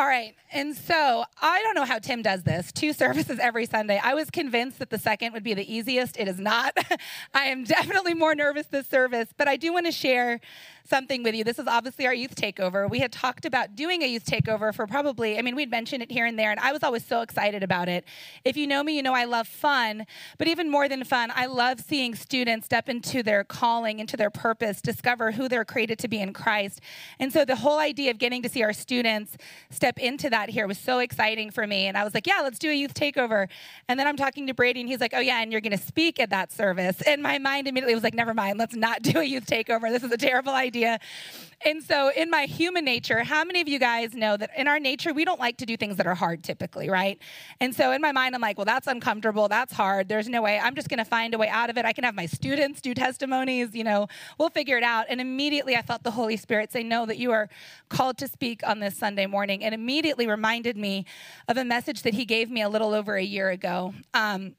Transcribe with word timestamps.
All 0.00 0.06
right. 0.06 0.34
And 0.50 0.74
so 0.74 1.24
I 1.42 1.62
don't 1.62 1.74
know 1.74 1.84
how 1.84 1.98
Tim 1.98 2.22
does 2.22 2.42
this 2.42 2.72
two 2.72 2.94
services 2.94 3.38
every 3.38 3.66
Sunday. 3.66 4.00
I 4.02 4.14
was 4.14 4.30
convinced 4.30 4.78
that 4.78 4.88
the 4.88 4.98
second 4.98 5.34
would 5.34 5.44
be 5.44 5.52
the 5.52 5.72
easiest. 5.72 6.18
It 6.18 6.26
is 6.26 6.40
not. 6.40 6.74
I 7.34 7.44
am 7.44 7.64
definitely 7.64 8.14
more 8.14 8.34
nervous 8.34 8.66
this 8.66 8.88
service, 8.88 9.28
but 9.36 9.46
I 9.46 9.56
do 9.56 9.74
want 9.74 9.84
to 9.86 9.92
share 9.92 10.40
something 10.90 11.22
with 11.22 11.36
you. 11.36 11.44
This 11.44 11.58
is 11.58 11.68
obviously 11.68 12.06
our 12.06 12.14
youth 12.14 12.34
takeover. 12.34 12.90
We 12.90 12.98
had 12.98 13.12
talked 13.12 13.44
about 13.44 13.76
doing 13.76 14.02
a 14.02 14.06
youth 14.06 14.24
takeover 14.24 14.74
for 14.74 14.88
probably, 14.88 15.38
I 15.38 15.42
mean, 15.42 15.54
we'd 15.54 15.70
mentioned 15.70 16.02
it 16.02 16.10
here 16.10 16.26
and 16.26 16.36
there, 16.36 16.50
and 16.50 16.58
I 16.58 16.72
was 16.72 16.82
always 16.82 17.04
so 17.04 17.20
excited 17.20 17.62
about 17.62 17.88
it. 17.88 18.04
If 18.44 18.56
you 18.56 18.66
know 18.66 18.82
me, 18.82 18.96
you 18.96 19.02
know 19.02 19.14
I 19.14 19.24
love 19.24 19.46
fun, 19.46 20.04
but 20.36 20.48
even 20.48 20.68
more 20.68 20.88
than 20.88 21.04
fun, 21.04 21.30
I 21.34 21.46
love 21.46 21.80
seeing 21.80 22.16
students 22.16 22.66
step 22.66 22.88
into 22.88 23.22
their 23.22 23.44
calling, 23.44 24.00
into 24.00 24.16
their 24.16 24.30
purpose, 24.30 24.80
discover 24.80 25.30
who 25.30 25.48
they're 25.48 25.64
created 25.64 26.00
to 26.00 26.08
be 26.08 26.20
in 26.20 26.32
Christ. 26.32 26.80
And 27.20 27.32
so 27.32 27.44
the 27.44 27.56
whole 27.56 27.78
idea 27.78 28.10
of 28.10 28.18
getting 28.18 28.42
to 28.42 28.48
see 28.48 28.64
our 28.64 28.72
students 28.72 29.36
step 29.70 29.89
into 29.98 30.30
that 30.30 30.48
here 30.48 30.66
was 30.66 30.78
so 30.78 30.98
exciting 30.98 31.50
for 31.50 31.66
me. 31.66 31.86
And 31.86 31.96
I 31.96 32.04
was 32.04 32.14
like, 32.14 32.26
yeah, 32.26 32.40
let's 32.42 32.58
do 32.58 32.70
a 32.70 32.74
youth 32.74 32.94
takeover. 32.94 33.48
And 33.88 33.98
then 33.98 34.06
I'm 34.06 34.16
talking 34.16 34.46
to 34.46 34.54
Brady, 34.54 34.80
and 34.80 34.88
he's 34.88 35.00
like, 35.00 35.12
oh, 35.14 35.20
yeah, 35.20 35.42
and 35.42 35.52
you're 35.52 35.60
going 35.60 35.76
to 35.76 35.84
speak 35.84 36.18
at 36.20 36.30
that 36.30 36.52
service. 36.52 37.00
And 37.02 37.22
my 37.22 37.38
mind 37.38 37.68
immediately 37.68 37.94
was 37.94 38.02
like, 38.02 38.14
never 38.14 38.34
mind, 38.34 38.58
let's 38.58 38.74
not 38.74 39.02
do 39.10 39.18
a 39.18 39.24
youth 39.24 39.46
takeover. 39.46 39.90
This 39.90 40.02
is 40.02 40.12
a 40.12 40.18
terrible 40.18 40.52
idea 40.52 40.70
idea. 40.70 40.98
And 41.62 41.82
so, 41.82 42.10
in 42.16 42.30
my 42.30 42.44
human 42.46 42.86
nature, 42.86 43.22
how 43.22 43.44
many 43.44 43.60
of 43.60 43.68
you 43.68 43.78
guys 43.78 44.14
know 44.14 44.34
that 44.34 44.50
in 44.56 44.66
our 44.66 44.80
nature, 44.80 45.12
we 45.12 45.26
don't 45.26 45.38
like 45.38 45.58
to 45.58 45.66
do 45.66 45.76
things 45.76 45.96
that 45.98 46.06
are 46.06 46.14
hard 46.14 46.42
typically, 46.42 46.88
right? 46.88 47.18
And 47.60 47.74
so, 47.74 47.92
in 47.92 48.00
my 48.00 48.12
mind, 48.12 48.34
I'm 48.34 48.40
like, 48.40 48.56
well, 48.56 48.64
that's 48.64 48.86
uncomfortable. 48.86 49.46
That's 49.46 49.74
hard. 49.74 50.08
There's 50.08 50.26
no 50.26 50.40
way. 50.40 50.58
I'm 50.58 50.74
just 50.74 50.88
going 50.88 51.00
to 51.00 51.04
find 51.04 51.34
a 51.34 51.38
way 51.38 51.48
out 51.48 51.68
of 51.68 51.76
it. 51.76 51.84
I 51.84 51.92
can 51.92 52.04
have 52.04 52.14
my 52.14 52.24
students 52.24 52.80
do 52.80 52.94
testimonies, 52.94 53.74
you 53.74 53.84
know, 53.84 54.08
we'll 54.38 54.48
figure 54.48 54.78
it 54.78 54.84
out. 54.84 55.04
And 55.10 55.20
immediately, 55.20 55.76
I 55.76 55.82
felt 55.82 56.02
the 56.02 56.12
Holy 56.12 56.38
Spirit 56.38 56.72
say, 56.72 56.82
no, 56.82 57.04
that 57.04 57.18
you 57.18 57.30
are 57.32 57.50
called 57.90 58.16
to 58.18 58.28
speak 58.28 58.66
on 58.66 58.80
this 58.80 58.96
Sunday 58.96 59.26
morning. 59.26 59.62
And 59.62 59.69
immediately 59.74 60.26
reminded 60.26 60.76
me 60.76 61.06
of 61.48 61.56
a 61.56 61.64
message 61.64 62.02
that 62.02 62.14
he 62.14 62.24
gave 62.24 62.50
me 62.50 62.62
a 62.62 62.68
little 62.68 62.94
over 62.94 63.16
a 63.16 63.22
year 63.22 63.50
ago. 63.50 63.94
Um, 64.14 64.54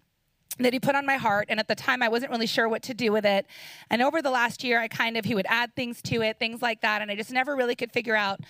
that 0.59 0.73
he 0.73 0.80
put 0.80 0.95
on 0.95 1.06
my 1.06 1.16
heart 1.16 1.48
and 1.50 1.59
at 1.59 1.68
the 1.70 1.76
time 1.76 2.03
i 2.03 2.09
wasn't 2.09 2.30
really 2.30 2.45
sure 2.45 2.68
what 2.68 2.84
to 2.84 2.94
do 2.94 3.12
with 3.12 3.26
it 3.26 3.48
and 3.90 4.02
over 4.02 4.22
the 4.22 4.30
last 4.30 4.64
year 4.66 4.80
i 4.80 4.88
kind 4.88 5.16
of 5.16 5.23
he 5.23 5.34
would 5.34 5.45
add 5.48 5.73
things 5.76 6.02
to 6.02 6.22
it 6.22 6.38
things 6.40 6.62
like 6.62 6.81
that 6.81 7.02
and 7.02 7.09
i 7.09 7.16
just 7.16 7.31
never 7.31 7.56
really 7.56 7.73
could 7.73 7.92
figure 7.92 8.16
out 8.16 8.42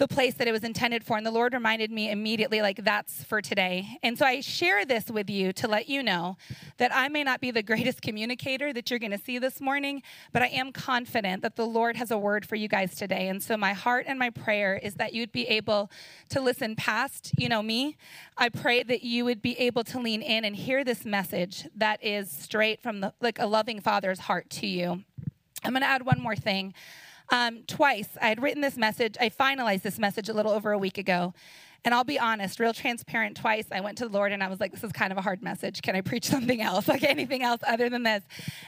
the 0.00 0.08
place 0.08 0.32
that 0.32 0.48
it 0.48 0.52
was 0.52 0.64
intended 0.64 1.04
for. 1.04 1.18
And 1.18 1.26
the 1.26 1.30
Lord 1.30 1.52
reminded 1.52 1.92
me 1.92 2.10
immediately, 2.10 2.62
like, 2.62 2.82
that's 2.84 3.22
for 3.22 3.42
today. 3.42 3.98
And 4.02 4.18
so 4.18 4.24
I 4.24 4.40
share 4.40 4.86
this 4.86 5.10
with 5.10 5.28
you 5.28 5.52
to 5.52 5.68
let 5.68 5.90
you 5.90 6.02
know 6.02 6.38
that 6.78 6.90
I 6.94 7.10
may 7.10 7.22
not 7.22 7.42
be 7.42 7.50
the 7.50 7.62
greatest 7.70 8.00
communicator 8.00 8.72
that 8.72 8.88
you're 8.88 8.98
going 8.98 9.12
to 9.12 9.18
see 9.18 9.38
this 9.38 9.60
morning, 9.60 10.02
but 10.32 10.40
I 10.40 10.46
am 10.46 10.72
confident 10.72 11.42
that 11.42 11.56
the 11.56 11.66
Lord 11.66 11.96
has 11.96 12.10
a 12.10 12.16
word 12.16 12.46
for 12.46 12.56
you 12.56 12.66
guys 12.66 12.94
today. 12.94 13.28
And 13.28 13.42
so 13.42 13.58
my 13.58 13.74
heart 13.74 14.06
and 14.08 14.18
my 14.18 14.30
prayer 14.30 14.80
is 14.82 14.94
that 14.94 15.12
you'd 15.12 15.32
be 15.32 15.46
able 15.48 15.90
to 16.30 16.40
listen 16.40 16.76
past, 16.76 17.32
you 17.36 17.50
know, 17.50 17.62
me. 17.62 17.98
I 18.38 18.48
pray 18.48 18.82
that 18.82 19.02
you 19.02 19.26
would 19.26 19.42
be 19.42 19.58
able 19.60 19.84
to 19.84 20.00
lean 20.00 20.22
in 20.22 20.46
and 20.46 20.56
hear 20.56 20.82
this 20.82 21.04
message 21.04 21.68
that 21.76 22.02
is 22.02 22.30
straight 22.30 22.82
from 22.82 23.00
the, 23.00 23.12
like 23.20 23.38
a 23.38 23.46
loving 23.46 23.82
father's 23.82 24.20
heart 24.20 24.48
to 24.48 24.66
you. 24.66 25.04
I'm 25.62 25.72
going 25.72 25.82
to 25.82 25.86
add 25.86 26.06
one 26.06 26.22
more 26.22 26.36
thing. 26.36 26.72
Um, 27.30 27.62
twice, 27.66 28.08
I 28.20 28.28
had 28.28 28.42
written 28.42 28.60
this 28.60 28.76
message. 28.76 29.16
I 29.20 29.28
finalized 29.28 29.82
this 29.82 29.98
message 29.98 30.28
a 30.28 30.32
little 30.32 30.52
over 30.52 30.72
a 30.72 30.78
week 30.78 30.98
ago. 30.98 31.32
And 31.84 31.94
I'll 31.94 32.04
be 32.04 32.18
honest, 32.18 32.60
real 32.60 32.74
transparent, 32.74 33.38
twice 33.38 33.64
I 33.72 33.80
went 33.80 33.96
to 33.98 34.04
the 34.06 34.12
Lord 34.12 34.32
and 34.32 34.42
I 34.42 34.48
was 34.48 34.60
like, 34.60 34.70
this 34.72 34.84
is 34.84 34.92
kind 34.92 35.12
of 35.12 35.18
a 35.18 35.22
hard 35.22 35.42
message. 35.42 35.80
Can 35.80 35.96
I 35.96 36.02
preach 36.02 36.24
something 36.28 36.60
else? 36.60 36.88
Like 36.88 37.02
anything 37.02 37.42
else 37.42 37.62
other 37.66 37.88
than 37.88 38.02
this? 38.02 38.22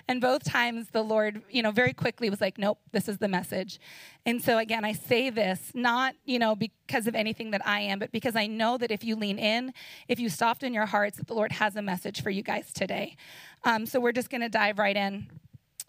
And 0.08 0.20
both 0.20 0.44
times 0.44 0.88
the 0.92 1.02
Lord, 1.02 1.42
you 1.50 1.62
know, 1.62 1.72
very 1.72 1.92
quickly 1.92 2.30
was 2.30 2.40
like, 2.40 2.56
nope, 2.56 2.78
this 2.92 3.08
is 3.08 3.18
the 3.18 3.28
message. 3.28 3.80
And 4.24 4.42
so 4.42 4.56
again, 4.56 4.84
I 4.84 4.92
say 4.92 5.28
this 5.28 5.72
not, 5.74 6.14
you 6.24 6.38
know, 6.38 6.56
because 6.56 7.06
of 7.06 7.14
anything 7.14 7.50
that 7.50 7.66
I 7.66 7.80
am, 7.80 7.98
but 7.98 8.12
because 8.12 8.34
I 8.34 8.46
know 8.46 8.78
that 8.78 8.90
if 8.90 9.05
you 9.05 9.16
lean 9.16 9.38
in, 9.38 9.74
if 10.08 10.18
you 10.18 10.30
soften 10.30 10.72
your 10.72 10.86
hearts, 10.86 11.18
that 11.18 11.27
the 11.27 11.34
Lord 11.34 11.52
has 11.52 11.77
a 11.77 11.83
message 11.83 12.22
for 12.22 12.30
you 12.30 12.42
guys 12.42 12.72
today. 12.72 13.16
Um, 13.64 13.84
so 13.84 14.00
we're 14.00 14.12
just 14.12 14.30
going 14.30 14.40
to 14.40 14.48
dive 14.48 14.78
right 14.78 14.96
in. 14.96 15.28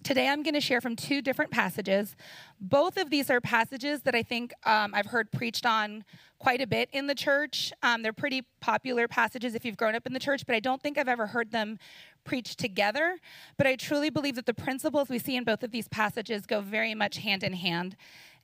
Today, 0.03 0.27
I'm 0.27 0.43
going 0.43 0.53
to 0.53 0.59
share 0.59 0.81
from 0.81 0.97
two 0.97 1.21
different 1.21 1.49
passages. 1.49 2.17
Both 2.59 2.97
of 2.97 3.09
these 3.09 3.29
are 3.29 3.39
passages 3.39 4.01
that 4.01 4.13
I 4.13 4.21
think 4.21 4.53
um, 4.65 4.93
I've 4.93 5.05
heard 5.05 5.31
preached 5.31 5.65
on 5.65 6.03
quite 6.39 6.59
a 6.59 6.67
bit 6.67 6.89
in 6.91 7.07
the 7.07 7.15
church. 7.15 7.71
Um, 7.81 8.01
they're 8.01 8.11
pretty 8.11 8.43
popular 8.59 9.07
passages 9.07 9.55
if 9.55 9.63
you've 9.63 9.77
grown 9.77 9.95
up 9.95 10.05
in 10.05 10.11
the 10.11 10.19
church, 10.19 10.45
but 10.45 10.57
I 10.57 10.59
don't 10.59 10.81
think 10.81 10.97
I've 10.97 11.07
ever 11.07 11.27
heard 11.27 11.51
them 11.51 11.79
preached 12.25 12.59
together. 12.59 13.17
But 13.57 13.65
I 13.65 13.77
truly 13.77 14.09
believe 14.09 14.35
that 14.35 14.45
the 14.45 14.53
principles 14.53 15.07
we 15.07 15.19
see 15.19 15.37
in 15.37 15.45
both 15.45 15.63
of 15.63 15.71
these 15.71 15.87
passages 15.87 16.45
go 16.45 16.59
very 16.59 16.93
much 16.93 17.19
hand 17.19 17.41
in 17.41 17.53
hand. 17.53 17.95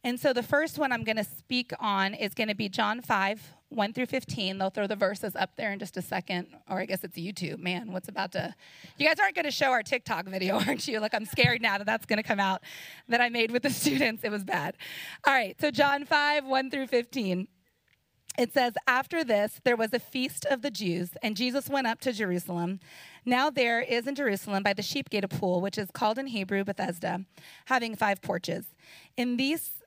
And 0.03 0.19
so 0.19 0.31
the 0.31 0.43
first 0.43 0.77
one 0.77 0.91
I'm 0.91 1.03
going 1.03 1.17
to 1.17 1.25
speak 1.25 1.73
on 1.79 2.13
is 2.13 2.33
going 2.33 2.47
to 2.47 2.55
be 2.55 2.69
John 2.69 3.01
5, 3.01 3.53
1 3.67 3.93
through 3.93 4.05
15. 4.05 4.57
They'll 4.57 4.69
throw 4.69 4.87
the 4.87 4.95
verses 4.95 5.35
up 5.35 5.57
there 5.57 5.73
in 5.73 5.79
just 5.79 5.97
a 5.97 6.01
second. 6.01 6.47
Or 6.69 6.79
I 6.79 6.85
guess 6.85 7.03
it's 7.03 7.17
YouTube. 7.17 7.59
Man, 7.59 7.91
what's 7.91 8.07
about 8.07 8.31
to. 8.31 8.55
You 8.97 9.05
guys 9.05 9.19
aren't 9.19 9.35
going 9.35 9.45
to 9.45 9.51
show 9.51 9.71
our 9.71 9.83
TikTok 9.83 10.25
video, 10.27 10.59
aren't 10.67 10.87
you? 10.87 10.99
Like, 10.99 11.13
I'm 11.13 11.25
scared 11.25 11.61
now 11.61 11.77
that 11.77 11.85
that's 11.85 12.05
going 12.05 12.17
to 12.17 12.23
come 12.23 12.39
out 12.39 12.61
that 13.09 13.19
I 13.19 13.29
made 13.29 13.51
with 13.51 13.63
the 13.63 13.69
students. 13.69 14.23
It 14.23 14.31
was 14.31 14.43
bad. 14.43 14.77
All 15.27 15.33
right, 15.33 15.59
so 15.59 15.69
John 15.69 16.05
5, 16.05 16.45
1 16.45 16.71
through 16.71 16.87
15. 16.87 17.47
It 18.37 18.53
says, 18.53 18.73
After 18.87 19.25
this, 19.25 19.59
there 19.65 19.75
was 19.75 19.91
a 19.91 19.99
feast 19.99 20.45
of 20.45 20.61
the 20.61 20.71
Jews, 20.71 21.09
and 21.21 21.35
Jesus 21.35 21.67
went 21.67 21.87
up 21.87 21.99
to 22.01 22.13
Jerusalem. 22.13 22.79
Now 23.25 23.49
there 23.49 23.81
is 23.81 24.07
in 24.07 24.15
Jerusalem 24.15 24.63
by 24.63 24.71
the 24.71 24.81
sheep 24.81 25.09
gate 25.09 25.25
a 25.25 25.27
pool, 25.27 25.59
which 25.59 25.77
is 25.77 25.91
called 25.91 26.17
in 26.17 26.27
Hebrew 26.27 26.63
Bethesda, 26.63 27.25
having 27.65 27.97
five 27.97 28.21
porches. 28.21 28.67
In 29.17 29.35
these 29.35 29.78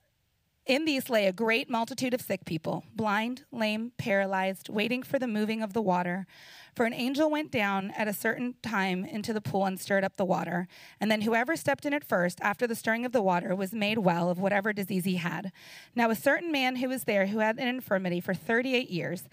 in 0.67 0.85
these 0.85 1.11
lay 1.11 1.27
a 1.27 1.33
great 1.33 1.69
multitude 1.69 2.15
of 2.15 2.21
sick 2.21 2.45
people, 2.45 2.85
blind, 2.95 3.45
lame, 3.51 3.93
paralyzed, 3.99 4.69
waiting 4.69 5.03
for 5.03 5.19
the 5.19 5.27
moving 5.27 5.61
of 5.61 5.73
the 5.73 5.83
water. 5.83 6.27
For 6.75 6.87
an 6.87 6.95
angel 6.95 7.31
went 7.31 7.51
down 7.51 7.91
at 7.91 8.09
a 8.09 8.13
certain 8.13 8.55
time 8.63 9.05
into 9.05 9.33
the 9.33 9.41
pool 9.41 9.67
and 9.67 9.79
stirred 9.79 10.05
up 10.05 10.17
the 10.17 10.25
water. 10.25 10.69
And 11.01 11.11
then 11.11 11.23
whoever 11.23 11.57
stepped 11.57 11.85
in 11.85 11.93
it 11.93 12.05
first, 12.05 12.39
after 12.41 12.67
the 12.67 12.77
stirring 12.77 13.05
of 13.05 13.13
the 13.13 13.23
water, 13.23 13.55
was 13.55 13.73
made 13.73 13.99
well 13.99 14.31
of 14.31 14.39
whatever 14.39 14.73
disease 14.73 15.05
he 15.05 15.17
had. 15.17 15.53
Now, 15.95 16.11
a 16.11 16.15
certain 16.15 16.53
man 16.53 16.77
who 16.77 16.89
was 16.89 17.05
there 17.05 17.27
who 17.27 17.41
had 17.41 17.59
an 17.59 17.69
infirmity 17.69 18.21
for 18.21 18.33
38 18.33 18.89
years, 18.89 19.25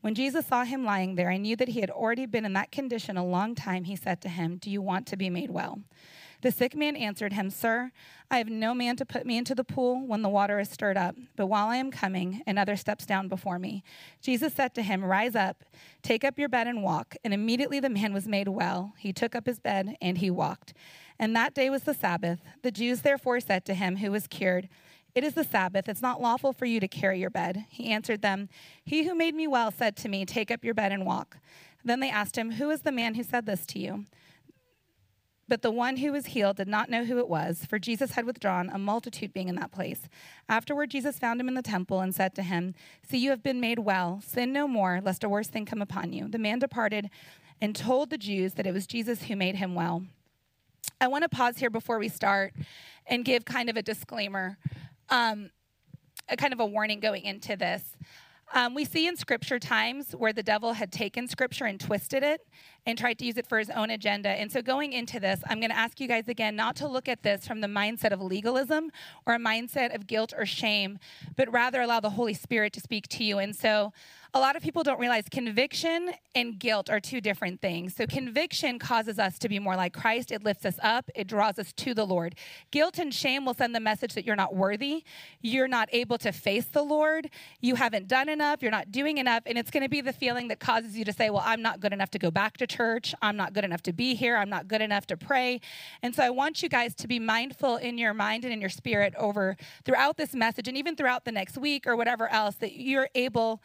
when 0.00 0.14
Jesus 0.14 0.46
saw 0.46 0.64
him 0.64 0.84
lying 0.84 1.16
there, 1.16 1.30
and 1.30 1.42
knew 1.42 1.56
that 1.56 1.68
he 1.68 1.80
had 1.80 1.90
already 1.90 2.26
been 2.26 2.44
in 2.44 2.52
that 2.52 2.70
condition 2.70 3.16
a 3.16 3.26
long 3.26 3.54
time. 3.54 3.84
He 3.84 3.96
said 3.96 4.20
to 4.20 4.28
him, 4.28 4.56
Do 4.56 4.70
you 4.70 4.80
want 4.80 5.06
to 5.08 5.16
be 5.16 5.30
made 5.30 5.50
well? 5.50 5.80
The 6.42 6.50
sick 6.50 6.76
man 6.76 6.96
answered 6.96 7.32
him, 7.32 7.50
Sir, 7.50 7.92
I 8.30 8.38
have 8.38 8.48
no 8.48 8.74
man 8.74 8.96
to 8.96 9.06
put 9.06 9.24
me 9.24 9.38
into 9.38 9.54
the 9.54 9.64
pool 9.64 10.06
when 10.06 10.22
the 10.22 10.28
water 10.28 10.58
is 10.58 10.68
stirred 10.68 10.96
up, 10.96 11.16
but 11.36 11.46
while 11.46 11.68
I 11.68 11.76
am 11.76 11.90
coming, 11.90 12.42
another 12.46 12.76
steps 12.76 13.06
down 13.06 13.28
before 13.28 13.58
me. 13.58 13.82
Jesus 14.20 14.52
said 14.52 14.74
to 14.74 14.82
him, 14.82 15.04
Rise 15.04 15.34
up, 15.34 15.64
take 16.02 16.24
up 16.24 16.38
your 16.38 16.48
bed 16.48 16.66
and 16.66 16.82
walk. 16.82 17.16
And 17.24 17.32
immediately 17.32 17.80
the 17.80 17.88
man 17.88 18.12
was 18.12 18.26
made 18.28 18.48
well. 18.48 18.94
He 18.98 19.12
took 19.12 19.34
up 19.34 19.46
his 19.46 19.60
bed 19.60 19.96
and 20.00 20.18
he 20.18 20.30
walked. 20.30 20.74
And 21.18 21.34
that 21.34 21.54
day 21.54 21.70
was 21.70 21.84
the 21.84 21.94
Sabbath. 21.94 22.40
The 22.62 22.70
Jews 22.70 23.02
therefore 23.02 23.40
said 23.40 23.64
to 23.66 23.74
him, 23.74 23.96
who 23.96 24.10
was 24.10 24.26
cured, 24.26 24.68
It 25.14 25.24
is 25.24 25.34
the 25.34 25.44
Sabbath. 25.44 25.88
It's 25.88 26.02
not 26.02 26.20
lawful 26.20 26.52
for 26.52 26.66
you 26.66 26.80
to 26.80 26.88
carry 26.88 27.20
your 27.20 27.30
bed. 27.30 27.64
He 27.70 27.90
answered 27.90 28.22
them, 28.22 28.48
He 28.84 29.04
who 29.04 29.14
made 29.14 29.34
me 29.34 29.46
well 29.46 29.70
said 29.70 29.96
to 29.98 30.08
me, 30.08 30.26
Take 30.26 30.50
up 30.50 30.64
your 30.64 30.74
bed 30.74 30.92
and 30.92 31.06
walk. 31.06 31.38
Then 31.84 32.00
they 32.00 32.10
asked 32.10 32.36
him, 32.36 32.52
Who 32.52 32.70
is 32.70 32.82
the 32.82 32.92
man 32.92 33.14
who 33.14 33.22
said 33.22 33.46
this 33.46 33.64
to 33.66 33.78
you? 33.78 34.04
But 35.48 35.62
the 35.62 35.70
one 35.70 35.98
who 35.98 36.10
was 36.12 36.26
healed 36.26 36.56
did 36.56 36.66
not 36.66 36.90
know 36.90 37.04
who 37.04 37.18
it 37.18 37.28
was, 37.28 37.64
for 37.64 37.78
Jesus 37.78 38.12
had 38.12 38.26
withdrawn, 38.26 38.68
a 38.68 38.78
multitude 38.78 39.32
being 39.32 39.48
in 39.48 39.54
that 39.56 39.70
place. 39.70 40.08
Afterward, 40.48 40.90
Jesus 40.90 41.18
found 41.18 41.40
him 41.40 41.48
in 41.48 41.54
the 41.54 41.62
temple 41.62 42.00
and 42.00 42.14
said 42.14 42.34
to 42.34 42.42
him, 42.42 42.74
See, 43.08 43.18
you 43.18 43.30
have 43.30 43.44
been 43.44 43.60
made 43.60 43.78
well. 43.78 44.20
Sin 44.26 44.52
no 44.52 44.66
more, 44.66 45.00
lest 45.02 45.22
a 45.22 45.28
worse 45.28 45.46
thing 45.46 45.64
come 45.64 45.80
upon 45.80 46.12
you. 46.12 46.26
The 46.26 46.38
man 46.38 46.58
departed 46.58 47.10
and 47.60 47.76
told 47.76 48.10
the 48.10 48.18
Jews 48.18 48.54
that 48.54 48.66
it 48.66 48.72
was 48.72 48.86
Jesus 48.86 49.24
who 49.24 49.36
made 49.36 49.56
him 49.56 49.74
well. 49.74 50.04
I 51.00 51.08
want 51.08 51.22
to 51.22 51.28
pause 51.28 51.58
here 51.58 51.70
before 51.70 51.98
we 51.98 52.08
start 52.08 52.52
and 53.06 53.24
give 53.24 53.44
kind 53.44 53.70
of 53.70 53.76
a 53.76 53.82
disclaimer, 53.82 54.58
um, 55.10 55.50
a 56.28 56.36
kind 56.36 56.52
of 56.52 56.60
a 56.60 56.66
warning 56.66 57.00
going 57.00 57.22
into 57.22 57.56
this. 57.56 57.96
Um, 58.54 58.74
we 58.74 58.84
see 58.84 59.06
in 59.06 59.16
scripture 59.16 59.58
times 59.58 60.12
where 60.12 60.32
the 60.32 60.42
devil 60.42 60.72
had 60.72 60.92
taken 60.92 61.28
scripture 61.28 61.64
and 61.64 61.80
twisted 61.80 62.22
it 62.22 62.46
and 62.86 62.96
tried 62.96 63.18
to 63.18 63.24
use 63.24 63.36
it 63.36 63.46
for 63.46 63.58
his 63.58 63.68
own 63.70 63.90
agenda. 63.90 64.28
And 64.28 64.50
so, 64.50 64.62
going 64.62 64.92
into 64.92 65.18
this, 65.18 65.42
I'm 65.48 65.58
going 65.58 65.70
to 65.70 65.76
ask 65.76 66.00
you 66.00 66.06
guys 66.06 66.28
again 66.28 66.54
not 66.54 66.76
to 66.76 66.86
look 66.86 67.08
at 67.08 67.22
this 67.22 67.46
from 67.46 67.60
the 67.60 67.66
mindset 67.66 68.12
of 68.12 68.22
legalism 68.22 68.90
or 69.26 69.34
a 69.34 69.38
mindset 69.38 69.94
of 69.94 70.06
guilt 70.06 70.32
or 70.36 70.46
shame, 70.46 70.98
but 71.36 71.52
rather 71.52 71.80
allow 71.80 72.00
the 72.00 72.10
Holy 72.10 72.34
Spirit 72.34 72.72
to 72.74 72.80
speak 72.80 73.08
to 73.08 73.24
you. 73.24 73.38
And 73.38 73.54
so, 73.54 73.92
a 74.34 74.40
lot 74.40 74.54
of 74.54 74.62
people 74.62 74.82
don't 74.82 75.00
realize 75.00 75.24
conviction 75.30 76.10
and 76.34 76.58
guilt 76.58 76.90
are 76.90 77.00
two 77.00 77.20
different 77.20 77.60
things. 77.60 77.96
So, 77.96 78.06
conviction 78.06 78.78
causes 78.78 79.18
us 79.18 79.38
to 79.40 79.48
be 79.48 79.58
more 79.58 79.76
like 79.76 79.92
Christ. 79.92 80.30
It 80.30 80.44
lifts 80.44 80.64
us 80.64 80.78
up, 80.82 81.10
it 81.14 81.26
draws 81.26 81.58
us 81.58 81.72
to 81.72 81.94
the 81.94 82.06
Lord. 82.06 82.36
Guilt 82.70 82.98
and 82.98 83.12
shame 83.12 83.44
will 83.44 83.54
send 83.54 83.74
the 83.74 83.80
message 83.80 84.14
that 84.14 84.24
you're 84.24 84.36
not 84.36 84.54
worthy, 84.54 85.04
you're 85.40 85.68
not 85.68 85.88
able 85.92 86.18
to 86.18 86.32
face 86.32 86.66
the 86.66 86.82
Lord, 86.82 87.30
you 87.60 87.74
haven't 87.74 88.06
done 88.06 88.28
enough, 88.28 88.62
you're 88.62 88.70
not 88.70 88.92
doing 88.92 89.18
enough. 89.18 89.42
And 89.46 89.58
it's 89.58 89.70
going 89.70 89.82
to 89.82 89.88
be 89.88 90.00
the 90.00 90.12
feeling 90.12 90.48
that 90.48 90.60
causes 90.60 90.96
you 90.96 91.04
to 91.04 91.12
say, 91.12 91.30
Well, 91.30 91.42
I'm 91.44 91.62
not 91.62 91.80
good 91.80 91.92
enough 91.92 92.10
to 92.10 92.18
go 92.18 92.30
back 92.30 92.58
to 92.58 92.66
church, 92.66 92.75
I'm 93.22 93.36
not 93.36 93.52
good 93.52 93.64
enough 93.64 93.82
to 93.82 93.92
be 93.92 94.14
here, 94.14 94.36
I'm 94.36 94.50
not 94.50 94.68
good 94.68 94.80
enough 94.80 95.06
to 95.08 95.16
pray. 95.16 95.60
And 96.02 96.14
so, 96.14 96.22
I 96.22 96.30
want 96.30 96.62
you 96.62 96.68
guys 96.68 96.94
to 96.96 97.08
be 97.08 97.18
mindful 97.18 97.76
in 97.76 97.98
your 97.98 98.14
mind 98.14 98.44
and 98.44 98.52
in 98.52 98.60
your 98.60 98.70
spirit 98.70 99.14
over 99.16 99.56
throughout 99.84 100.16
this 100.16 100.34
message 100.34 100.68
and 100.68 100.76
even 100.76 100.96
throughout 100.96 101.24
the 101.24 101.32
next 101.32 101.56
week 101.56 101.86
or 101.86 101.96
whatever 101.96 102.28
else 102.28 102.56
that 102.56 102.76
you're 102.76 103.08
able 103.14 103.62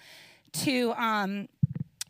to 0.54 0.94
um, 0.94 1.48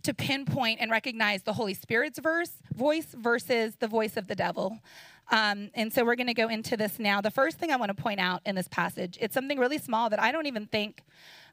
to 0.04 0.14
pinpoint 0.14 0.80
and 0.82 0.90
recognize 0.92 1.44
the 1.44 1.54
Holy 1.54 1.74
Spirit's 1.74 2.20
verse 2.20 2.52
voice 2.74 3.14
versus 3.18 3.76
the 3.76 3.88
voice 3.88 4.18
of 4.18 4.28
the 4.28 4.36
devil. 4.36 4.80
Um, 5.30 5.70
and 5.76 5.94
so 5.94 6.04
we're 6.04 6.16
going 6.16 6.28
to 6.28 6.34
go 6.34 6.50
into 6.50 6.76
this 6.76 7.00
now. 7.00 7.22
The 7.22 7.32
first 7.32 7.58
thing 7.58 7.72
I 7.72 7.78
want 7.78 7.96
to 7.96 8.02
point 8.02 8.20
out 8.20 8.42
in 8.46 8.56
this 8.56 8.68
passage, 8.68 9.18
it's 9.22 9.34
something 9.34 9.58
really 9.58 9.78
small 9.78 10.10
that 10.10 10.22
I 10.22 10.32
don't 10.32 10.46
even 10.46 10.66
think 10.66 11.04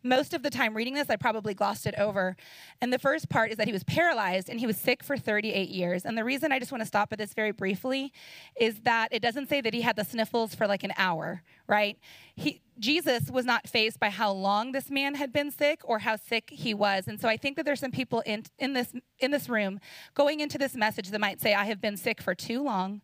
most 0.03 0.35
of 0.35 0.43
the 0.43 0.51
time 0.51 0.77
reading 0.77 0.95
this, 0.95 1.11
I 1.11 1.17
probably 1.17 1.55
glossed 1.55 1.87
it 1.87 1.95
over. 1.99 2.37
And 2.81 2.93
the 2.93 2.99
first 2.99 3.29
part 3.29 3.51
is 3.51 3.57
that 3.57 3.67
he 3.67 3.73
was 3.73 3.85
paralyzed 3.85 4.49
and 4.49 4.61
he 4.61 4.67
was 4.67 4.77
sick 4.77 5.03
for 5.03 5.17
38 5.17 5.69
years. 5.69 6.05
And 6.05 6.17
the 6.17 6.25
reason 6.25 6.53
I 6.53 6.59
just 6.59 6.73
want 6.73 6.83
to 6.83 6.87
stop 6.87 7.13
at 7.13 7.19
this 7.19 7.35
very 7.35 7.53
briefly 7.53 8.13
is 8.61 8.81
that 8.81 9.09
it 9.13 9.23
doesn't 9.23 9.49
say 9.49 9.61
that 9.61 9.75
he 9.75 9.83
had 9.83 9.97
the 9.97 10.05
sniffles 10.05 10.55
for 10.55 10.67
like 10.67 10.85
an 10.85 10.93
hour, 10.97 11.43
right? 11.67 11.99
He, 12.35 12.61
Jesus 12.79 13.31
was 13.31 13.45
not 13.45 13.69
faced 13.69 13.99
by 13.99 14.11
how 14.11 14.31
long 14.33 14.73
this 14.73 14.91
man 14.91 15.15
had 15.15 15.33
been 15.33 15.51
sick 15.51 15.81
or 15.85 16.01
how 16.01 16.17
sick 16.17 16.51
he 16.51 16.75
was. 16.75 17.09
And 17.09 17.21
so 17.21 17.29
I 17.29 17.37
think 17.37 17.57
that 17.57 17.65
there's 17.65 17.81
some 17.81 17.91
people 17.91 18.21
in, 18.21 18.45
in, 18.59 18.73
this, 18.73 18.93
in 19.19 19.31
this 19.31 19.49
room 19.49 19.81
going 20.15 20.41
into 20.41 20.59
this 20.59 20.75
message 20.75 21.11
that 21.11 21.21
might 21.21 21.41
say, 21.41 21.55
I 21.55 21.65
have 21.65 21.81
been 21.81 21.97
sick 21.97 22.23
for 22.23 22.35
too 22.35 22.63
long. 22.63 23.03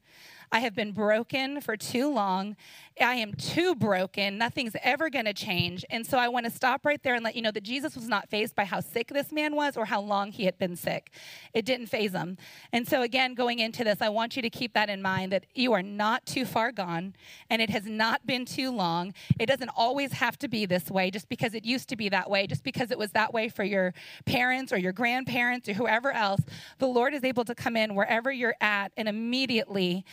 I 0.52 0.60
have 0.60 0.74
been 0.74 0.92
broken 0.92 1.60
for 1.60 1.76
too 1.76 2.12
long. 2.12 2.56
I 3.00 3.14
am 3.16 3.34
too 3.34 3.74
broken. 3.74 4.38
Nothing's 4.38 4.76
ever 4.82 5.10
going 5.10 5.24
to 5.24 5.32
change. 5.32 5.84
And 5.90 6.06
so 6.06 6.16
I 6.16 6.28
want 6.28 6.46
to 6.46 6.50
stop 6.50 6.84
right 6.86 7.02
there 7.02 7.14
and 7.14 7.24
let 7.24 7.34
you 7.34 7.42
know 7.42 7.50
that 7.50 7.64
Jesus 7.64 7.96
was 7.96 8.08
not 8.08 8.28
fazed 8.28 8.54
by 8.54 8.64
how 8.64 8.80
sick 8.80 9.08
this 9.08 9.32
man 9.32 9.56
was 9.56 9.76
or 9.76 9.84
how 9.84 10.00
long 10.00 10.30
he 10.30 10.44
had 10.44 10.58
been 10.58 10.76
sick. 10.76 11.10
It 11.52 11.64
didn't 11.64 11.86
faze 11.86 12.12
him. 12.12 12.36
And 12.72 12.86
so, 12.86 13.02
again, 13.02 13.34
going 13.34 13.58
into 13.58 13.82
this, 13.82 14.00
I 14.00 14.10
want 14.10 14.36
you 14.36 14.42
to 14.42 14.50
keep 14.50 14.74
that 14.74 14.88
in 14.88 15.02
mind 15.02 15.32
that 15.32 15.46
you 15.54 15.72
are 15.72 15.82
not 15.82 16.24
too 16.24 16.44
far 16.44 16.70
gone 16.70 17.14
and 17.50 17.60
it 17.60 17.70
has 17.70 17.86
not 17.86 18.24
been 18.26 18.44
too 18.44 18.70
long. 18.70 19.12
It 19.40 19.46
doesn't 19.46 19.70
always 19.76 20.12
have 20.12 20.38
to 20.38 20.48
be 20.48 20.64
this 20.66 20.90
way 20.90 21.10
just 21.10 21.28
because 21.28 21.54
it 21.54 21.64
used 21.64 21.88
to 21.88 21.96
be 21.96 22.08
that 22.10 22.30
way, 22.30 22.46
just 22.46 22.62
because 22.62 22.92
it 22.92 22.98
was 22.98 23.10
that 23.12 23.34
way 23.34 23.48
for 23.48 23.64
your 23.64 23.92
parents 24.24 24.72
or 24.72 24.78
your 24.78 24.92
grandparents 24.92 25.68
or 25.68 25.72
whoever 25.72 26.12
else. 26.12 26.40
The 26.78 26.86
Lord 26.86 27.12
is 27.12 27.24
able 27.24 27.44
to 27.44 27.54
come 27.54 27.76
in 27.76 27.94
wherever 27.94 28.30
you're 28.30 28.56
at 28.60 28.92
and 28.96 29.08
immediately 29.08 30.04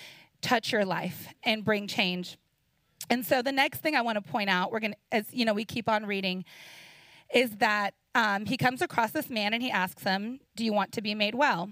touch 0.41 0.71
your 0.71 0.85
life 0.85 1.27
and 1.43 1.63
bring 1.63 1.87
change. 1.87 2.37
And 3.09 3.25
so 3.25 3.41
the 3.41 3.51
next 3.51 3.79
thing 3.79 3.95
I 3.95 4.01
want 4.01 4.23
to 4.23 4.31
point 4.31 4.49
out, 4.49 4.71
we're 4.71 4.79
going 4.79 4.93
to, 4.93 4.97
as 5.11 5.25
you 5.31 5.45
know, 5.45 5.53
we 5.53 5.65
keep 5.65 5.89
on 5.89 6.05
reading, 6.05 6.45
is 7.33 7.57
that 7.57 7.93
um, 8.15 8.45
he 8.45 8.57
comes 8.57 8.81
across 8.81 9.11
this 9.11 9.29
man 9.29 9.53
and 9.53 9.63
he 9.63 9.71
asks 9.71 10.03
him, 10.03 10.39
"Do 10.55 10.65
you 10.65 10.73
want 10.73 10.91
to 10.93 11.01
be 11.01 11.15
made 11.15 11.35
well?" 11.35 11.69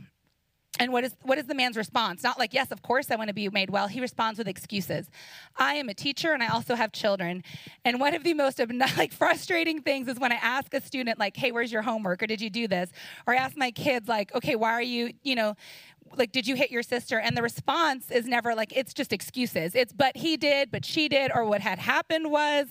And 0.80 0.94
what 0.94 1.04
is 1.04 1.16
what 1.24 1.38
is 1.38 1.48
the 1.48 1.56
man's 1.56 1.76
response? 1.76 2.24
Not 2.24 2.40
like, 2.40 2.54
"Yes, 2.54 2.72
of 2.72 2.82
course 2.82 3.12
I 3.12 3.16
want 3.16 3.28
to 3.28 3.34
be 3.34 3.50
made 3.50 3.70
well." 3.70 3.88
He 3.88 4.00
responds 4.00 4.38
with 4.38 4.48
excuses. 4.48 5.10
I 5.58 5.76
am 5.76 5.90
a 5.90 5.94
teacher 5.94 6.32
and 6.32 6.42
I 6.42 6.48
also 6.48 6.76
have 6.76 6.94
children. 6.94 7.44
And 7.84 8.00
one 8.00 8.16
of 8.16 8.24
the 8.24 8.34
most 8.34 8.62
like 8.98 9.12
frustrating 9.12 9.82
things 9.82 10.08
is 10.08 10.20
when 10.20 10.32
I 10.32 10.36
ask 10.36 10.74
a 10.74 10.82
student 10.82 11.20
like, 11.20 11.36
"Hey, 11.36 11.52
where's 11.52 11.72
your 11.72 11.82
homework?" 11.82 12.24
or 12.24 12.28
"Did 12.28 12.40
you 12.40 12.50
do 12.50 12.68
this?" 12.68 12.90
or 13.28 13.34
I 13.34 13.38
ask 13.38 13.58
my 13.58 13.72
kids 13.72 14.08
like, 14.08 14.34
"Okay, 14.34 14.56
why 14.56 14.72
are 14.72 14.82
you, 14.82 15.14
you 15.24 15.36
know, 15.36 15.56
like 16.18 16.32
did 16.32 16.48
you 16.48 16.56
hit 16.56 16.72
your 16.72 16.84
sister 16.84 17.20
and 17.20 17.36
the 17.36 17.42
response 17.42 18.12
is 18.12 18.26
never 18.26 18.56
like 18.56 18.76
it's 18.76 18.94
just 18.94 19.14
excuses 19.14 19.76
it's 19.76 19.94
but 19.94 20.16
he 20.18 20.38
did 20.38 20.72
but 20.72 20.86
she 20.86 21.08
did 21.08 21.32
or 21.34 21.46
what 21.46 21.62
had 21.62 21.80
happened 21.80 22.32
was 22.32 22.68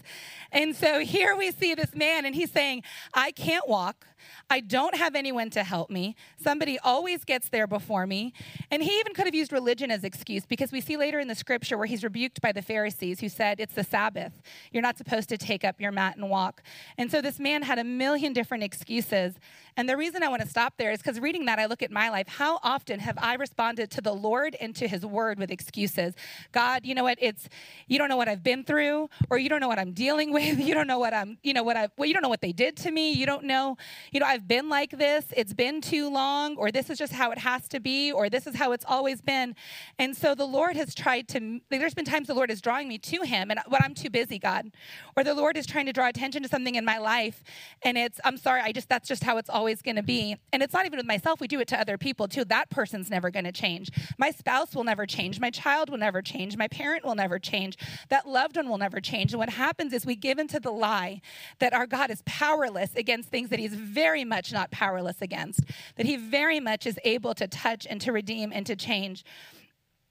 and 0.52 0.74
so 0.74 1.00
here 1.00 1.36
we 1.36 1.50
see 1.50 1.74
this 1.74 1.94
man 1.94 2.24
and 2.24 2.34
he's 2.34 2.50
saying 2.50 2.82
i 3.14 3.30
can't 3.30 3.68
walk 3.68 4.06
I 4.50 4.60
don't 4.60 4.96
have 4.96 5.14
anyone 5.14 5.50
to 5.50 5.62
help 5.62 5.90
me. 5.90 6.16
Somebody 6.40 6.78
always 6.78 7.24
gets 7.24 7.48
there 7.48 7.66
before 7.66 8.06
me. 8.06 8.32
And 8.70 8.82
he 8.82 8.98
even 8.98 9.14
could 9.14 9.26
have 9.26 9.34
used 9.34 9.52
religion 9.52 9.90
as 9.90 10.04
excuse 10.04 10.46
because 10.46 10.72
we 10.72 10.80
see 10.80 10.96
later 10.96 11.18
in 11.18 11.28
the 11.28 11.34
scripture 11.34 11.76
where 11.76 11.86
he's 11.86 12.02
rebuked 12.02 12.40
by 12.40 12.52
the 12.52 12.62
Pharisees 12.62 13.20
who 13.20 13.28
said, 13.28 13.60
It's 13.60 13.74
the 13.74 13.84
Sabbath. 13.84 14.40
You're 14.72 14.82
not 14.82 14.98
supposed 14.98 15.28
to 15.30 15.38
take 15.38 15.64
up 15.64 15.80
your 15.80 15.92
mat 15.92 16.16
and 16.16 16.30
walk. 16.30 16.62
And 16.96 17.10
so 17.10 17.20
this 17.20 17.38
man 17.38 17.62
had 17.62 17.78
a 17.78 17.84
million 17.84 18.32
different 18.32 18.64
excuses. 18.64 19.34
And 19.76 19.88
the 19.88 19.96
reason 19.96 20.22
I 20.22 20.28
want 20.28 20.42
to 20.42 20.48
stop 20.48 20.74
there 20.76 20.92
is 20.92 21.00
because 21.00 21.20
reading 21.20 21.44
that, 21.44 21.58
I 21.58 21.66
look 21.66 21.82
at 21.82 21.90
my 21.90 22.08
life. 22.08 22.28
How 22.28 22.58
often 22.62 23.00
have 23.00 23.18
I 23.18 23.27
responded 23.34 23.90
to 23.92 24.00
the 24.00 24.12
Lord 24.12 24.56
and 24.60 24.74
to 24.76 24.88
his 24.88 25.04
word 25.04 25.38
with 25.38 25.50
excuses? 25.50 26.14
God, 26.52 26.84
you 26.84 26.94
know 26.94 27.04
what? 27.04 27.18
It's, 27.20 27.48
you 27.86 27.98
don't 27.98 28.08
know 28.08 28.16
what 28.16 28.28
I've 28.28 28.42
been 28.42 28.64
through, 28.64 29.08
or 29.30 29.38
you 29.38 29.48
don't 29.48 29.60
know 29.60 29.68
what 29.68 29.78
I'm 29.78 29.92
dealing 29.92 30.32
with. 30.32 30.58
You 30.68 30.74
don't 30.74 30.86
know 30.86 30.98
what 30.98 31.14
I'm, 31.14 31.38
you 31.42 31.54
know, 31.54 31.62
what 31.62 31.78
I, 31.78 31.88
well, 31.96 32.06
you 32.06 32.12
don't 32.12 32.22
know 32.22 32.28
what 32.28 32.42
they 32.42 32.52
did 32.52 32.76
to 32.78 32.90
me. 32.90 33.12
You 33.12 33.24
don't 33.24 33.44
know, 33.44 33.78
you 34.12 34.20
know, 34.20 34.26
I've 34.26 34.46
been 34.46 34.68
like 34.68 34.90
this, 34.90 35.24
it's 35.34 35.54
been 35.54 35.80
too 35.80 36.10
long, 36.10 36.56
or 36.58 36.70
this 36.70 36.90
is 36.90 36.98
just 36.98 37.12
how 37.12 37.30
it 37.30 37.38
has 37.38 37.68
to 37.68 37.80
be, 37.80 38.12
or 38.12 38.28
this 38.28 38.46
is 38.46 38.54
how 38.54 38.72
it's 38.72 38.84
always 38.86 39.22
been. 39.22 39.54
And 39.98 40.14
so 40.14 40.34
the 40.34 40.46
Lord 40.46 40.76
has 40.76 40.94
tried 40.94 41.26
to, 41.28 41.60
there's 41.70 41.94
been 41.94 42.04
times 42.04 42.28
the 42.28 42.34
Lord 42.34 42.50
is 42.50 42.60
drawing 42.60 42.86
me 42.86 42.98
to 42.98 43.22
Him, 43.22 43.50
and 43.50 43.60
when 43.66 43.80
I'm 43.82 43.94
too 43.94 44.10
busy, 44.10 44.38
God, 44.38 44.70
or 45.16 45.24
the 45.24 45.32
Lord 45.32 45.56
is 45.56 45.66
trying 45.66 45.86
to 45.86 45.92
draw 45.92 46.06
attention 46.08 46.42
to 46.42 46.48
something 46.48 46.74
in 46.74 46.84
my 46.84 46.98
life, 46.98 47.42
and 47.82 47.96
it's, 47.96 48.20
I'm 48.24 48.36
sorry, 48.36 48.60
I 48.60 48.72
just, 48.72 48.90
that's 48.90 49.08
just 49.08 49.24
how 49.24 49.38
it's 49.38 49.48
always 49.48 49.80
going 49.80 49.96
to 49.96 50.02
be. 50.02 50.36
And 50.52 50.62
it's 50.62 50.74
not 50.74 50.84
even 50.84 50.98
with 50.98 51.06
myself, 51.06 51.40
we 51.40 51.48
do 51.48 51.60
it 51.60 51.68
to 51.68 51.80
other 51.80 51.96
people 51.96 52.28
too. 52.28 52.44
That 52.44 52.68
person's 52.68 53.10
never 53.10 53.17
going 53.30 53.44
to 53.44 53.52
change. 53.52 53.90
My 54.18 54.30
spouse 54.30 54.74
will 54.74 54.84
never 54.84 55.06
change. 55.06 55.40
My 55.40 55.50
child 55.50 55.90
will 55.90 55.98
never 55.98 56.22
change. 56.22 56.56
My 56.56 56.68
parent 56.68 57.04
will 57.04 57.14
never 57.14 57.38
change. 57.38 57.76
That 58.08 58.28
loved 58.28 58.56
one 58.56 58.68
will 58.68 58.78
never 58.78 59.00
change. 59.00 59.32
And 59.32 59.38
what 59.38 59.50
happens 59.50 59.92
is 59.92 60.06
we 60.06 60.16
give 60.16 60.38
into 60.38 60.60
the 60.60 60.70
lie 60.70 61.20
that 61.58 61.74
our 61.74 61.86
God 61.86 62.10
is 62.10 62.22
powerless 62.24 62.94
against 62.94 63.28
things 63.28 63.48
that 63.50 63.58
He's 63.58 63.74
very 63.74 64.24
much 64.24 64.52
not 64.52 64.70
powerless 64.70 65.20
against, 65.20 65.64
that 65.96 66.06
he 66.06 66.16
very 66.16 66.60
much 66.60 66.86
is 66.86 66.98
able 67.04 67.34
to 67.34 67.46
touch 67.48 67.86
and 67.88 68.00
to 68.00 68.12
redeem 68.12 68.52
and 68.52 68.66
to 68.66 68.76
change. 68.76 69.24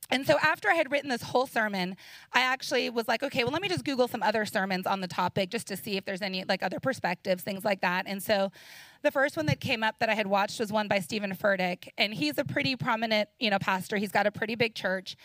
And 0.09 0.25
so 0.25 0.38
after 0.42 0.69
I 0.69 0.75
had 0.75 0.89
written 0.89 1.09
this 1.09 1.21
whole 1.21 1.48
sermon, 1.48 1.98
I 2.31 2.39
actually 2.39 2.89
was 2.89 3.09
like, 3.09 3.24
okay, 3.24 3.44
well, 3.44 3.51
let 3.51 3.62
me 3.62 3.68
just 3.68 3.83
Google 3.83 4.07
some 4.07 4.24
other 4.24 4.45
sermons 4.45 4.88
on 4.88 5.01
the 5.01 5.07
topic 5.07 5.50
just 5.50 5.68
to 5.68 5.75
see 5.75 5.98
if 5.98 6.06
there's 6.06 6.21
any 6.21 6.45
like 6.45 6.63
other 6.63 6.80
perspectives, 6.80 7.44
things 7.44 7.65
like 7.65 7.81
that. 7.81 8.06
And 8.07 8.24
so 8.24 8.51
the 9.03 9.11
first 9.11 9.38
one 9.38 9.45
that 9.47 9.59
came 9.59 9.83
up 9.83 9.99
that 9.99 10.09
I 10.09 10.13
had 10.13 10.27
watched 10.27 10.59
was 10.59 10.71
one 10.71 10.88
by 10.88 10.99
Stephen 10.99 11.31
Furtick, 11.35 11.89
and 11.97 12.13
he's 12.13 12.38
a 12.38 12.44
pretty 12.44 12.75
prominent, 12.75 13.29
you 13.39 13.49
know, 13.49 13.59
pastor. 13.59 13.97
He's 13.97 14.11
got 14.11 14.27
a 14.27 14.31
pretty 14.31 14.55
big 14.55 14.75
church. 14.75 15.15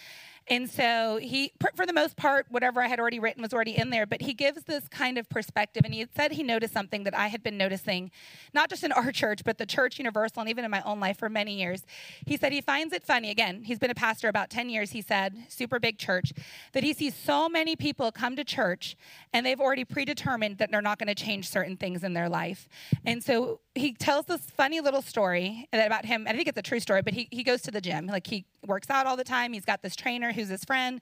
And 0.49 0.69
so 0.69 1.19
he, 1.23 1.53
for 1.75 1.87
the 1.87 1.93
most 1.93 2.17
part, 2.17 2.47
whatever 2.51 2.83
I 2.83 2.89
had 2.89 2.99
already 2.99 3.21
written 3.21 3.43
was 3.43 3.53
already 3.53 3.77
in 3.77 3.91
there, 3.91 4.07
but 4.07 4.23
he 4.23 4.35
gives 4.35 4.65
this 4.65 4.89
kind 4.89 5.17
of 5.19 5.29
perspective. 5.29 5.85
And 5.85 5.95
he 5.95 6.07
said 6.17 6.33
he 6.33 6.43
noticed 6.43 6.73
something 6.73 7.05
that 7.05 7.15
I 7.15 7.29
had 7.29 7.43
been 7.43 7.57
noticing, 7.57 8.11
not 8.53 8.69
just 8.69 8.83
in 8.83 8.93
our 8.93 9.13
church, 9.23 9.45
but 9.45 9.59
the 9.59 9.67
church 9.67 9.99
universal 9.99 10.41
and 10.41 10.51
even 10.51 10.65
in 10.65 10.71
my 10.71 10.83
own 10.83 11.01
life 11.01 11.19
for 11.19 11.29
many 11.29 11.61
years. 11.61 11.83
He 12.27 12.37
said 12.37 12.53
he 12.53 12.61
finds 12.61 12.93
it 12.93 13.05
funny, 13.05 13.31
again, 13.31 13.63
he's 13.63 13.79
been 13.79 13.91
a 13.91 13.95
pastor 13.95 14.29
about 14.29 14.51
10 14.51 14.69
years, 14.69 14.91
he 14.91 15.03
said, 15.03 15.37
super 15.49 15.79
big 15.79 15.99
church, 15.99 16.33
that 16.73 16.83
he 16.83 16.93
sees 16.93 17.15
so 17.15 17.49
many 17.49 17.77
people 17.77 18.11
come 18.11 18.37
to 18.37 18.45
church 18.45 18.97
and 19.33 19.47
they've 19.47 19.61
already 19.61 19.85
predetermined 19.85 20.59
that 20.59 20.71
they're 20.71 20.83
not 20.83 20.99
going 20.99 21.09
to 21.09 21.15
change 21.15 21.49
certain 21.49 21.77
things 21.77 22.03
in 22.03 22.15
their 22.15 22.29
life. 22.29 22.69
And 23.05 23.23
so 23.23 23.61
he 23.75 23.93
tells 23.95 24.27
this 24.27 24.41
funny 24.41 24.81
little 24.81 25.03
story 25.03 25.69
about 25.73 26.05
him. 26.05 26.27
I 26.29 26.33
think 26.33 26.49
it's 26.49 26.59
a 26.59 26.63
true 26.63 26.81
story, 26.81 27.03
but 27.03 27.15
he, 27.15 27.29
he 27.31 27.43
goes 27.43 27.63
to 27.63 27.71
the 27.71 27.81
gym. 27.81 28.07
Like 28.07 28.27
he 28.27 28.45
works 28.67 28.91
out 28.91 29.07
all 29.07 29.17
the 29.17 29.25
time. 29.25 29.53
He's 29.53 29.65
got 29.65 29.83
this 29.83 29.97
trainer 29.97 30.33
who's 30.33 30.49
his 30.49 30.65
friend. 30.65 31.01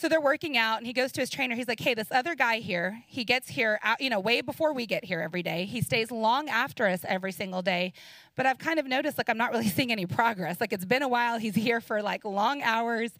So 0.00 0.08
they're 0.08 0.18
working 0.18 0.56
out, 0.56 0.78
and 0.78 0.86
he 0.86 0.94
goes 0.94 1.12
to 1.12 1.20
his 1.20 1.28
trainer. 1.28 1.54
He's 1.54 1.68
like, 1.68 1.78
"Hey, 1.78 1.92
this 1.92 2.10
other 2.10 2.34
guy 2.34 2.60
here, 2.60 3.02
he 3.06 3.22
gets 3.22 3.50
here, 3.50 3.78
out, 3.82 4.00
you 4.00 4.08
know, 4.08 4.18
way 4.18 4.40
before 4.40 4.72
we 4.72 4.86
get 4.86 5.04
here 5.04 5.20
every 5.20 5.42
day. 5.42 5.66
He 5.66 5.82
stays 5.82 6.10
long 6.10 6.48
after 6.48 6.86
us 6.86 7.00
every 7.06 7.32
single 7.32 7.60
day. 7.60 7.92
But 8.34 8.46
I've 8.46 8.56
kind 8.56 8.78
of 8.78 8.86
noticed, 8.86 9.18
like, 9.18 9.28
I'm 9.28 9.36
not 9.36 9.50
really 9.50 9.68
seeing 9.76 9.92
any 9.92 10.06
progress. 10.06 10.58
Like, 10.58 10.72
it's 10.72 10.86
been 10.86 11.02
a 11.02 11.08
while. 11.08 11.38
He's 11.38 11.54
here 11.54 11.82
for 11.82 12.00
like 12.00 12.24
long 12.24 12.62
hours. 12.62 13.10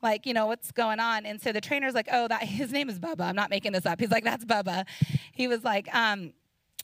Like, 0.00 0.24
you 0.24 0.32
know, 0.32 0.46
what's 0.46 0.72
going 0.72 0.98
on? 0.98 1.26
And 1.26 1.42
so 1.42 1.52
the 1.52 1.60
trainer's 1.60 1.92
like, 1.92 2.08
"Oh, 2.10 2.26
that 2.28 2.44
his 2.44 2.72
name 2.72 2.88
is 2.88 2.98
Bubba. 2.98 3.20
I'm 3.20 3.36
not 3.36 3.50
making 3.50 3.72
this 3.72 3.84
up." 3.84 4.00
He's 4.00 4.10
like, 4.10 4.24
"That's 4.24 4.46
Bubba." 4.46 4.86
He 5.32 5.46
was 5.46 5.62
like, 5.62 5.94
um, 5.94 6.32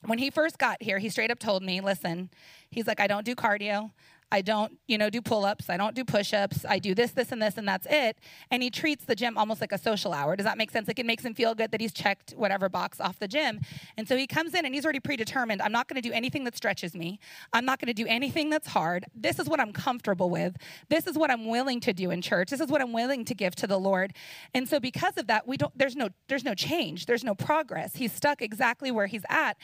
when 0.05 0.19
he 0.19 0.31
first 0.31 0.59
got 0.59 0.83
here, 0.83 0.99
he 0.99 1.09
straight 1.09 1.31
up 1.31 1.39
told 1.39 1.63
me, 1.63 1.81
"Listen." 1.81 2.31
He's 2.71 2.87
like, 2.87 3.01
I 3.01 3.07
don't 3.07 3.25
do 3.25 3.35
cardio. 3.35 3.93
I 4.33 4.43
don't, 4.43 4.79
you 4.89 4.99
know, 4.99 5.09
do 5.09 5.23
pull-ups. 5.23 5.71
I 5.71 5.77
don't 5.77 5.95
do 5.95 6.05
push-ups. 6.05 6.65
I 6.69 6.81
do 6.81 6.95
this, 6.95 7.13
this, 7.13 7.31
and 7.31 7.41
this, 7.41 7.57
and 7.57 7.67
that's 7.69 7.87
it. 7.89 8.19
And 8.51 8.61
he 8.61 8.71
treats 8.71 9.05
the 9.05 9.15
gym 9.15 9.39
almost 9.39 9.61
like 9.61 9.71
a 9.71 9.79
social 9.79 10.13
hour. 10.13 10.35
Does 10.35 10.45
that 10.45 10.59
make 10.59 10.73
sense? 10.73 10.89
Like 10.89 10.99
it 10.99 11.07
makes 11.07 11.25
him 11.25 11.33
feel 11.33 11.55
good 11.55 11.71
that 11.71 11.81
he's 11.81 11.93
checked 11.93 12.33
whatever 12.33 12.69
box 12.69 13.01
off 13.01 13.21
the 13.21 13.29
gym. 13.29 13.61
And 13.97 14.09
so 14.09 14.17
he 14.17 14.27
comes 14.27 14.55
in 14.55 14.65
and 14.65 14.75
he's 14.75 14.85
already 14.85 14.99
predetermined. 14.99 15.63
I'm 15.63 15.71
not 15.71 15.87
going 15.87 16.01
to 16.03 16.07
do 16.07 16.13
anything 16.13 16.43
that 16.45 16.57
stretches 16.57 16.95
me. 16.95 17.21
I'm 17.53 17.65
not 17.65 17.79
going 17.79 17.87
to 17.87 17.95
do 17.95 18.07
anything 18.09 18.51
that's 18.51 18.67
hard. 18.67 19.07
This 19.15 19.39
is 19.39 19.49
what 19.49 19.61
I'm 19.61 19.73
comfortable 19.73 20.29
with. 20.29 20.57
This 20.89 21.07
is 21.07 21.17
what 21.17 21.31
I'm 21.31 21.47
willing 21.47 21.79
to 21.81 21.93
do 21.93 22.11
in 22.11 22.21
church. 22.21 22.51
This 22.51 22.61
is 22.61 22.69
what 22.69 22.81
I'm 22.81 22.93
willing 22.93 23.25
to 23.27 23.35
give 23.35 23.55
to 23.57 23.69
the 23.69 23.79
Lord. 23.79 24.13
And 24.55 24.69
so 24.69 24.81
because 24.81 25.17
of 25.19 25.29
that, 25.29 25.47
we 25.47 25.57
don't. 25.57 25.77
There's 25.79 25.95
no. 25.95 26.09
There's 26.29 26.45
no 26.45 26.55
change. 26.55 27.07
There's 27.07 27.23
no 27.23 27.37
progress. 27.37 27.95
He's 27.95 28.13
stuck 28.13 28.43
exactly 28.43 28.91
where 28.91 29.07
he's 29.07 29.25
at. 29.29 29.57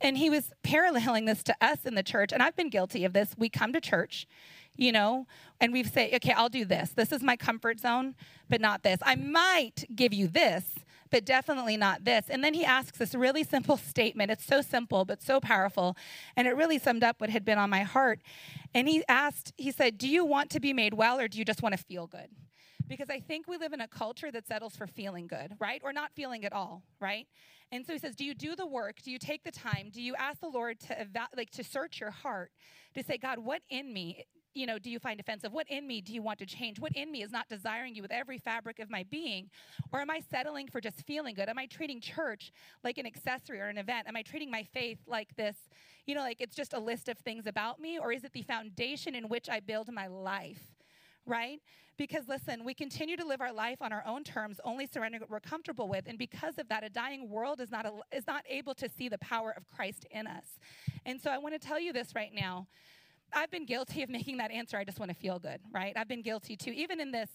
And 0.00 0.16
he 0.16 0.30
was 0.30 0.52
paralleling 0.62 1.26
this 1.26 1.42
to 1.42 1.56
us 1.60 1.84
in 1.84 1.94
the 1.94 2.02
church. 2.02 2.32
And 2.32 2.42
I've 2.42 2.56
been 2.56 2.70
guilty 2.70 3.04
of 3.04 3.12
this. 3.12 3.34
We 3.36 3.50
come 3.50 3.74
to 3.74 3.80
church 3.80 4.05
you 4.76 4.92
know, 4.92 5.26
and 5.60 5.72
we've 5.72 5.88
say, 5.88 6.14
okay, 6.14 6.32
I'll 6.32 6.48
do 6.48 6.64
this. 6.64 6.90
This 6.90 7.12
is 7.12 7.22
my 7.22 7.36
comfort 7.36 7.80
zone, 7.80 8.14
but 8.48 8.60
not 8.60 8.82
this. 8.82 8.98
I 9.02 9.14
might 9.14 9.84
give 9.94 10.12
you 10.12 10.28
this, 10.28 10.74
but 11.10 11.24
definitely 11.24 11.76
not 11.76 12.04
this. 12.04 12.26
And 12.28 12.42
then 12.44 12.54
he 12.54 12.64
asks 12.64 12.98
this 12.98 13.14
really 13.14 13.44
simple 13.44 13.76
statement. 13.76 14.30
It's 14.30 14.44
so 14.44 14.60
simple, 14.60 15.04
but 15.04 15.22
so 15.22 15.40
powerful. 15.40 15.96
And 16.36 16.46
it 16.46 16.56
really 16.56 16.78
summed 16.78 17.04
up 17.04 17.20
what 17.20 17.30
had 17.30 17.44
been 17.44 17.58
on 17.58 17.70
my 17.70 17.82
heart. 17.82 18.20
And 18.74 18.88
he 18.88 19.02
asked, 19.08 19.52
he 19.56 19.70
said, 19.70 19.98
Do 19.98 20.08
you 20.08 20.24
want 20.24 20.50
to 20.50 20.60
be 20.60 20.72
made 20.72 20.94
well 20.94 21.18
or 21.18 21.28
do 21.28 21.38
you 21.38 21.44
just 21.44 21.62
want 21.62 21.76
to 21.76 21.82
feel 21.82 22.06
good? 22.06 22.28
Because 22.88 23.10
I 23.10 23.18
think 23.18 23.48
we 23.48 23.56
live 23.56 23.72
in 23.72 23.80
a 23.80 23.88
culture 23.88 24.30
that 24.30 24.46
settles 24.46 24.76
for 24.76 24.86
feeling 24.86 25.26
good, 25.26 25.54
right? 25.58 25.80
Or 25.82 25.92
not 25.92 26.12
feeling 26.14 26.44
at 26.44 26.52
all, 26.52 26.82
right? 27.00 27.26
And 27.72 27.84
so 27.84 27.92
he 27.92 27.98
says, 27.98 28.14
Do 28.14 28.24
you 28.24 28.34
do 28.34 28.54
the 28.54 28.66
work? 28.66 29.02
Do 29.02 29.10
you 29.10 29.18
take 29.18 29.44
the 29.44 29.50
time? 29.50 29.90
Do 29.92 30.00
you 30.00 30.14
ask 30.14 30.40
the 30.40 30.48
Lord 30.48 30.80
to 30.80 31.00
eva- 31.00 31.28
like 31.36 31.50
to 31.50 31.64
search 31.64 32.00
your 32.00 32.10
heart 32.10 32.52
to 32.94 33.02
say, 33.02 33.18
God, 33.18 33.38
what 33.38 33.62
in 33.70 33.92
me 33.92 34.24
you 34.56 34.66
know, 34.66 34.78
do 34.78 34.90
you 34.90 34.98
find 34.98 35.20
offensive? 35.20 35.52
What 35.52 35.68
in 35.68 35.86
me 35.86 36.00
do 36.00 36.14
you 36.14 36.22
want 36.22 36.38
to 36.38 36.46
change? 36.46 36.80
What 36.80 36.92
in 36.92 37.12
me 37.12 37.22
is 37.22 37.30
not 37.30 37.48
desiring 37.48 37.94
you 37.94 38.00
with 38.00 38.10
every 38.10 38.38
fabric 38.38 38.78
of 38.78 38.88
my 38.88 39.04
being? 39.10 39.50
Or 39.92 40.00
am 40.00 40.10
I 40.10 40.20
settling 40.30 40.66
for 40.68 40.80
just 40.80 41.06
feeling 41.06 41.34
good? 41.34 41.48
Am 41.48 41.58
I 41.58 41.66
treating 41.66 42.00
church 42.00 42.52
like 42.82 42.96
an 42.96 43.06
accessory 43.06 43.60
or 43.60 43.66
an 43.66 43.76
event? 43.76 44.08
Am 44.08 44.16
I 44.16 44.22
treating 44.22 44.50
my 44.50 44.62
faith 44.62 44.98
like 45.06 45.36
this, 45.36 45.56
you 46.06 46.14
know, 46.14 46.22
like 46.22 46.40
it's 46.40 46.56
just 46.56 46.72
a 46.72 46.80
list 46.80 47.08
of 47.08 47.18
things 47.18 47.46
about 47.46 47.78
me? 47.78 47.98
Or 47.98 48.12
is 48.12 48.24
it 48.24 48.32
the 48.32 48.42
foundation 48.42 49.14
in 49.14 49.28
which 49.28 49.50
I 49.50 49.60
build 49.60 49.92
my 49.92 50.06
life? 50.06 50.72
Right? 51.26 51.60
Because 51.96 52.28
listen, 52.28 52.64
we 52.64 52.74
continue 52.74 53.16
to 53.16 53.26
live 53.26 53.40
our 53.40 53.52
life 53.52 53.80
on 53.80 53.92
our 53.92 54.04
own 54.06 54.22
terms, 54.22 54.60
only 54.64 54.86
surrendering 54.86 55.22
what 55.22 55.30
we're 55.30 55.40
comfortable 55.40 55.88
with, 55.88 56.04
and 56.06 56.18
because 56.18 56.58
of 56.58 56.68
that, 56.68 56.84
a 56.84 56.90
dying 56.90 57.30
world 57.30 57.60
is 57.60 57.70
not 57.70 57.86
a, 57.86 57.92
is 58.14 58.26
not 58.26 58.44
able 58.48 58.74
to 58.74 58.88
see 58.88 59.08
the 59.08 59.18
power 59.18 59.54
of 59.56 59.66
Christ 59.68 60.06
in 60.10 60.26
us. 60.26 60.44
And 61.06 61.20
so 61.20 61.30
I 61.30 61.38
want 61.38 61.60
to 61.60 61.66
tell 61.66 61.80
you 61.80 61.92
this 61.92 62.14
right 62.14 62.32
now 62.34 62.66
I've 63.32 63.50
been 63.50 63.66
guilty 63.66 64.02
of 64.02 64.08
making 64.08 64.38
that 64.38 64.50
answer. 64.50 64.76
I 64.76 64.84
just 64.84 64.98
want 64.98 65.10
to 65.10 65.16
feel 65.16 65.38
good, 65.38 65.60
right? 65.72 65.92
I've 65.96 66.08
been 66.08 66.22
guilty 66.22 66.56
too. 66.56 66.70
Even 66.70 67.00
in 67.00 67.10
this, 67.10 67.28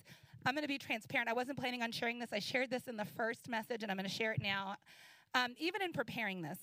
I'm 0.46 0.56
going 0.56 0.64
to 0.64 0.68
be 0.68 0.78
transparent. 0.78 1.30
I 1.30 1.34
wasn't 1.34 1.58
planning 1.58 1.84
on 1.84 1.92
sharing 1.92 2.20
this. 2.20 2.34
I 2.34 2.40
shared 2.40 2.70
this 2.70 2.88
in 2.88 2.98
the 2.98 3.06
first 3.06 3.50
message, 3.50 3.84
and 3.84 3.92
I'm 3.92 3.98
going 3.98 4.10
to 4.10 4.16
share 4.16 4.32
it 4.32 4.42
now. 4.42 4.76
Um, 5.34 5.54
even 5.60 5.82
in 5.82 5.94
preparing 5.94 6.42
this, 6.42 6.58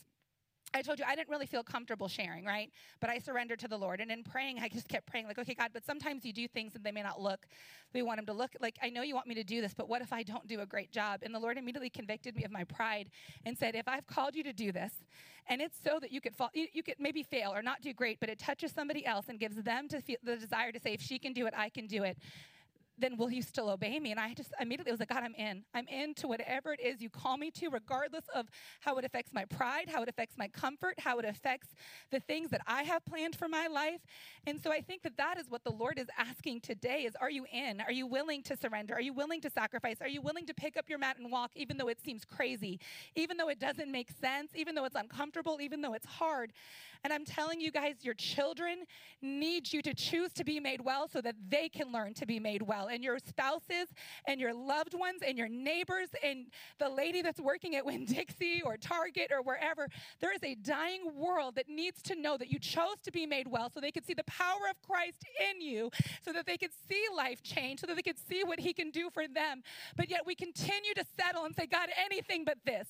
I 0.74 0.82
told 0.82 0.98
you 0.98 1.04
I 1.08 1.14
didn't 1.14 1.30
really 1.30 1.46
feel 1.46 1.62
comfortable 1.62 2.08
sharing, 2.08 2.44
right? 2.44 2.70
But 3.00 3.10
I 3.10 3.18
surrendered 3.18 3.58
to 3.60 3.68
the 3.68 3.76
Lord. 3.76 4.00
And 4.00 4.10
in 4.10 4.22
praying, 4.22 4.58
I 4.60 4.68
just 4.68 4.88
kept 4.88 5.06
praying, 5.06 5.26
like, 5.26 5.38
okay, 5.38 5.54
God, 5.54 5.70
but 5.72 5.84
sometimes 5.84 6.24
you 6.24 6.32
do 6.32 6.46
things 6.46 6.74
and 6.74 6.84
they 6.84 6.92
may 6.92 7.02
not 7.02 7.20
look, 7.20 7.46
we 7.94 8.02
want 8.02 8.18
them 8.18 8.26
to 8.26 8.32
look 8.32 8.50
like, 8.60 8.76
I 8.82 8.90
know 8.90 9.02
you 9.02 9.14
want 9.14 9.26
me 9.26 9.34
to 9.34 9.44
do 9.44 9.60
this, 9.60 9.74
but 9.74 9.88
what 9.88 10.02
if 10.02 10.12
I 10.12 10.22
don't 10.22 10.46
do 10.46 10.60
a 10.60 10.66
great 10.66 10.92
job? 10.92 11.20
And 11.22 11.34
the 11.34 11.38
Lord 11.38 11.56
immediately 11.56 11.90
convicted 11.90 12.36
me 12.36 12.44
of 12.44 12.50
my 12.50 12.64
pride 12.64 13.10
and 13.46 13.56
said, 13.56 13.74
if 13.74 13.88
I've 13.88 14.06
called 14.06 14.34
you 14.34 14.42
to 14.44 14.52
do 14.52 14.72
this, 14.72 14.92
and 15.48 15.62
it's 15.62 15.78
so 15.82 15.98
that 16.00 16.12
you 16.12 16.20
could 16.20 16.36
fall, 16.36 16.50
you, 16.52 16.66
you 16.74 16.82
could 16.82 16.96
maybe 16.98 17.22
fail 17.22 17.54
or 17.54 17.62
not 17.62 17.80
do 17.80 17.94
great, 17.94 18.20
but 18.20 18.28
it 18.28 18.38
touches 18.38 18.70
somebody 18.70 19.06
else 19.06 19.26
and 19.28 19.40
gives 19.40 19.56
them 19.62 19.88
to 19.88 20.00
feel 20.02 20.18
the 20.22 20.36
desire 20.36 20.72
to 20.72 20.78
say, 20.78 20.92
if 20.92 21.00
she 21.00 21.18
can 21.18 21.32
do 21.32 21.46
it, 21.46 21.54
I 21.56 21.70
can 21.70 21.86
do 21.86 22.02
it 22.02 22.18
then 22.98 23.16
will 23.16 23.30
you 23.30 23.42
still 23.42 23.70
obey 23.70 23.98
me? 23.98 24.10
And 24.10 24.20
I 24.20 24.34
just 24.34 24.52
immediately 24.60 24.92
was 24.92 25.00
like, 25.00 25.08
God, 25.08 25.22
I'm 25.22 25.34
in. 25.34 25.64
I'm 25.74 25.86
in 25.88 26.14
to 26.14 26.28
whatever 26.28 26.72
it 26.72 26.80
is 26.80 27.00
you 27.00 27.08
call 27.08 27.36
me 27.36 27.50
to, 27.52 27.68
regardless 27.68 28.24
of 28.34 28.46
how 28.80 28.96
it 28.96 29.04
affects 29.04 29.32
my 29.32 29.44
pride, 29.44 29.88
how 29.88 30.02
it 30.02 30.08
affects 30.08 30.36
my 30.36 30.48
comfort, 30.48 30.98
how 30.98 31.18
it 31.18 31.24
affects 31.24 31.68
the 32.10 32.20
things 32.20 32.50
that 32.50 32.60
I 32.66 32.82
have 32.82 33.04
planned 33.04 33.36
for 33.36 33.48
my 33.48 33.66
life. 33.66 34.00
And 34.46 34.60
so 34.60 34.72
I 34.72 34.80
think 34.80 35.02
that 35.02 35.16
that 35.16 35.38
is 35.38 35.48
what 35.48 35.64
the 35.64 35.72
Lord 35.72 35.98
is 35.98 36.08
asking 36.16 36.60
today 36.60 37.04
is 37.04 37.14
are 37.20 37.30
you 37.30 37.46
in? 37.52 37.80
Are 37.80 37.92
you 37.92 38.06
willing 38.06 38.42
to 38.44 38.56
surrender? 38.56 38.94
Are 38.94 39.00
you 39.00 39.12
willing 39.12 39.40
to 39.42 39.50
sacrifice? 39.50 39.98
Are 40.00 40.08
you 40.08 40.20
willing 40.20 40.46
to 40.46 40.54
pick 40.54 40.76
up 40.76 40.88
your 40.88 40.98
mat 40.98 41.18
and 41.18 41.30
walk 41.30 41.52
even 41.54 41.76
though 41.76 41.88
it 41.88 42.00
seems 42.00 42.24
crazy, 42.24 42.80
even 43.14 43.36
though 43.36 43.48
it 43.48 43.60
doesn't 43.60 43.90
make 43.90 44.10
sense, 44.20 44.52
even 44.54 44.74
though 44.74 44.84
it's 44.84 44.96
uncomfortable, 44.96 45.58
even 45.60 45.80
though 45.80 45.94
it's 45.94 46.06
hard? 46.06 46.52
And 47.04 47.12
I'm 47.12 47.24
telling 47.24 47.60
you 47.60 47.70
guys, 47.70 47.96
your 48.02 48.14
children 48.14 48.84
need 49.22 49.72
you 49.72 49.82
to 49.82 49.94
choose 49.94 50.32
to 50.32 50.44
be 50.44 50.58
made 50.58 50.80
well 50.80 51.08
so 51.08 51.20
that 51.20 51.36
they 51.48 51.68
can 51.68 51.92
learn 51.92 52.14
to 52.14 52.26
be 52.26 52.40
made 52.40 52.62
well. 52.62 52.87
And 52.88 53.02
your 53.02 53.18
spouses 53.18 53.88
and 54.26 54.40
your 54.40 54.54
loved 54.54 54.94
ones 54.94 55.20
and 55.26 55.38
your 55.38 55.48
neighbors 55.48 56.08
and 56.22 56.46
the 56.78 56.88
lady 56.88 57.22
that's 57.22 57.40
working 57.40 57.76
at 57.76 57.84
Winn 57.84 58.04
Dixie 58.06 58.62
or 58.64 58.76
Target 58.76 59.30
or 59.32 59.42
wherever, 59.42 59.88
there 60.20 60.32
is 60.32 60.42
a 60.42 60.54
dying 60.54 61.12
world 61.14 61.54
that 61.56 61.68
needs 61.68 62.02
to 62.02 62.14
know 62.14 62.36
that 62.36 62.50
you 62.50 62.58
chose 62.58 62.96
to 63.04 63.12
be 63.12 63.26
made 63.26 63.48
well 63.48 63.70
so 63.70 63.80
they 63.80 63.90
could 63.90 64.06
see 64.06 64.14
the 64.14 64.24
power 64.24 64.68
of 64.70 64.80
Christ 64.86 65.24
in 65.50 65.60
you, 65.60 65.90
so 66.24 66.32
that 66.32 66.46
they 66.46 66.56
could 66.56 66.70
see 66.88 67.04
life 67.14 67.42
change, 67.42 67.80
so 67.80 67.86
that 67.86 67.96
they 67.96 68.02
could 68.02 68.18
see 68.28 68.42
what 68.44 68.58
He 68.58 68.72
can 68.72 68.90
do 68.90 69.10
for 69.10 69.26
them. 69.26 69.62
But 69.96 70.10
yet 70.10 70.26
we 70.26 70.34
continue 70.34 70.94
to 70.94 71.04
settle 71.18 71.44
and 71.44 71.54
say, 71.54 71.66
God, 71.66 71.88
anything 72.04 72.44
but 72.44 72.58
this, 72.64 72.88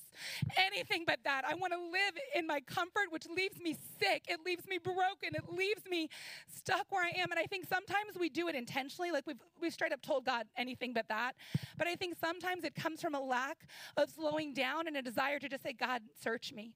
anything 0.56 1.04
but 1.06 1.18
that. 1.24 1.44
I 1.46 1.54
want 1.54 1.72
to 1.72 1.78
live 1.78 2.14
in 2.34 2.46
my 2.46 2.60
comfort, 2.60 3.10
which 3.10 3.26
leaves 3.26 3.60
me 3.60 3.76
sick. 3.98 4.24
It 4.28 4.40
leaves 4.44 4.66
me 4.66 4.78
broken. 4.78 5.34
It 5.34 5.52
leaves 5.52 5.82
me 5.88 6.08
stuck 6.54 6.86
where 6.90 7.04
I 7.04 7.20
am. 7.20 7.30
And 7.30 7.38
I 7.38 7.44
think 7.44 7.66
sometimes 7.68 8.18
we 8.18 8.28
do 8.28 8.48
it 8.48 8.54
intentionally, 8.54 9.10
like 9.10 9.26
we've, 9.26 9.42
we've 9.60 9.72
straight 9.88 9.94
up 9.94 10.02
told 10.02 10.24
God 10.24 10.46
anything 10.56 10.92
but 10.92 11.08
that. 11.08 11.32
But 11.76 11.86
I 11.86 11.94
think 11.94 12.16
sometimes 12.20 12.64
it 12.64 12.74
comes 12.74 13.00
from 13.00 13.14
a 13.14 13.20
lack 13.20 13.66
of 13.96 14.10
slowing 14.10 14.52
down 14.52 14.86
and 14.86 14.96
a 14.96 15.02
desire 15.02 15.38
to 15.38 15.48
just 15.48 15.62
say, 15.62 15.72
God, 15.72 16.02
search 16.22 16.52
me. 16.52 16.74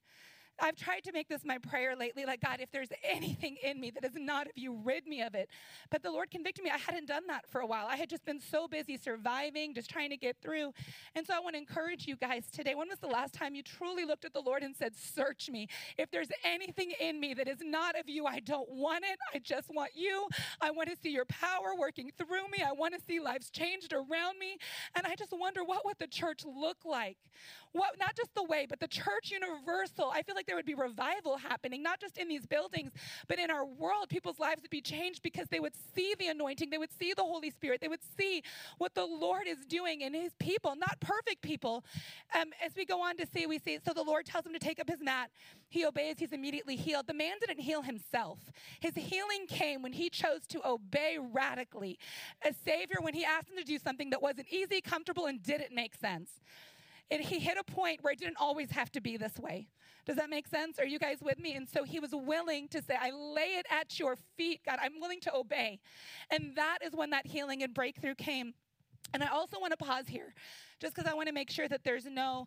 I've 0.61 0.77
tried 0.77 1.05
to 1.05 1.13
make 1.13 1.29
this 1.29 1.45
my 1.45 1.59
prayer 1.59 1.97
lately 1.97 2.25
like, 2.25 2.41
God, 2.41 2.61
if 2.61 2.71
there's 2.71 2.89
anything 3.05 3.57
in 3.63 3.81
me 3.81 3.91
that 3.91 4.05
is 4.05 4.13
not 4.15 4.47
of 4.47 4.53
you, 4.57 4.79
rid 4.85 5.07
me 5.07 5.23
of 5.23 5.35
it. 5.35 5.49
But 5.91 6.03
the 6.03 6.11
Lord 6.11 6.31
convicted 6.31 6.65
me. 6.65 6.71
I 6.71 6.79
hadn't 6.79 7.07
done 7.07 7.27
that 7.29 7.49
for 7.49 7.61
a 7.61 7.67
while. 7.67 7.87
I 7.89 7.97
had 7.97 8.09
just 8.09 8.25
been 8.25 8.41
so 8.41 8.69
busy 8.69 8.97
surviving, 8.97 9.75
just 9.75 9.91
trying 9.91 10.11
to 10.11 10.17
get 10.17 10.37
through. 10.43 10.73
And 11.15 11.27
so 11.27 11.35
I 11.35 11.41
want 11.41 11.55
to 11.55 11.59
encourage 11.59 12.07
you 12.07 12.17
guys 12.17 12.45
today. 12.53 12.75
When 12.75 12.89
was 12.89 12.99
the 12.99 13.09
last 13.09 13.35
time 13.35 13.55
you 13.55 13.63
truly 13.63 14.05
looked 14.05 14.25
at 14.25 14.33
the 14.33 14.41
Lord 14.41 14.63
and 14.63 14.75
said, 14.75 14.95
Search 14.97 15.51
me? 15.51 15.69
If 15.99 16.11
there's 16.11 16.29
anything 16.45 16.93
in 17.01 17.21
me 17.21 17.35
that 17.35 17.49
is 17.49 17.59
not 17.63 17.99
of 17.99 18.09
you, 18.09 18.27
I 18.27 18.41
don't 18.41 18.71
want 18.71 19.05
it. 19.05 19.19
I 19.35 19.39
just 19.39 19.71
want 19.75 19.93
you. 19.95 20.29
I 20.61 20.71
want 20.71 20.91
to 20.91 20.97
see 20.97 21.11
your 21.11 21.25
power 21.27 21.75
working 21.79 22.11
through 22.17 22.49
me. 22.51 22.63
I 22.67 22.73
want 22.73 22.95
to 22.95 23.01
see 23.01 23.21
lives 23.21 23.51
changed 23.51 23.93
around 23.93 24.39
me. 24.39 24.59
And 24.95 25.07
I 25.07 25.15
just 25.15 25.33
wonder 25.33 25.65
what 25.65 25.85
would 25.85 25.99
the 25.99 26.07
church 26.07 26.45
look 26.45 26.79
like? 26.85 27.17
What, 27.73 27.99
not 27.99 28.15
just 28.17 28.35
the 28.35 28.45
way, 28.45 28.67
but 28.69 28.81
the 28.81 28.89
church 28.89 29.31
universal. 29.31 30.11
I 30.13 30.23
feel 30.23 30.35
like 30.35 30.47
there 30.47 30.57
would 30.57 30.67
be 30.67 30.75
revival 30.75 31.37
happening, 31.39 31.83
not 31.83 32.01
just 32.01 32.19
in 32.19 32.29
these 32.29 32.47
buildings, 32.47 32.93
but 33.29 33.39
in 33.39 33.51
our 33.51 33.65
world. 33.65 34.09
People's 34.11 34.39
lives 34.39 34.61
would 34.61 34.71
be 34.71 34.83
changed 34.83 35.23
because 35.23 35.49
they 35.49 35.61
would 35.61 35.73
see 35.95 36.15
the 36.19 36.29
anointing, 36.29 36.71
they 36.71 36.79
would 36.79 36.93
see 36.99 37.15
the 37.15 37.23
Holy 37.23 37.51
Spirit, 37.51 37.81
they 37.81 37.89
would 37.89 38.03
see 38.19 38.43
what 38.79 38.95
the 38.95 39.05
Lord 39.05 39.47
is 39.47 39.65
doing 39.67 40.03
in 40.03 40.13
his 40.13 40.33
people, 40.39 40.75
not 40.77 41.01
perfect 41.01 41.43
people. 41.43 41.85
Um, 42.39 42.51
as 42.65 42.73
we 42.77 42.85
go 42.85 43.03
on 43.03 43.17
to 43.17 43.27
see, 43.27 43.47
we 43.47 43.59
see, 43.59 43.79
so 43.85 43.93
the 43.95 44.03
Lord 44.03 44.27
tells 44.27 44.45
him 44.45 44.53
to 44.53 44.59
take 44.59 44.79
up 44.79 44.89
his 44.89 45.01
mat. 45.01 45.31
He 45.69 45.87
obeys, 45.87 46.19
he's 46.19 46.33
immediately 46.33 46.77
healed. 46.77 47.07
The 47.07 47.15
man 47.15 47.37
didn't 47.41 47.61
heal 47.61 47.83
himself. 47.83 48.39
His 48.81 48.95
healing 48.95 49.47
came 49.49 49.81
when 49.81 49.93
he 49.95 50.11
chose 50.11 50.47
to 50.49 50.61
obey 50.69 51.19
radically. 51.19 51.99
A 52.45 52.53
Savior, 52.53 52.97
when 53.01 53.15
he 53.15 53.25
asked 53.25 53.49
him 53.49 53.57
to 53.57 53.65
do 53.65 53.79
something 53.79 54.11
that 54.11 54.21
wasn't 54.21 54.49
easy, 54.51 54.81
comfortable, 54.83 55.27
and 55.27 55.43
didn't 55.43 55.75
make 55.75 55.95
sense. 55.95 56.31
And 57.13 57.23
he 57.23 57.39
hit 57.39 57.59
a 57.59 57.65
point 57.71 58.03
where 58.03 58.15
it 58.15 58.19
didn't 58.19 58.39
always 58.41 58.71
have 58.71 58.91
to 58.93 59.01
be 59.03 59.19
this 59.19 59.39
way. 59.39 59.69
Does 60.07 60.17
that 60.17 60.31
make 60.31 60.49
sense? 60.49 60.79
Are 60.79 60.87
you 60.87 60.99
guys 60.99 61.19
with 61.21 61.39
me? 61.39 61.55
And 61.55 61.69
so 61.69 61.85
he 61.85 62.01
was 62.01 62.11
willing 62.15 62.69
to 62.69 62.81
say, 62.83 62.97
I 62.99 63.11
lay 63.11 63.59
it 63.59 63.67
at 63.71 64.01
your 64.01 64.17
feet, 64.39 64.63
God. 64.65 64.79
I'm 64.83 64.99
willing 64.99 65.21
to 65.21 65.35
obey. 65.35 65.79
And 66.31 66.57
that 66.57 66.79
is 66.83 66.95
when 66.95 67.11
that 67.11 67.27
healing 67.27 67.63
and 67.63 67.75
breakthrough 67.75 68.15
came. 68.15 68.55
And 69.13 69.23
I 69.23 69.29
also 69.29 69.61
want 69.61 69.73
to 69.73 69.77
pause 69.77 70.09
here 70.09 70.33
just 70.81 70.95
because 70.95 71.11
I 71.11 71.15
want 71.15 71.29
to 71.29 71.35
make 71.35 71.51
sure 71.51 71.69
that 71.69 71.85
there's 71.85 72.07
no 72.07 72.47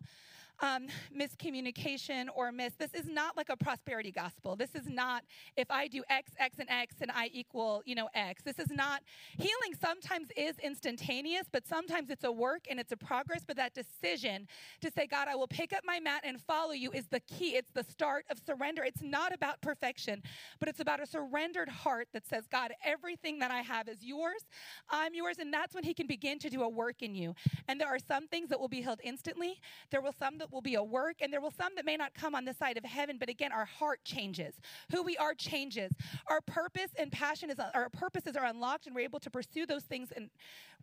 um, 0.60 0.86
miscommunication 1.16 2.26
or 2.34 2.52
miss. 2.52 2.74
This 2.74 2.94
is 2.94 3.06
not 3.06 3.36
like 3.36 3.48
a 3.48 3.56
prosperity 3.56 4.10
gospel. 4.10 4.56
This 4.56 4.74
is 4.74 4.86
not 4.86 5.24
if 5.56 5.70
I 5.70 5.88
do 5.88 6.02
X, 6.08 6.32
X, 6.38 6.58
and 6.58 6.68
X, 6.70 6.96
and 7.00 7.10
I 7.10 7.30
equal, 7.32 7.82
you 7.84 7.94
know, 7.94 8.08
X. 8.14 8.42
This 8.42 8.58
is 8.58 8.70
not 8.70 9.02
healing. 9.36 9.74
Sometimes 9.80 10.28
is 10.36 10.56
instantaneous, 10.62 11.46
but 11.50 11.66
sometimes 11.66 12.10
it's 12.10 12.24
a 12.24 12.32
work 12.32 12.62
and 12.70 12.80
it's 12.80 12.92
a 12.92 12.96
progress. 12.96 13.42
But 13.46 13.56
that 13.56 13.74
decision 13.74 14.46
to 14.80 14.90
say, 14.90 15.06
God, 15.06 15.28
I 15.28 15.34
will 15.34 15.48
pick 15.48 15.72
up 15.72 15.82
my 15.84 16.00
mat 16.00 16.22
and 16.24 16.40
follow 16.40 16.72
you 16.72 16.90
is 16.92 17.06
the 17.08 17.20
key. 17.20 17.56
It's 17.56 17.70
the 17.74 17.84
start 17.84 18.24
of 18.30 18.38
surrender. 18.44 18.82
It's 18.84 19.02
not 19.02 19.34
about 19.34 19.60
perfection, 19.60 20.22
but 20.58 20.68
it's 20.68 20.80
about 20.80 21.00
a 21.00 21.06
surrendered 21.06 21.68
heart 21.68 22.08
that 22.12 22.26
says, 22.26 22.44
God, 22.50 22.72
everything 22.84 23.38
that 23.40 23.50
I 23.50 23.60
have 23.60 23.88
is 23.88 24.02
yours. 24.02 24.44
I'm 24.90 25.14
yours, 25.14 25.36
and 25.38 25.52
that's 25.52 25.74
when 25.74 25.84
He 25.84 25.94
can 25.94 26.06
begin 26.06 26.38
to 26.40 26.50
do 26.50 26.62
a 26.62 26.68
work 26.68 27.02
in 27.02 27.14
you. 27.14 27.34
And 27.68 27.80
there 27.80 27.88
are 27.88 27.98
some 27.98 28.28
things 28.28 28.48
that 28.50 28.60
will 28.60 28.68
be 28.68 28.82
healed 28.82 29.00
instantly. 29.02 29.60
There 29.90 30.00
will 30.00 30.14
some 30.18 30.38
that 30.38 30.45
will 30.50 30.60
be 30.60 30.74
a 30.74 30.82
work, 30.82 31.16
and 31.20 31.32
there 31.32 31.40
will 31.40 31.52
some 31.52 31.74
that 31.76 31.84
may 31.84 31.96
not 31.96 32.14
come 32.14 32.34
on 32.34 32.44
this 32.44 32.56
side 32.56 32.76
of 32.76 32.84
heaven. 32.84 33.16
But 33.18 33.28
again, 33.28 33.52
our 33.52 33.64
heart 33.64 34.00
changes. 34.04 34.54
Who 34.92 35.02
we 35.02 35.16
are 35.16 35.34
changes. 35.34 35.92
Our 36.28 36.40
purpose 36.40 36.90
and 36.98 37.10
passion 37.12 37.50
is 37.50 37.58
our 37.58 37.88
purposes 37.90 38.36
are 38.36 38.44
unlocked, 38.44 38.86
and 38.86 38.94
we're 38.94 39.02
able 39.02 39.20
to 39.20 39.30
pursue 39.30 39.66
those 39.66 39.84
things 39.84 40.12
and 40.14 40.30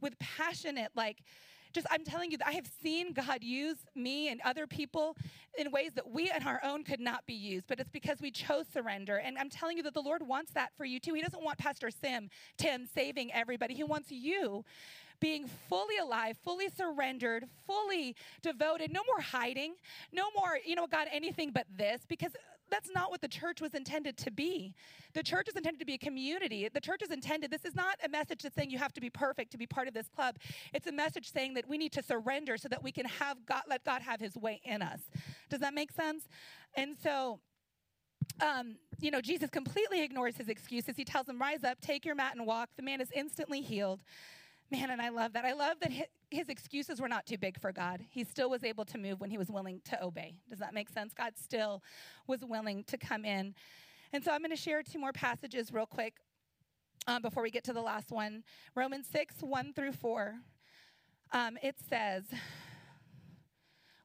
with 0.02 0.18
passionate, 0.20 0.92
like 0.96 1.24
just 1.74 1.88
I'm 1.90 2.04
telling 2.04 2.32
you 2.32 2.38
that 2.38 2.48
I 2.48 2.52
have 2.52 2.68
seen 2.82 3.14
God 3.14 3.44
use 3.44 3.78
me 3.96 4.30
and 4.30 4.40
other 4.46 4.68
people 4.68 5.18
in 5.58 5.72
ways 5.72 5.92
that 5.96 6.10
we 6.10 6.32
on 6.32 6.44
our 6.44 6.62
own 6.64 6.84
could 6.84 7.00
not 7.00 7.26
be 7.26 7.34
used, 7.34 7.66
but 7.68 7.80
it's 7.80 7.90
because 7.90 8.22
we 8.22 8.30
chose 8.30 8.66
surrender. 8.72 9.18
And 9.18 9.38
I'm 9.38 9.50
telling 9.50 9.78
you 9.78 9.84
that 9.84 9.94
the 9.94 10.02
Lord 10.02 10.26
wants 10.26 10.52
that 10.54 10.72
for 10.78 10.86
you 10.86 11.00
too. 11.00 11.14
He 11.16 11.22
doesn't 11.22 11.44
want 11.44 11.58
Pastor 11.58 11.90
Sim, 11.90 12.30
Tim 12.58 12.86
saving 12.86 13.34
everybody. 13.34 13.74
He 13.74 13.84
wants 13.84 14.12
you 14.12 14.64
being 15.20 15.48
fully 15.70 15.98
alive, 15.98 16.38
fully 16.44 16.70
surrendered, 16.70 17.46
fully 17.66 18.16
devoted, 18.42 18.92
no 18.92 19.02
more 19.08 19.22
hiding, 19.22 19.76
no 20.12 20.26
more, 20.36 20.58
you 20.66 20.76
know, 20.76 20.88
God, 20.88 21.08
anything 21.12 21.52
but 21.52 21.66
this, 21.78 22.02
because 22.08 22.32
that's 22.70 22.90
not 22.94 23.12
what 23.12 23.22
the 23.22 23.28
church 23.28 23.62
was 23.62 23.76
intended 23.76 24.18
to 24.18 24.32
be. 24.32 24.74
The 25.14 25.22
church 25.22 25.48
is 25.48 25.56
intended 25.56 25.80
to 25.80 25.86
be 25.86 25.94
a 25.94 25.98
community. 25.98 26.68
The 26.74 26.82
church 26.82 27.02
is 27.04 27.12
intended, 27.12 27.52
this 27.52 27.66
is 27.66 27.76
not 27.76 27.98
a 28.04 28.10
message 28.10 28.42
that's 28.42 28.56
saying 28.56 28.72
you 28.72 28.80
have 28.80 28.94
to 28.94 29.02
be 29.02 29.10
perfect 29.10 29.52
to 29.52 29.58
be 29.58 29.68
part 29.68 29.88
of 29.88 29.94
this 29.94 30.08
club. 30.08 30.38
It's 30.74 30.88
a 30.88 30.92
message 30.92 31.32
saying 31.32 31.54
that 31.54 31.68
we 31.68 31.78
need 31.78 31.92
to 31.94 32.04
surrender 32.04 32.58
so 32.58 32.68
that 32.70 32.82
we 32.82 32.92
can 32.92 33.06
have 33.06 33.46
God, 33.46 33.64
let 33.70 33.84
God 33.84 34.02
have 34.02 34.20
his 34.20 34.36
way 34.36 34.60
in 34.64 34.82
us. 34.82 35.02
Does 35.50 35.60
that 35.60 35.74
make 35.74 35.92
sense? 35.92 36.28
And 36.76 36.96
so, 37.04 37.40
um, 38.42 38.78
you 39.00 39.12
know, 39.12 39.22
Jesus 39.22 39.50
completely 39.50 40.02
ignores 40.02 40.38
his 40.38 40.50
excuses. 40.50 40.96
He 40.96 41.06
tells 41.06 41.28
him, 41.28 41.40
Rise 41.40 41.64
up, 41.64 41.80
take 41.82 42.06
your 42.06 42.16
mat, 42.16 42.36
and 42.36 42.46
walk. 42.46 42.70
The 42.76 42.84
man 42.84 43.02
is 43.02 43.12
instantly 43.12 43.62
healed. 43.62 44.02
Man, 44.72 44.90
and 44.90 45.02
I 45.02 45.10
love 45.10 45.34
that. 45.34 45.46
I 45.46 45.54
love 45.54 45.78
that 45.82 45.92
his 46.32 46.50
excuses 46.50 47.00
were 47.00 47.08
not 47.08 47.26
too 47.26 47.38
big 47.38 47.60
for 47.60 47.72
God. 47.72 48.02
He 48.10 48.24
still 48.24 48.50
was 48.50 48.64
able 48.64 48.86
to 48.86 48.98
move 48.98 49.20
when 49.20 49.30
he 49.30 49.38
was 49.38 49.50
willing 49.50 49.82
to 49.86 50.04
obey. 50.04 50.36
Does 50.50 50.60
that 50.60 50.74
make 50.74 50.90
sense? 50.90 51.14
God 51.14 51.34
still 51.38 51.84
was 52.28 52.44
willing 52.44 52.84
to 52.86 52.98
come 52.98 53.24
in. 53.24 53.54
And 54.14 54.24
so 54.24 54.32
I'm 54.32 54.42
going 54.42 54.52
to 54.52 54.56
share 54.56 54.82
two 54.82 55.00
more 55.00 55.12
passages 55.12 55.72
real 55.72 55.86
quick 55.86 56.16
um, 57.08 57.22
before 57.22 57.44
we 57.44 57.52
get 57.52 57.64
to 57.66 57.74
the 57.74 57.82
last 57.82 58.12
one. 58.12 58.44
Romans 58.76 59.08
6, 59.12 59.36
1 59.42 59.74
through 59.74 59.92
4. 59.92 60.36
Um, 61.32 61.58
it 61.62 61.76
says, 61.90 62.24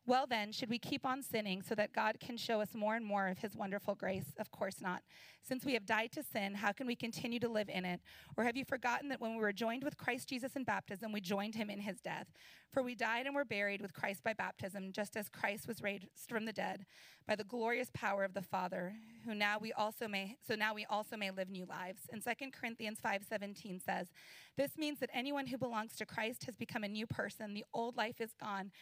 well, 0.09 0.27
then, 0.27 0.53
should 0.53 0.71
we 0.71 0.79
keep 0.79 1.05
on 1.05 1.23
sinning 1.23 1.61
so 1.61 1.75
that 1.75 1.93
God 1.93 2.19
can 2.19 2.39
show 2.39 2.63
us 2.63 2.75
more 2.75 2.97
and 2.97 3.05
more 3.05 3.29
of 3.29 3.39
his 3.39 3.55
wonderful 3.55 3.95
grace? 3.95 4.33
Of 4.39 4.51
course 4.51 4.81
not. 4.81 5.03
Since 5.43 5.67
we 5.67 5.75
have 5.75 5.85
died 5.85 6.13
to 6.13 6.23
sin, 6.23 6.55
how 6.55 6.73
can 6.73 6.87
we 6.87 6.97
continue 6.97 7.39
to 7.41 7.49
live 7.49 7.69
in 7.69 7.85
it? 7.85 8.01
Or 8.37 8.45
have 8.45 8.57
you 8.57 8.65
forgotten 8.65 9.11
that 9.11 9.21
when 9.21 9.35
we 9.35 9.43
were 9.43 9.53
joined 9.53 9.85
with 9.85 9.99
Christ 9.99 10.27
Jesus 10.27 10.57
in 10.57 10.65
baptism, 10.65 11.13
we 11.13 11.21
joined 11.21 11.55
him 11.55 11.69
in 11.69 11.81
his 11.81 12.01
death? 12.01 12.27
For 12.73 12.83
we 12.83 12.95
died 12.95 13.27
and 13.27 13.35
were 13.35 13.45
buried 13.45 13.83
with 13.83 13.93
Christ 13.93 14.25
by 14.25 14.33
baptism, 14.33 14.93
just 14.93 15.15
as 15.15 15.29
Christ 15.29 15.69
was 15.69 15.83
raised 15.83 16.07
from 16.27 16.47
the 16.47 16.53
dead 16.55 16.87
by 17.27 17.37
the 17.37 17.45
glorious 17.45 17.91
power 17.93 18.25
of 18.25 18.33
the 18.33 18.43
Father, 18.43 18.95
who 19.27 19.35
now 19.35 19.59
we 19.59 19.75
also 19.75 20.09
may 20.09 20.37
so 20.47 20.55
now 20.55 20.73
we 20.73 20.87
also 20.87 21.19
may 21.19 21.31
live 21.31 21.51
new 21.51 21.67
lives. 21.67 22.09
And 22.11 22.23
2 22.23 22.53
Corinthians 22.53 22.99
5:17 22.99 23.79
says, 23.79 24.09
"This 24.57 24.79
means 24.79 25.01
that 25.01 25.11
anyone 25.13 25.47
who 25.47 25.59
belongs 25.59 25.97
to 25.97 26.07
Christ 26.07 26.45
has 26.45 26.57
become 26.57 26.83
a 26.83 26.89
new 26.89 27.07
person. 27.07 27.53
The 27.53 27.67
old 27.75 27.97
life 27.97 28.23
is 28.23 28.33
gone." 28.33 28.73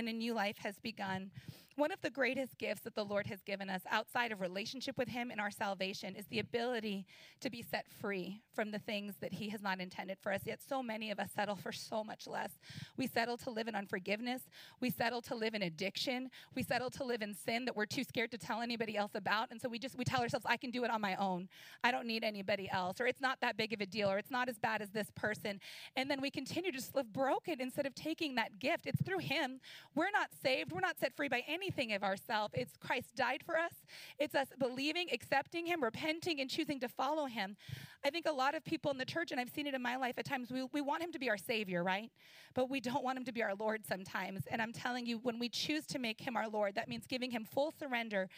And 0.00 0.08
a 0.08 0.12
new 0.12 0.34
life 0.34 0.56
has 0.62 0.78
begun. 0.78 1.30
One 1.76 1.92
of 1.92 2.00
the 2.02 2.10
greatest 2.10 2.58
gifts 2.58 2.82
that 2.82 2.94
the 2.94 3.04
Lord 3.04 3.26
has 3.28 3.42
given 3.42 3.70
us 3.70 3.82
outside 3.90 4.32
of 4.32 4.40
relationship 4.40 4.98
with 4.98 5.08
Him 5.08 5.30
and 5.30 5.40
our 5.40 5.50
salvation 5.50 6.14
is 6.16 6.26
the 6.26 6.40
ability 6.40 7.06
to 7.40 7.48
be 7.48 7.62
set 7.62 7.86
free 8.00 8.42
from 8.52 8.70
the 8.70 8.78
things 8.78 9.14
that 9.20 9.32
He 9.32 9.48
has 9.50 9.62
not 9.62 9.80
intended 9.80 10.18
for 10.20 10.32
us. 10.32 10.42
Yet, 10.44 10.60
so 10.60 10.82
many 10.82 11.10
of 11.10 11.18
us 11.18 11.30
settle 11.34 11.56
for 11.56 11.72
so 11.72 12.04
much 12.04 12.26
less. 12.26 12.50
We 12.96 13.06
settle 13.06 13.38
to 13.38 13.50
live 13.50 13.66
in 13.66 13.74
unforgiveness, 13.74 14.42
we 14.80 14.90
settle 14.90 15.22
to 15.22 15.34
live 15.34 15.54
in 15.54 15.62
addiction, 15.62 16.30
we 16.54 16.62
settle 16.62 16.90
to 16.90 17.04
live 17.04 17.22
in 17.22 17.34
sin 17.34 17.64
that 17.64 17.76
we're 17.76 17.86
too 17.86 18.04
scared 18.04 18.30
to 18.32 18.38
tell 18.38 18.60
anybody 18.60 18.96
else 18.96 19.12
about. 19.14 19.50
And 19.50 19.60
so 19.60 19.68
we 19.68 19.78
just 19.78 19.96
we 19.96 20.04
tell 20.04 20.20
ourselves, 20.20 20.44
I 20.46 20.56
can 20.56 20.70
do 20.70 20.84
it 20.84 20.90
on 20.90 21.00
my 21.00 21.14
own. 21.16 21.48
I 21.82 21.92
don't 21.92 22.06
need 22.06 22.24
anybody 22.24 22.68
else, 22.70 23.00
or 23.00 23.06
it's 23.06 23.20
not 23.20 23.40
that 23.40 23.56
big 23.56 23.72
of 23.72 23.80
a 23.80 23.86
deal, 23.86 24.10
or 24.10 24.18
it's 24.18 24.30
not 24.30 24.48
as 24.48 24.58
bad 24.58 24.82
as 24.82 24.90
this 24.90 25.10
person. 25.14 25.60
And 25.96 26.10
then 26.10 26.20
we 26.20 26.30
continue 26.30 26.72
to 26.72 26.82
live 26.94 27.12
broken 27.12 27.60
instead 27.60 27.86
of 27.86 27.94
taking 27.94 28.34
that 28.34 28.58
gift. 28.58 28.86
It's 28.86 29.00
through 29.02 29.20
Him 29.20 29.60
we're 29.94 30.10
not 30.12 30.28
saved. 30.42 30.72
We're 30.72 30.80
not 30.80 30.98
set 30.98 31.14
free 31.16 31.28
by 31.28 31.42
anything 31.48 31.69
of 31.78 32.02
ourselves. 32.02 32.52
It's 32.56 32.76
Christ 32.76 33.14
died 33.16 33.42
for 33.44 33.56
us. 33.56 33.72
It's 34.18 34.34
us 34.34 34.48
believing, 34.58 35.08
accepting 35.12 35.66
Him, 35.66 35.82
repenting, 35.82 36.40
and 36.40 36.50
choosing 36.50 36.80
to 36.80 36.88
follow 36.88 37.26
Him. 37.26 37.56
I 38.04 38.10
think 38.10 38.26
a 38.26 38.32
lot 38.32 38.54
of 38.54 38.64
people 38.64 38.90
in 38.90 38.98
the 38.98 39.04
church, 39.04 39.30
and 39.30 39.40
I've 39.40 39.50
seen 39.50 39.66
it 39.66 39.74
in 39.74 39.82
my 39.82 39.96
life 39.96 40.14
at 40.18 40.24
times, 40.24 40.50
we, 40.50 40.66
we 40.72 40.80
want 40.80 41.02
Him 41.02 41.12
to 41.12 41.18
be 41.18 41.30
our 41.30 41.36
Savior, 41.38 41.84
right? 41.84 42.10
But 42.54 42.68
we 42.68 42.80
don't 42.80 43.04
want 43.04 43.18
Him 43.18 43.24
to 43.24 43.32
be 43.32 43.42
our 43.42 43.54
Lord 43.54 43.86
sometimes. 43.86 44.42
And 44.50 44.60
I'm 44.60 44.72
telling 44.72 45.06
you, 45.06 45.18
when 45.18 45.38
we 45.38 45.48
choose 45.48 45.86
to 45.86 45.98
make 45.98 46.20
Him 46.20 46.36
our 46.36 46.48
Lord, 46.48 46.74
that 46.74 46.88
means 46.88 47.06
giving 47.06 47.30
Him 47.30 47.44
full 47.44 47.72
surrender. 47.78 48.28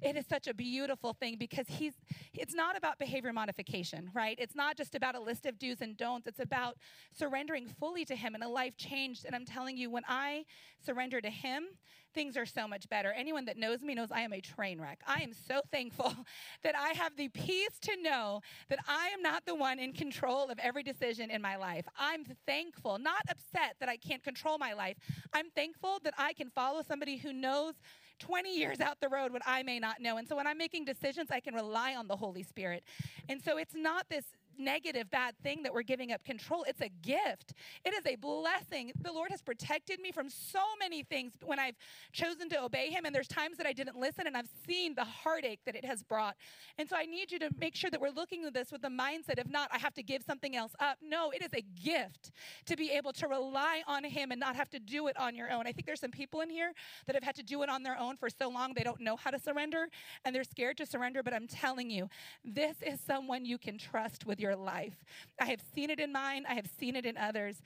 It 0.00 0.16
is 0.16 0.26
such 0.26 0.48
a 0.48 0.54
beautiful 0.54 1.12
thing 1.12 1.36
because 1.38 1.66
He's, 1.68 1.94
it's 2.34 2.54
not 2.54 2.76
about 2.76 2.98
behavior 2.98 3.32
modification, 3.32 4.10
right? 4.14 4.36
It's 4.40 4.54
not 4.54 4.76
just 4.76 4.94
about 4.94 5.14
a 5.14 5.20
list 5.20 5.46
of 5.46 5.58
do's 5.58 5.80
and 5.80 5.96
don'ts. 5.96 6.26
It's 6.26 6.40
about 6.40 6.76
surrendering 7.16 7.68
fully 7.68 8.04
to 8.06 8.16
Him 8.16 8.34
and 8.34 8.42
a 8.42 8.48
life 8.48 8.76
changed. 8.76 9.24
And 9.24 9.34
I'm 9.34 9.46
telling 9.46 9.76
you, 9.76 9.90
when 9.90 10.04
I 10.08 10.44
surrender 10.84 11.20
to 11.20 11.30
Him, 11.30 11.64
things 12.12 12.36
are 12.36 12.46
so 12.46 12.68
much 12.68 12.88
better. 12.88 13.12
Anyone 13.12 13.44
that 13.46 13.56
knows 13.56 13.82
me 13.82 13.94
knows 13.94 14.10
I 14.10 14.20
am 14.20 14.32
a 14.32 14.40
train 14.40 14.80
wreck. 14.80 15.00
I 15.06 15.22
am 15.22 15.32
so 15.32 15.60
thankful 15.70 16.14
that 16.64 16.74
I 16.76 16.90
have 16.90 17.16
the 17.16 17.28
peace 17.28 17.78
to 17.82 17.96
know 18.02 18.40
that 18.68 18.78
I 18.88 19.08
am 19.08 19.22
not 19.22 19.44
the 19.46 19.54
one 19.54 19.78
in 19.78 19.92
control 19.92 20.48
of 20.48 20.58
every 20.58 20.82
decision 20.82 21.30
in 21.30 21.42
my 21.42 21.56
life. 21.56 21.86
I'm 21.98 22.24
thankful, 22.46 22.98
not 22.98 23.22
upset 23.28 23.76
that 23.80 23.88
I 23.88 23.96
can't 23.96 24.22
control 24.22 24.58
my 24.58 24.72
life. 24.72 24.96
I'm 25.32 25.50
thankful 25.50 25.98
that 26.04 26.14
I 26.18 26.32
can 26.32 26.50
follow 26.50 26.82
somebody 26.82 27.16
who 27.16 27.32
knows 27.32 27.74
20 28.18 28.56
years 28.56 28.80
out 28.80 29.00
the 29.00 29.08
road 29.08 29.32
what 29.32 29.42
I 29.46 29.62
may 29.62 29.78
not 29.80 30.00
know. 30.00 30.16
And 30.16 30.28
so 30.28 30.36
when 30.36 30.46
I'm 30.46 30.58
making 30.58 30.84
decisions, 30.84 31.30
I 31.30 31.40
can 31.40 31.54
rely 31.54 31.96
on 31.96 32.06
the 32.06 32.16
Holy 32.16 32.42
Spirit. 32.42 32.84
And 33.28 33.42
so 33.42 33.58
it's 33.58 33.74
not 33.74 34.08
this 34.08 34.24
negative, 34.58 35.10
bad 35.10 35.34
thing 35.42 35.62
that 35.62 35.72
we're 35.72 35.82
giving 35.82 36.12
up 36.12 36.24
control. 36.24 36.64
It's 36.68 36.80
a 36.80 36.88
gift, 36.88 37.54
it 37.84 37.94
is 37.94 38.06
a 38.06 38.16
blessing. 38.16 38.92
The 39.00 39.12
Lord 39.12 39.30
has 39.30 39.42
protected 39.42 40.00
me 40.00 40.12
from 40.12 40.28
so 40.28 40.60
many 40.78 41.02
things 41.02 41.32
when 41.44 41.58
I've 41.58 41.76
chosen 42.12 42.48
to 42.50 42.62
obey 42.62 42.90
Him. 42.90 43.04
And 43.04 43.14
there's 43.14 43.28
times 43.28 43.56
that 43.58 43.66
I 43.66 43.72
didn't 43.72 43.96
listen, 43.96 44.26
and 44.26 44.36
I've 44.36 44.48
seen 44.66 44.94
the 44.94 45.04
heartache 45.04 45.60
that 45.66 45.74
it 45.74 45.84
has 45.84 46.02
brought. 46.02 46.36
And 46.78 46.88
so 46.88 46.96
I 46.96 47.04
need 47.04 47.30
you 47.30 47.38
to 47.40 47.50
make 47.58 47.74
sure 47.74 47.90
that 47.90 48.00
we're 48.00 48.10
looking 48.10 48.44
at 48.44 48.54
this 48.54 48.72
with 48.72 48.82
the 48.82 48.88
mindset 48.88 49.38
of 49.40 49.50
not, 49.50 49.68
I 49.72 49.78
have 49.78 49.94
to 49.94 50.02
give 50.02 50.22
something 50.22 50.56
else 50.56 50.72
up. 50.80 50.98
No, 51.02 51.30
it 51.30 51.42
is 51.42 51.52
a 51.54 51.64
gift 51.84 52.30
to 52.66 52.76
be 52.76 52.90
able 52.90 53.12
to 53.14 53.28
rely 53.28 53.82
on 53.86 54.04
Him 54.04 54.30
and 54.30 54.40
not 54.40 54.56
have 54.56 54.70
to 54.70 54.78
do 54.78 55.08
it 55.08 55.16
on 55.18 55.34
your 55.34 55.50
own. 55.50 55.66
I 55.66 55.72
think 55.72 55.86
there's 55.86 56.00
some 56.00 56.10
people 56.10 56.40
in 56.40 56.50
here 56.50 56.72
that 57.06 57.14
have 57.14 57.24
had 57.24 57.36
to 57.36 57.42
do 57.42 57.62
it 57.62 57.68
on 57.68 57.82
their 57.82 57.98
own 57.98 58.16
for 58.16 58.28
so 58.28 58.48
long 58.48 58.72
they 58.74 58.82
don't 58.82 59.00
know 59.00 59.16
how 59.16 59.30
to 59.30 59.38
surrender 59.38 59.88
and 60.24 60.34
they're 60.34 60.44
scared 60.44 60.76
to 60.78 60.86
surrender. 60.86 61.22
But 61.22 61.34
I'm 61.34 61.46
telling 61.46 61.90
you, 61.90 62.08
this 62.44 62.76
is 62.82 63.00
someone 63.00 63.44
you 63.44 63.58
can 63.58 63.78
trust 63.78 64.26
with 64.26 64.40
your 64.42 64.56
life. 64.56 65.04
I 65.40 65.46
have 65.46 65.62
seen 65.74 65.88
it 65.88 66.00
in 66.00 66.12
mine, 66.12 66.44
I 66.48 66.54
have 66.54 66.66
seen 66.78 66.96
it 66.96 67.06
in 67.06 67.16
others. 67.16 67.62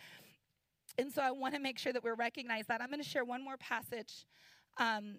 And 0.99 1.13
so 1.13 1.23
I 1.23 1.31
want 1.31 1.55
to 1.55 1.61
make 1.61 1.79
sure 1.79 1.93
that 1.93 2.05
we 2.05 2.11
recognize 2.11 2.67
that. 2.69 2.81
I'm 2.81 2.89
going 2.89 3.03
to 3.03 3.09
share 3.09 3.25
one 3.25 3.43
more 3.43 3.57
passage. 3.57 4.27
Um, 4.79 5.17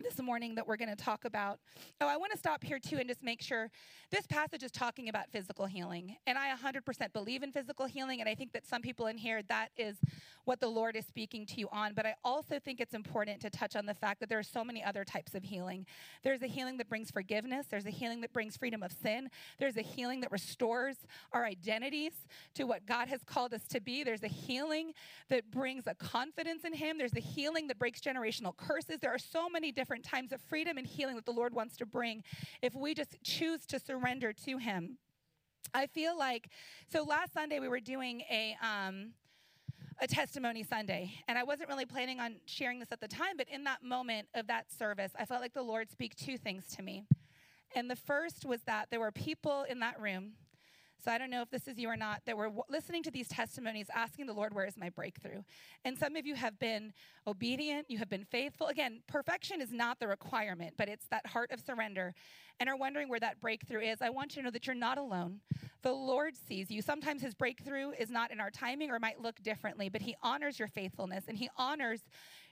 this 0.00 0.20
morning 0.20 0.54
that 0.54 0.66
we're 0.66 0.76
going 0.76 0.88
to 0.88 0.96
talk 0.96 1.24
about. 1.24 1.58
Oh, 2.00 2.06
I 2.06 2.16
want 2.16 2.32
to 2.32 2.38
stop 2.38 2.62
here 2.62 2.78
too 2.78 2.96
and 2.96 3.08
just 3.08 3.22
make 3.22 3.42
sure 3.42 3.70
this 4.10 4.26
passage 4.26 4.62
is 4.62 4.70
talking 4.70 5.08
about 5.08 5.30
physical 5.30 5.66
healing. 5.66 6.16
And 6.26 6.38
I 6.38 6.54
100% 6.54 7.12
believe 7.12 7.42
in 7.42 7.52
physical 7.52 7.86
healing. 7.86 8.20
And 8.20 8.28
I 8.28 8.34
think 8.34 8.52
that 8.52 8.66
some 8.66 8.82
people 8.82 9.06
in 9.06 9.18
here, 9.18 9.42
that 9.48 9.68
is 9.76 9.96
what 10.44 10.60
the 10.60 10.68
Lord 10.68 10.96
is 10.96 11.04
speaking 11.04 11.44
to 11.44 11.60
you 11.60 11.68
on. 11.72 11.92
But 11.94 12.06
I 12.06 12.14
also 12.24 12.58
think 12.58 12.80
it's 12.80 12.94
important 12.94 13.40
to 13.42 13.50
touch 13.50 13.76
on 13.76 13.84
the 13.84 13.94
fact 13.94 14.20
that 14.20 14.28
there 14.28 14.38
are 14.38 14.42
so 14.42 14.64
many 14.64 14.82
other 14.82 15.04
types 15.04 15.34
of 15.34 15.42
healing. 15.42 15.84
There's 16.22 16.42
a 16.42 16.46
healing 16.46 16.78
that 16.78 16.88
brings 16.88 17.10
forgiveness, 17.10 17.66
there's 17.70 17.84
a 17.84 17.90
healing 17.90 18.22
that 18.22 18.32
brings 18.32 18.56
freedom 18.56 18.82
of 18.82 18.92
sin, 18.92 19.28
there's 19.58 19.76
a 19.76 19.82
healing 19.82 20.20
that 20.20 20.32
restores 20.32 20.96
our 21.32 21.44
identities 21.44 22.12
to 22.54 22.64
what 22.64 22.86
God 22.86 23.08
has 23.08 23.22
called 23.24 23.52
us 23.52 23.66
to 23.68 23.80
be, 23.80 24.04
there's 24.04 24.22
a 24.22 24.28
healing 24.28 24.92
that 25.28 25.50
brings 25.50 25.86
a 25.86 25.94
confidence 25.94 26.64
in 26.64 26.72
Him, 26.72 26.96
there's 26.96 27.16
a 27.16 27.20
healing 27.20 27.66
that 27.68 27.78
breaks 27.78 28.00
generational 28.00 28.56
curses. 28.56 28.98
There 29.00 29.12
are 29.12 29.18
so 29.18 29.50
many 29.50 29.70
different 29.70 29.87
different 29.88 30.04
times 30.04 30.32
of 30.32 30.40
freedom 30.42 30.76
and 30.76 30.86
healing 30.86 31.16
that 31.16 31.24
the 31.24 31.32
Lord 31.32 31.54
wants 31.54 31.78
to 31.78 31.86
bring 31.86 32.22
if 32.60 32.74
we 32.74 32.92
just 32.92 33.16
choose 33.22 33.64
to 33.64 33.80
surrender 33.80 34.34
to 34.34 34.58
Him. 34.58 34.98
I 35.72 35.86
feel 35.86 36.16
like, 36.16 36.50
so 36.92 37.02
last 37.04 37.32
Sunday 37.32 37.58
we 37.58 37.68
were 37.68 37.80
doing 37.80 38.20
a, 38.30 38.54
um, 38.62 39.12
a 39.98 40.06
testimony 40.06 40.62
Sunday. 40.62 41.10
And 41.26 41.38
I 41.38 41.42
wasn't 41.42 41.70
really 41.70 41.86
planning 41.86 42.20
on 42.20 42.36
sharing 42.44 42.80
this 42.80 42.92
at 42.92 43.00
the 43.00 43.08
time, 43.08 43.38
but 43.38 43.48
in 43.48 43.64
that 43.64 43.82
moment 43.82 44.28
of 44.34 44.46
that 44.48 44.70
service, 44.70 45.12
I 45.18 45.24
felt 45.24 45.40
like 45.40 45.54
the 45.54 45.62
Lord 45.62 45.90
speak 45.90 46.14
two 46.16 46.36
things 46.36 46.66
to 46.76 46.82
me. 46.82 47.04
And 47.74 47.90
the 47.90 47.96
first 47.96 48.44
was 48.44 48.60
that 48.66 48.88
there 48.90 49.00
were 49.00 49.10
people 49.10 49.64
in 49.70 49.80
that 49.80 49.98
room 49.98 50.32
so 51.04 51.12
I 51.12 51.18
don't 51.18 51.30
know 51.30 51.42
if 51.42 51.50
this 51.50 51.68
is 51.68 51.78
you 51.78 51.88
or 51.88 51.96
not 51.96 52.22
that 52.26 52.36
we're 52.36 52.50
listening 52.68 53.02
to 53.04 53.10
these 53.10 53.28
testimonies, 53.28 53.86
asking 53.94 54.26
the 54.26 54.32
Lord, 54.32 54.52
where 54.52 54.66
is 54.66 54.76
my 54.76 54.90
breakthrough? 54.90 55.42
And 55.84 55.96
some 55.96 56.16
of 56.16 56.26
you 56.26 56.34
have 56.34 56.58
been 56.58 56.92
obedient, 57.26 57.90
you 57.90 57.98
have 57.98 58.10
been 58.10 58.24
faithful. 58.24 58.66
Again, 58.66 59.00
perfection 59.06 59.60
is 59.60 59.72
not 59.72 60.00
the 60.00 60.08
requirement, 60.08 60.74
but 60.76 60.88
it's 60.88 61.06
that 61.06 61.26
heart 61.26 61.52
of 61.52 61.60
surrender 61.60 62.14
and 62.60 62.68
are 62.68 62.76
wondering 62.76 63.08
where 63.08 63.20
that 63.20 63.40
breakthrough 63.40 63.82
is. 63.82 64.02
I 64.02 64.10
want 64.10 64.34
you 64.34 64.42
to 64.42 64.46
know 64.46 64.50
that 64.50 64.66
you're 64.66 64.74
not 64.74 64.98
alone. 64.98 65.40
The 65.82 65.92
Lord 65.92 66.34
sees 66.36 66.70
you. 66.70 66.82
Sometimes 66.82 67.22
his 67.22 67.34
breakthrough 67.34 67.90
is 67.90 68.10
not 68.10 68.32
in 68.32 68.40
our 68.40 68.50
timing 68.50 68.90
or 68.90 68.98
might 68.98 69.20
look 69.20 69.40
differently, 69.42 69.88
but 69.88 70.02
he 70.02 70.16
honors 70.22 70.58
your 70.58 70.68
faithfulness 70.68 71.24
and 71.28 71.38
he 71.38 71.48
honors 71.56 72.02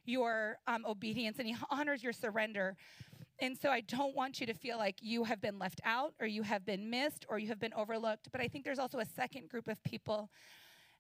your 0.07 0.59
um, 0.67 0.87
obedience 0.87 1.39
and 1.39 1.47
He 1.47 1.57
honors 1.71 2.03
your 2.03 2.13
surrender. 2.13 2.77
And 3.39 3.57
so 3.57 3.71
I 3.71 3.81
don't 3.81 4.17
want 4.17 4.41
you 4.41 4.47
to 4.47 4.55
feel 4.55 4.79
like 4.79 4.97
you 5.01 5.25
have 5.25 5.41
been 5.41 5.59
left 5.59 5.81
out 5.85 6.15
or 6.21 6.27
you 6.27 6.43
have 6.43 6.65
been 6.65 6.89
missed 6.89 7.27
or 7.29 7.39
you 7.39 7.49
have 7.49 7.61
been 7.61 7.75
overlooked. 7.75 8.29
But 8.33 8.41
I 8.41 8.49
think 8.49 8.65
there's 8.65 8.79
also 8.79 8.99
a 8.99 9.05
second 9.05 9.49
group 9.49 9.69
of 9.69 9.83
people. 9.85 10.31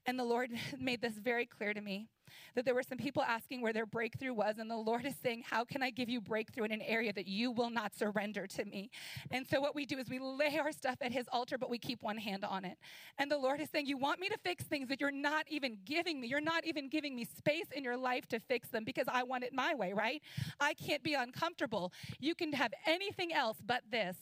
And 0.04 0.18
the 0.18 0.24
Lord 0.24 0.50
made 0.78 1.00
this 1.00 1.14
very 1.14 1.46
clear 1.46 1.72
to 1.72 1.80
me 1.80 2.08
that 2.54 2.64
there 2.64 2.74
were 2.74 2.82
some 2.82 2.98
people 2.98 3.22
asking 3.22 3.60
where 3.60 3.72
their 3.72 3.86
breakthrough 3.86 4.34
was, 4.34 4.56
and 4.58 4.70
the 4.70 4.76
Lord 4.76 5.04
is 5.04 5.14
saying, 5.22 5.44
How 5.48 5.64
can 5.64 5.82
I 5.82 5.90
give 5.90 6.08
you 6.08 6.20
breakthrough 6.20 6.64
in 6.64 6.72
an 6.72 6.82
area 6.82 7.12
that 7.12 7.26
you 7.26 7.50
will 7.50 7.70
not 7.70 7.94
surrender 7.94 8.46
to 8.46 8.64
me? 8.64 8.90
And 9.30 9.46
so, 9.46 9.60
what 9.60 9.74
we 9.74 9.86
do 9.86 9.98
is 9.98 10.08
we 10.08 10.18
lay 10.18 10.58
our 10.58 10.72
stuff 10.72 10.96
at 11.00 11.12
His 11.12 11.26
altar, 11.32 11.58
but 11.58 11.70
we 11.70 11.78
keep 11.78 12.02
one 12.02 12.18
hand 12.18 12.44
on 12.44 12.64
it. 12.64 12.78
And 13.18 13.30
the 13.30 13.38
Lord 13.38 13.60
is 13.60 13.70
saying, 13.70 13.86
You 13.86 13.96
want 13.96 14.20
me 14.20 14.28
to 14.28 14.38
fix 14.38 14.64
things 14.64 14.88
that 14.88 15.00
you're 15.00 15.10
not 15.10 15.46
even 15.48 15.78
giving 15.84 16.20
me. 16.20 16.28
You're 16.28 16.40
not 16.40 16.64
even 16.64 16.88
giving 16.88 17.14
me 17.14 17.24
space 17.24 17.66
in 17.74 17.84
your 17.84 17.96
life 17.96 18.26
to 18.28 18.40
fix 18.40 18.68
them 18.68 18.84
because 18.84 19.06
I 19.08 19.22
want 19.22 19.44
it 19.44 19.52
my 19.52 19.74
way, 19.74 19.92
right? 19.92 20.22
I 20.60 20.74
can't 20.74 21.02
be 21.02 21.14
uncomfortable. 21.14 21.92
You 22.20 22.34
can 22.34 22.52
have 22.52 22.72
anything 22.86 23.32
else 23.32 23.58
but 23.64 23.82
this. 23.90 24.16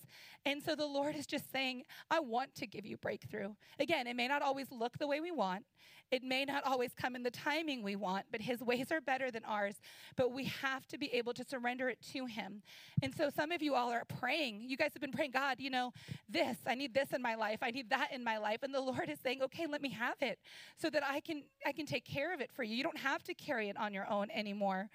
And 0.46 0.62
so, 0.62 0.74
the 0.74 0.86
Lord 0.86 1.16
is 1.16 1.26
just 1.26 1.50
saying, 1.50 1.84
I 2.10 2.20
want 2.20 2.54
to 2.56 2.66
give 2.66 2.86
you 2.86 2.96
breakthrough. 2.96 3.54
Again, 3.78 4.06
it 4.06 4.16
may 4.16 4.28
not 4.28 4.42
always 4.42 4.70
look 4.70 4.98
the 4.98 5.06
way 5.06 5.20
we 5.20 5.30
want, 5.30 5.64
it 6.10 6.22
may 6.22 6.44
not 6.44 6.64
always 6.64 6.92
come 6.94 7.16
in 7.16 7.22
the 7.22 7.30
timing 7.30 7.82
we 7.82 7.96
want, 7.96 8.26
but 8.30 8.40
His 8.40 8.60
ways 8.60 8.92
are 8.92 9.00
better 9.00 9.30
than 9.30 9.44
ours. 9.44 9.74
But 10.16 10.32
we 10.32 10.44
have 10.44 10.86
to 10.88 10.98
be 10.98 11.12
able 11.12 11.32
to 11.34 11.44
surrender 11.44 11.88
it 11.88 11.98
to 12.12 12.26
Him. 12.26 12.62
And 13.02 13.14
so 13.14 13.30
some 13.34 13.52
of 13.52 13.62
you 13.62 13.74
all 13.74 13.90
are 13.90 14.04
praying. 14.04 14.64
You 14.68 14.76
guys 14.76 14.90
have 14.94 15.00
been 15.00 15.12
praying, 15.12 15.32
God, 15.32 15.56
you 15.58 15.70
know, 15.70 15.92
this, 16.28 16.56
I 16.66 16.74
need 16.74 16.94
this 16.94 17.12
in 17.12 17.22
my 17.22 17.34
life. 17.34 17.58
I 17.62 17.70
need 17.70 17.90
that 17.90 18.12
in 18.12 18.22
my 18.22 18.38
life. 18.38 18.62
And 18.62 18.74
the 18.74 18.80
Lord 18.80 19.08
is 19.08 19.18
saying, 19.20 19.42
okay, 19.42 19.66
let 19.66 19.82
me 19.82 19.90
have 19.90 20.16
it 20.20 20.38
so 20.78 20.90
that 20.90 21.02
I 21.04 21.20
can 21.20 21.42
I 21.66 21.72
can 21.72 21.86
take 21.86 22.04
care 22.04 22.32
of 22.32 22.40
it 22.40 22.50
for 22.52 22.62
you. 22.62 22.76
You 22.76 22.82
don't 22.82 22.98
have 22.98 23.22
to 23.24 23.34
carry 23.34 23.68
it 23.68 23.76
on 23.76 23.92
your 23.92 24.08
own 24.10 24.30
anymore. 24.30 24.88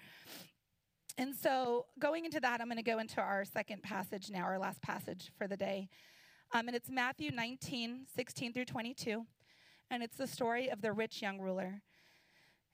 And 1.18 1.34
so, 1.34 1.86
going 1.98 2.24
into 2.24 2.40
that, 2.40 2.60
I'm 2.62 2.68
going 2.68 2.78
to 2.78 2.82
go 2.82 2.98
into 2.98 3.20
our 3.20 3.44
second 3.44 3.82
passage 3.82 4.30
now, 4.30 4.44
our 4.44 4.58
last 4.58 4.80
passage 4.80 5.30
for 5.36 5.46
the 5.46 5.56
day. 5.56 5.88
Um, 6.52 6.68
and 6.68 6.76
it's 6.76 6.88
Matthew 6.88 7.30
19, 7.30 8.06
16 8.14 8.52
through 8.52 8.64
22. 8.64 9.26
And 9.90 10.02
it's 10.02 10.16
the 10.16 10.26
story 10.26 10.70
of 10.70 10.82
the 10.82 10.92
rich 10.92 11.20
young 11.20 11.40
ruler. 11.40 11.82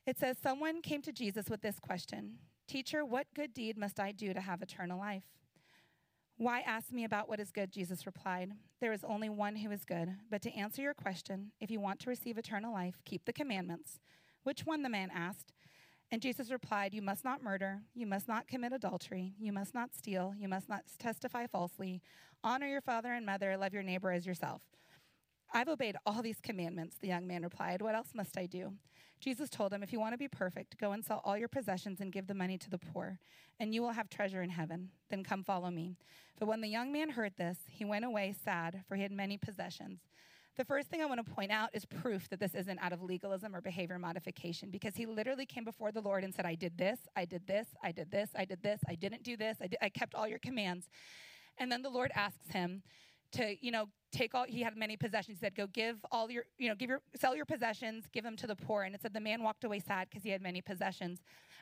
It 0.07 0.19
says, 0.19 0.37
Someone 0.41 0.83
came 0.83 1.03
to 1.03 1.13
Jesus 1.13 1.49
with 1.49 1.63
this 1.63 1.81
question 1.81 2.39
Teacher, 2.69 3.05
what 3.05 3.27
good 3.35 3.55
deed 3.55 3.79
must 3.79 3.99
I 3.99 4.13
do 4.13 4.35
to 4.35 4.41
have 4.41 4.63
eternal 4.63 4.99
life? 4.99 5.25
Why 6.39 6.61
ask 6.61 6.93
me 6.93 7.05
about 7.05 7.29
what 7.29 7.41
is 7.41 7.51
good? 7.51 7.73
Jesus 7.73 8.05
replied. 8.05 8.53
There 8.81 8.93
is 8.93 9.05
only 9.05 9.31
one 9.31 9.57
who 9.57 9.71
is 9.71 9.87
good. 9.87 10.11
But 10.31 10.43
to 10.43 10.53
answer 10.53 10.83
your 10.83 10.93
question, 10.93 11.53
if 11.61 11.71
you 11.71 11.81
want 11.81 11.99
to 12.01 12.11
receive 12.11 12.37
eternal 12.37 12.75
life, 12.75 12.97
keep 13.07 13.25
the 13.25 13.33
commandments. 13.33 14.01
Which 14.43 14.67
one? 14.67 14.83
the 14.83 14.91
man 14.91 15.11
asked. 15.15 15.55
And 16.13 16.21
Jesus 16.21 16.53
replied, 16.53 16.93
You 16.93 17.03
must 17.03 17.25
not 17.25 17.43
murder, 17.43 17.81
you 17.95 18.07
must 18.07 18.29
not 18.29 18.47
commit 18.47 18.73
adultery, 18.73 19.35
you 19.41 19.53
must 19.53 19.75
not 19.75 19.95
steal, 19.95 20.35
you 20.39 20.47
must 20.47 20.69
not 20.69 20.83
testify 20.99 21.47
falsely, 21.47 22.03
honor 22.45 22.67
your 22.67 22.81
father 22.83 23.13
and 23.13 23.27
mother, 23.27 23.57
love 23.57 23.73
your 23.73 23.83
neighbor 23.83 24.13
as 24.13 24.27
yourself. 24.27 24.63
I've 25.53 25.69
obeyed 25.69 25.97
all 26.05 26.23
these 26.23 26.41
commandments, 26.41 26.97
the 27.01 27.09
young 27.09 27.27
man 27.27 27.43
replied. 27.43 27.83
What 27.83 27.95
else 27.95 28.09
must 28.15 28.37
I 28.37 28.47
do? 28.47 28.73
Jesus 29.21 29.49
told 29.49 29.73
him, 29.73 29.83
If 29.83 29.93
you 29.93 30.01
want 30.01 30.13
to 30.15 30.19
be 30.19 30.29
perfect, 30.29 30.79
go 30.79 30.93
and 30.93 31.05
sell 31.05 31.23
all 31.25 31.39
your 31.39 31.49
possessions 31.49 32.01
and 32.01 32.13
give 32.13 32.27
the 32.27 32.35
money 32.35 32.59
to 32.59 32.71
the 32.71 32.79
poor, 32.79 33.19
and 33.59 33.75
you 33.75 33.81
will 33.81 33.93
have 33.93 34.11
treasure 34.11 34.43
in 34.43 34.51
heaven. 34.51 34.91
Then 35.09 35.25
come 35.25 35.43
follow 35.43 35.71
me. 35.71 35.97
But 36.39 36.49
when 36.49 36.61
the 36.61 36.69
young 36.69 36.93
man 36.93 37.11
heard 37.11 37.33
this, 37.37 37.59
he 37.71 37.85
went 37.85 38.05
away 38.05 38.35
sad, 38.45 38.85
for 38.87 38.97
he 38.97 39.03
had 39.03 39.13
many 39.13 39.39
possessions. 39.39 40.01
The 40.57 40.65
first 40.65 40.89
thing 40.89 41.03
I 41.03 41.07
want 41.07 41.25
to 41.25 41.33
point 41.35 41.51
out 41.51 41.69
is 41.75 41.85
proof 41.85 42.31
that 42.31 42.41
this 42.41 42.55
isn't 42.55 42.79
out 42.79 42.93
of 42.93 43.03
legalism 43.03 43.55
or 43.55 43.61
behavior 43.61 43.99
modification 43.99 44.71
because 44.71 44.97
he 44.97 45.05
literally 45.05 45.45
came 45.45 45.65
before 45.65 45.93
the 45.93 46.01
Lord 46.01 46.25
and 46.25 46.35
said, 46.35 46.47
I 46.47 46.55
did 46.55 46.79
this, 46.79 46.99
I 47.15 47.27
did 47.27 47.47
this, 47.47 47.69
I 47.83 47.93
did 47.93 48.11
this, 48.11 48.31
I 48.35 48.47
did 48.47 48.63
this, 48.63 48.81
I 48.89 48.95
didn't 48.95 49.23
do 49.23 49.37
this, 49.37 49.59
I, 49.61 49.67
did, 49.67 49.79
I 49.83 49.91
kept 49.91 50.15
all 50.15 50.27
your 50.27 50.39
commands. 50.39 50.89
And 51.59 51.71
then 51.71 51.83
the 51.83 51.91
Lord 51.91 52.11
asks 52.15 52.51
him 52.53 52.83
to, 53.33 53.57
you 53.61 53.71
know, 53.71 53.89
take 54.13 54.35
all 54.35 54.45
he 54.49 54.63
had 54.63 54.77
many 54.77 54.97
possessions. 54.97 55.39
He 55.39 55.45
said 55.45 55.55
go 55.55 55.67
give 55.67 55.97
all 56.11 56.31
your 56.31 56.45
you 56.59 56.69
know 56.69 56.75
give 56.75 56.89
your 56.89 57.01
sell 57.15 57.37
your 57.37 57.45
possessions 57.45 58.05
give 58.13 58.25
them 58.25 58.37
to 58.37 58.47
the 58.47 58.57
poor. 58.57 58.85
And 58.85 58.95
it 58.95 59.03
said 59.03 59.13
the 59.13 59.21
man 59.21 59.43
walked 59.43 59.65
away 59.65 59.81
sad 59.81 60.09
because 60.09 60.23
he 60.23 60.31
had 60.31 60.41
many 60.41 60.61
possessions. 60.63 61.21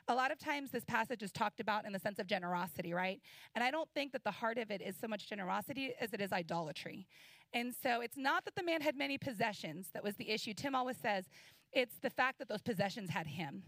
A 0.08 0.14
lot 0.14 0.30
of 0.30 0.38
times 0.38 0.70
this 0.70 0.84
passage 0.84 1.22
is 1.22 1.32
talked 1.32 1.60
about 1.60 1.86
in 1.86 1.92
the 1.92 1.98
sense 1.98 2.18
of 2.18 2.26
generosity 2.26 2.92
right? 2.92 3.20
And 3.54 3.64
i 3.64 3.70
don't 3.70 3.88
think 3.94 4.12
that 4.12 4.24
the 4.24 4.30
heart 4.30 4.58
of 4.58 4.70
it 4.70 4.82
is 4.82 4.94
so 5.00 5.08
much 5.08 5.28
generosity 5.28 5.94
as 6.00 6.12
it 6.12 6.20
is 6.20 6.32
idolatry. 6.32 7.06
And 7.52 7.74
so 7.82 8.00
it's 8.00 8.16
not 8.16 8.44
that 8.44 8.56
the 8.56 8.64
man 8.64 8.80
had 8.80 8.96
many 8.96 9.16
possessions 9.16 9.88
that 9.94 10.02
was 10.02 10.16
the 10.16 10.28
issue. 10.30 10.54
Tim 10.54 10.74
always 10.74 10.96
says 10.96 11.24
it's 11.72 11.96
the 12.02 12.10
fact 12.10 12.38
that 12.38 12.48
those 12.48 12.62
possessions 12.62 13.10
had 13.10 13.26
him 13.26 13.62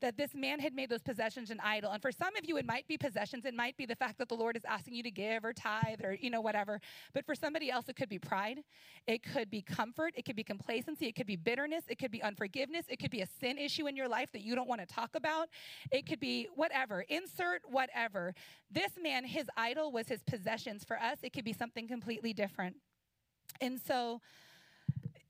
that 0.00 0.16
this 0.16 0.34
man 0.34 0.60
had 0.60 0.74
made 0.74 0.88
those 0.88 1.02
possessions 1.02 1.50
an 1.50 1.60
idol. 1.62 1.90
And 1.92 2.00
for 2.00 2.12
some 2.12 2.36
of 2.36 2.44
you, 2.44 2.56
it 2.56 2.66
might 2.66 2.86
be 2.86 2.96
possessions. 2.96 3.44
It 3.44 3.54
might 3.54 3.76
be 3.76 3.86
the 3.86 3.96
fact 3.96 4.18
that 4.18 4.28
the 4.28 4.34
Lord 4.34 4.56
is 4.56 4.64
asking 4.64 4.94
you 4.94 5.02
to 5.02 5.10
give 5.10 5.44
or 5.44 5.52
tithe 5.52 6.02
or, 6.02 6.14
you 6.14 6.30
know, 6.30 6.40
whatever. 6.40 6.80
But 7.14 7.26
for 7.26 7.34
somebody 7.34 7.70
else, 7.70 7.88
it 7.88 7.96
could 7.96 8.08
be 8.08 8.18
pride. 8.18 8.60
It 9.06 9.22
could 9.22 9.50
be 9.50 9.62
comfort. 9.62 10.14
It 10.16 10.24
could 10.24 10.36
be 10.36 10.44
complacency. 10.44 11.06
It 11.06 11.16
could 11.16 11.26
be 11.26 11.36
bitterness. 11.36 11.84
It 11.88 11.98
could 11.98 12.10
be 12.10 12.22
unforgiveness. 12.22 12.86
It 12.88 12.98
could 12.98 13.10
be 13.10 13.22
a 13.22 13.26
sin 13.40 13.58
issue 13.58 13.86
in 13.86 13.96
your 13.96 14.08
life 14.08 14.30
that 14.32 14.42
you 14.42 14.54
don't 14.54 14.68
want 14.68 14.80
to 14.80 14.86
talk 14.86 15.14
about. 15.14 15.48
It 15.90 16.06
could 16.06 16.20
be 16.20 16.48
whatever. 16.54 17.04
Insert 17.08 17.62
whatever. 17.68 18.34
This 18.70 18.92
man, 19.00 19.24
his 19.24 19.46
idol 19.56 19.92
was 19.92 20.08
his 20.08 20.22
possessions. 20.22 20.84
For 20.84 21.00
us, 21.00 21.18
it 21.22 21.32
could 21.32 21.44
be 21.44 21.52
something 21.52 21.88
completely 21.88 22.32
different. 22.32 22.76
And 23.60 23.80
so, 23.80 24.20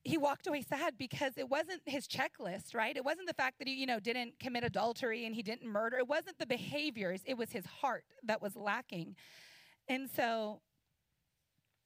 he 0.03 0.17
walked 0.17 0.47
away 0.47 0.61
sad 0.61 0.97
because 0.97 1.33
it 1.37 1.49
wasn't 1.49 1.81
his 1.85 2.07
checklist, 2.07 2.73
right? 2.73 2.95
It 2.95 3.03
wasn't 3.03 3.27
the 3.27 3.33
fact 3.33 3.59
that 3.59 3.67
he, 3.67 3.75
you 3.75 3.85
know, 3.85 3.99
didn't 3.99 4.39
commit 4.39 4.63
adultery 4.63 5.25
and 5.25 5.35
he 5.35 5.43
didn't 5.43 5.69
murder. 5.69 5.97
It 5.97 6.07
wasn't 6.07 6.39
the 6.39 6.45
behaviors, 6.45 7.21
it 7.25 7.37
was 7.37 7.51
his 7.51 7.65
heart 7.65 8.05
that 8.23 8.41
was 8.41 8.55
lacking. 8.55 9.15
And 9.87 10.09
so 10.09 10.61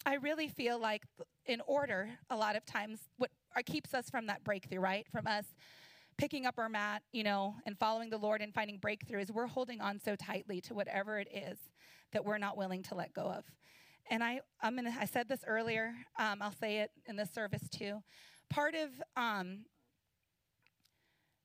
I 0.06 0.16
really 0.16 0.48
feel 0.48 0.80
like 0.80 1.04
in 1.46 1.62
order 1.66 2.10
a 2.30 2.36
lot 2.36 2.56
of 2.56 2.66
times 2.66 3.00
what 3.18 3.32
uh, 3.56 3.62
keeps 3.66 3.94
us 3.94 4.10
from 4.10 4.28
that 4.28 4.44
breakthrough, 4.44 4.80
right? 4.80 5.08
From 5.12 5.28
us 5.28 5.46
picking 6.18 6.46
up 6.46 6.56
our 6.58 6.70
mat, 6.70 7.02
you 7.12 7.24
know, 7.24 7.56
and 7.66 7.78
following 7.78 8.10
the 8.10 8.18
Lord 8.18 8.42
and 8.42 8.54
finding 8.54 8.78
breakthrough 8.78 9.22
is 9.22 9.32
we're 9.32 9.48
holding 9.48 9.82
on 9.82 10.00
so 10.00 10.16
tightly 10.16 10.62
to 10.62 10.74
whatever 10.74 11.20
it 11.20 11.28
is 11.34 11.58
that 12.12 12.24
we're 12.24 12.38
not 12.38 12.58
willing 12.58 12.84
to 12.84 12.96
let 12.96 13.14
go 13.14 13.24
of. 13.24 13.46
And 14.10 14.24
I, 14.24 14.42
I'm 14.62 14.76
gonna, 14.76 14.96
I 15.00 15.06
said 15.06 15.28
this 15.28 15.44
earlier, 15.48 15.94
um, 16.20 16.42
I'll 16.42 16.52
say 16.52 16.80
it 16.80 16.92
in 17.06 17.16
this 17.16 17.32
service 17.32 17.68
too. 17.70 18.04
Part 18.50 18.76
of 18.76 18.90
um, 19.16 19.66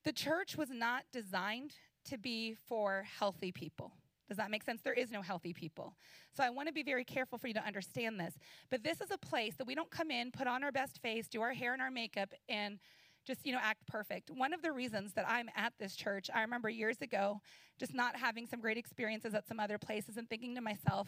the 0.05 0.13
church 0.13 0.57
was 0.57 0.71
not 0.71 1.05
designed 1.13 1.73
to 2.07 2.19
be 2.19 2.57
for 2.67 3.05
healthy 3.19 3.53
people. 3.53 3.93
Does 4.29 4.37
that 4.37 4.51
make 4.51 4.63
sense? 4.63 4.83
There 4.83 4.93
is 4.93 5.11
no 5.11 5.23
healthy 5.23 5.55
people. 5.55 5.95
So 6.37 6.45
I 6.45 6.51
want 6.51 6.69
to 6.69 6.75
be 6.75 6.83
very 6.83 7.05
careful 7.05 7.39
for 7.39 7.49
you 7.49 7.55
to 7.55 7.65
understand 7.65 8.21
this. 8.21 8.35
But 8.71 8.85
this 8.85 9.01
is 9.01 9.11
a 9.11 9.17
place 9.17 9.55
that 9.57 9.67
we 9.67 9.75
don't 9.75 9.91
come 9.91 10.11
in, 10.11 10.31
put 10.31 10.47
on 10.47 10.63
our 10.63 10.73
best 10.73 11.01
face, 11.01 11.29
do 11.29 11.41
our 11.41 11.55
hair 11.55 11.73
and 11.73 11.81
our 11.81 11.91
makeup, 11.91 12.35
and 12.49 12.79
just, 13.29 13.47
you 13.47 13.53
know, 13.53 13.61
act 13.63 13.87
perfect. 13.87 14.31
One 14.31 14.53
of 14.53 14.63
the 14.63 14.73
reasons 14.73 15.13
that 15.13 15.29
I'm 15.29 15.49
at 15.55 15.75
this 15.79 15.95
church, 15.95 16.29
I 16.35 16.41
remember 16.41 16.69
years 16.69 16.97
ago 17.01 17.41
just 17.79 17.95
not 17.95 18.17
having 18.17 18.47
some 18.47 18.61
great 18.61 18.77
experiences 18.77 19.35
at 19.35 19.47
some 19.47 19.61
other 19.61 19.79
places 19.79 20.17
and 20.17 20.29
thinking 20.29 20.55
to 20.57 20.61
myself, 20.61 21.07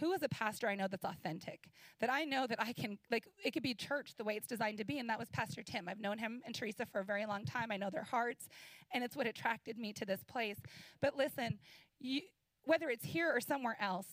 who 0.00 0.12
is 0.12 0.22
a 0.24 0.28
pastor 0.30 0.66
I 0.66 0.74
know 0.74 0.88
that's 0.88 1.04
authentic? 1.04 1.68
That 2.00 2.10
I 2.10 2.24
know 2.24 2.46
that 2.48 2.60
I 2.60 2.72
can, 2.72 2.98
like, 3.10 3.28
it 3.44 3.52
could 3.52 3.62
be 3.62 3.74
church 3.74 4.14
the 4.16 4.24
way 4.24 4.34
it's 4.34 4.46
designed 4.46 4.78
to 4.78 4.84
be. 4.84 4.98
And 4.98 5.08
that 5.10 5.18
was 5.18 5.28
Pastor 5.30 5.62
Tim. 5.62 5.88
I've 5.88 6.00
known 6.00 6.18
him 6.18 6.40
and 6.44 6.54
Teresa 6.54 6.86
for 6.86 7.00
a 7.00 7.04
very 7.04 7.26
long 7.26 7.44
time. 7.44 7.70
I 7.70 7.76
know 7.76 7.90
their 7.90 8.02
hearts, 8.02 8.48
and 8.92 9.04
it's 9.04 9.14
what 9.14 9.26
attracted 9.26 9.78
me 9.78 9.92
to 9.92 10.04
this 10.06 10.24
place. 10.24 10.56
But 11.00 11.16
listen, 11.16 11.58
you, 12.00 12.22
whether 12.64 12.88
it's 12.88 13.04
here 13.04 13.30
or 13.30 13.40
somewhere 13.40 13.76
else, 13.78 14.06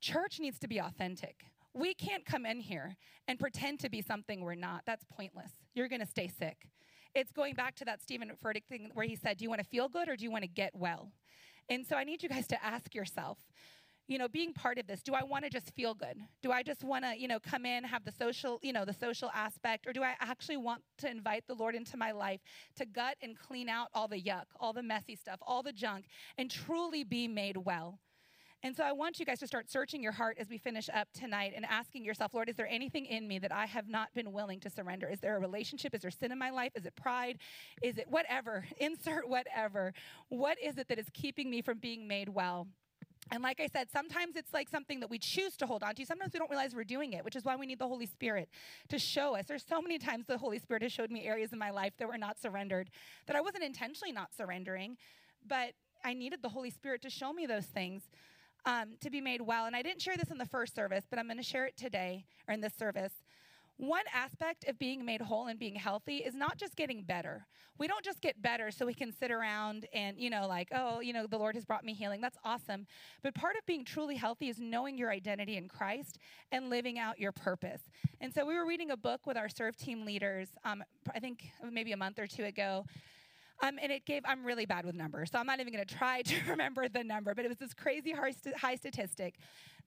church 0.00 0.40
needs 0.40 0.58
to 0.58 0.68
be 0.68 0.78
authentic. 0.78 1.44
We 1.78 1.94
can't 1.94 2.26
come 2.26 2.44
in 2.44 2.58
here 2.58 2.96
and 3.28 3.38
pretend 3.38 3.78
to 3.80 3.88
be 3.88 4.02
something 4.02 4.40
we're 4.40 4.56
not. 4.56 4.82
That's 4.84 5.04
pointless. 5.04 5.52
You're 5.74 5.86
going 5.86 6.00
to 6.00 6.06
stay 6.06 6.26
sick. 6.26 6.66
It's 7.14 7.30
going 7.30 7.54
back 7.54 7.76
to 7.76 7.84
that 7.84 8.02
Stephen 8.02 8.32
Furtick 8.44 8.64
thing 8.68 8.90
where 8.94 9.06
he 9.06 9.14
said, 9.14 9.36
Do 9.36 9.44
you 9.44 9.48
want 9.48 9.60
to 9.60 9.66
feel 9.66 9.88
good 9.88 10.08
or 10.08 10.16
do 10.16 10.24
you 10.24 10.30
want 10.32 10.42
to 10.42 10.48
get 10.48 10.74
well? 10.74 11.12
And 11.68 11.86
so 11.86 11.94
I 11.94 12.02
need 12.02 12.20
you 12.20 12.28
guys 12.28 12.48
to 12.48 12.64
ask 12.64 12.96
yourself, 12.96 13.38
you 14.08 14.18
know, 14.18 14.26
being 14.26 14.52
part 14.52 14.78
of 14.78 14.88
this, 14.88 15.02
do 15.02 15.14
I 15.14 15.22
want 15.22 15.44
to 15.44 15.50
just 15.50 15.72
feel 15.74 15.94
good? 15.94 16.16
Do 16.42 16.50
I 16.50 16.64
just 16.64 16.82
want 16.82 17.04
to, 17.04 17.16
you 17.16 17.28
know, 17.28 17.38
come 17.38 17.64
in, 17.64 17.84
have 17.84 18.04
the 18.04 18.12
social, 18.12 18.58
you 18.60 18.72
know, 18.72 18.84
the 18.84 18.92
social 18.92 19.30
aspect, 19.32 19.86
or 19.86 19.92
do 19.92 20.02
I 20.02 20.14
actually 20.18 20.56
want 20.56 20.82
to 20.98 21.08
invite 21.08 21.44
the 21.46 21.54
Lord 21.54 21.76
into 21.76 21.96
my 21.96 22.10
life 22.10 22.40
to 22.76 22.86
gut 22.86 23.16
and 23.22 23.38
clean 23.38 23.68
out 23.68 23.88
all 23.94 24.08
the 24.08 24.20
yuck, 24.20 24.46
all 24.58 24.72
the 24.72 24.82
messy 24.82 25.14
stuff, 25.14 25.38
all 25.42 25.62
the 25.62 25.72
junk, 25.72 26.06
and 26.38 26.50
truly 26.50 27.04
be 27.04 27.28
made 27.28 27.58
well? 27.58 28.00
And 28.64 28.74
so 28.74 28.82
I 28.82 28.90
want 28.90 29.20
you 29.20 29.26
guys 29.26 29.38
to 29.38 29.46
start 29.46 29.70
searching 29.70 30.02
your 30.02 30.10
heart 30.10 30.36
as 30.40 30.48
we 30.48 30.58
finish 30.58 30.88
up 30.92 31.06
tonight 31.12 31.52
and 31.54 31.64
asking 31.64 32.04
yourself, 32.04 32.34
Lord, 32.34 32.48
is 32.48 32.56
there 32.56 32.66
anything 32.66 33.06
in 33.06 33.28
me 33.28 33.38
that 33.38 33.52
I 33.52 33.66
have 33.66 33.88
not 33.88 34.12
been 34.14 34.32
willing 34.32 34.58
to 34.60 34.70
surrender? 34.70 35.08
Is 35.08 35.20
there 35.20 35.36
a 35.36 35.40
relationship? 35.40 35.94
Is 35.94 36.02
there 36.02 36.10
sin 36.10 36.32
in 36.32 36.38
my 36.38 36.50
life? 36.50 36.72
Is 36.74 36.84
it 36.84 36.96
pride? 36.96 37.38
Is 37.82 37.98
it 37.98 38.06
whatever? 38.08 38.64
Insert 38.78 39.28
whatever. 39.28 39.92
What 40.28 40.58
is 40.60 40.76
it 40.76 40.88
that 40.88 40.98
is 40.98 41.06
keeping 41.14 41.48
me 41.48 41.62
from 41.62 41.78
being 41.78 42.08
made 42.08 42.28
well? 42.28 42.66
And 43.30 43.42
like 43.42 43.60
I 43.60 43.68
said, 43.68 43.90
sometimes 43.92 44.34
it's 44.34 44.52
like 44.52 44.68
something 44.68 45.00
that 45.00 45.10
we 45.10 45.18
choose 45.18 45.56
to 45.58 45.66
hold 45.66 45.84
on 45.84 45.94
to. 45.94 46.04
Sometimes 46.04 46.32
we 46.32 46.38
don't 46.38 46.50
realize 46.50 46.74
we're 46.74 46.82
doing 46.82 47.12
it, 47.12 47.24
which 47.24 47.36
is 47.36 47.44
why 47.44 47.54
we 47.54 47.66
need 47.66 47.78
the 47.78 47.86
Holy 47.86 48.06
Spirit 48.06 48.48
to 48.88 48.98
show 48.98 49.36
us. 49.36 49.44
There's 49.46 49.64
so 49.68 49.80
many 49.80 49.98
times 49.98 50.26
the 50.26 50.38
Holy 50.38 50.58
Spirit 50.58 50.82
has 50.82 50.92
showed 50.92 51.10
me 51.10 51.26
areas 51.26 51.52
in 51.52 51.58
my 51.58 51.70
life 51.70 51.92
that 51.98 52.08
were 52.08 52.18
not 52.18 52.40
surrendered, 52.40 52.90
that 53.26 53.36
I 53.36 53.40
wasn't 53.40 53.64
intentionally 53.64 54.12
not 54.12 54.30
surrendering, 54.34 54.96
but 55.46 55.74
I 56.04 56.14
needed 56.14 56.42
the 56.42 56.48
Holy 56.48 56.70
Spirit 56.70 57.02
to 57.02 57.10
show 57.10 57.32
me 57.32 57.46
those 57.46 57.66
things 57.66 58.02
um, 58.68 58.90
to 59.00 59.08
be 59.08 59.22
made 59.22 59.40
well. 59.40 59.64
And 59.64 59.74
I 59.74 59.80
didn't 59.80 60.02
share 60.02 60.16
this 60.16 60.30
in 60.30 60.36
the 60.36 60.46
first 60.46 60.74
service, 60.74 61.04
but 61.08 61.18
I'm 61.18 61.26
going 61.26 61.38
to 61.38 61.42
share 61.42 61.64
it 61.64 61.76
today 61.76 62.26
or 62.46 62.52
in 62.52 62.60
this 62.60 62.74
service. 62.74 63.14
One 63.78 64.04
aspect 64.12 64.68
of 64.68 64.78
being 64.78 65.04
made 65.04 65.22
whole 65.22 65.46
and 65.46 65.58
being 65.58 65.76
healthy 65.76 66.16
is 66.16 66.34
not 66.34 66.58
just 66.58 66.76
getting 66.76 67.02
better. 67.02 67.46
We 67.78 67.86
don't 67.86 68.04
just 68.04 68.20
get 68.20 68.42
better 68.42 68.70
so 68.72 68.84
we 68.84 68.92
can 68.92 69.12
sit 69.12 69.30
around 69.30 69.86
and, 69.94 70.18
you 70.18 70.30
know, 70.30 70.46
like, 70.48 70.68
oh, 70.74 71.00
you 71.00 71.12
know, 71.12 71.26
the 71.26 71.38
Lord 71.38 71.54
has 71.54 71.64
brought 71.64 71.84
me 71.84 71.94
healing. 71.94 72.20
That's 72.20 72.36
awesome. 72.44 72.86
But 73.22 73.34
part 73.34 73.54
of 73.56 73.64
being 73.64 73.84
truly 73.84 74.16
healthy 74.16 74.48
is 74.48 74.58
knowing 74.58 74.98
your 74.98 75.12
identity 75.12 75.56
in 75.56 75.68
Christ 75.68 76.18
and 76.52 76.68
living 76.68 76.98
out 76.98 77.20
your 77.20 77.32
purpose. 77.32 77.82
And 78.20 78.34
so 78.34 78.44
we 78.44 78.54
were 78.54 78.66
reading 78.66 78.90
a 78.90 78.96
book 78.96 79.26
with 79.26 79.36
our 79.36 79.48
serve 79.48 79.76
team 79.76 80.04
leaders, 80.04 80.48
um, 80.64 80.82
I 81.14 81.20
think 81.20 81.48
maybe 81.70 81.92
a 81.92 81.96
month 81.96 82.18
or 82.18 82.26
two 82.26 82.44
ago. 82.44 82.84
Um, 83.60 83.78
and 83.82 83.90
it 83.90 84.06
gave, 84.06 84.22
I'm 84.24 84.44
really 84.44 84.66
bad 84.66 84.84
with 84.86 84.94
numbers, 84.94 85.30
so 85.32 85.38
I'm 85.38 85.46
not 85.46 85.58
even 85.60 85.72
going 85.72 85.84
to 85.84 85.94
try 85.94 86.22
to 86.26 86.34
remember 86.48 86.88
the 86.88 87.02
number, 87.02 87.34
but 87.34 87.44
it 87.44 87.48
was 87.48 87.58
this 87.58 87.74
crazy 87.74 88.14
high 88.56 88.76
statistic 88.76 89.34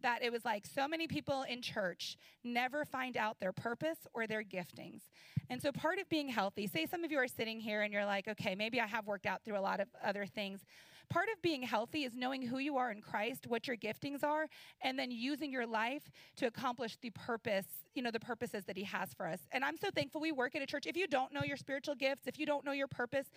that 0.01 0.23
it 0.23 0.31
was 0.31 0.43
like 0.43 0.65
so 0.65 0.87
many 0.87 1.07
people 1.07 1.43
in 1.43 1.61
church 1.61 2.17
never 2.43 2.85
find 2.85 3.17
out 3.17 3.39
their 3.39 3.53
purpose 3.53 3.99
or 4.13 4.27
their 4.27 4.43
giftings. 4.43 5.01
And 5.49 5.61
so 5.61 5.71
part 5.71 5.99
of 5.99 6.09
being 6.09 6.27
healthy, 6.27 6.67
say 6.67 6.85
some 6.85 7.03
of 7.03 7.11
you 7.11 7.19
are 7.19 7.27
sitting 7.27 7.59
here 7.59 7.81
and 7.81 7.93
you're 7.93 8.05
like, 8.05 8.27
okay, 8.27 8.55
maybe 8.55 8.79
I 8.79 8.87
have 8.87 9.05
worked 9.05 9.25
out 9.25 9.43
through 9.43 9.57
a 9.57 9.61
lot 9.61 9.79
of 9.79 9.87
other 10.03 10.25
things. 10.25 10.61
Part 11.09 11.27
of 11.35 11.41
being 11.41 11.61
healthy 11.61 12.05
is 12.05 12.13
knowing 12.15 12.41
who 12.41 12.59
you 12.59 12.77
are 12.77 12.89
in 12.89 13.01
Christ, 13.01 13.47
what 13.47 13.67
your 13.67 13.75
giftings 13.75 14.23
are, 14.23 14.47
and 14.81 14.97
then 14.97 15.11
using 15.11 15.51
your 15.51 15.67
life 15.67 16.09
to 16.37 16.47
accomplish 16.47 16.95
the 17.01 17.09
purpose, 17.09 17.65
you 17.93 18.01
know, 18.01 18.11
the 18.11 18.19
purposes 18.19 18.65
that 18.65 18.77
He 18.77 18.83
has 18.83 19.13
for 19.13 19.27
us. 19.27 19.39
And 19.51 19.63
I'm 19.63 19.77
so 19.77 19.89
thankful 19.93 20.21
we 20.21 20.31
work 20.31 20.55
at 20.55 20.61
a 20.61 20.65
church. 20.65 20.85
If 20.85 20.95
you 20.95 21.07
don't 21.07 21.33
know 21.33 21.41
your 21.43 21.57
spiritual 21.57 21.95
gifts, 21.95 22.27
if 22.27 22.39
you 22.39 22.45
don't 22.45 22.65
know 22.65 22.71
your 22.71 22.87
purpose, 22.87 23.27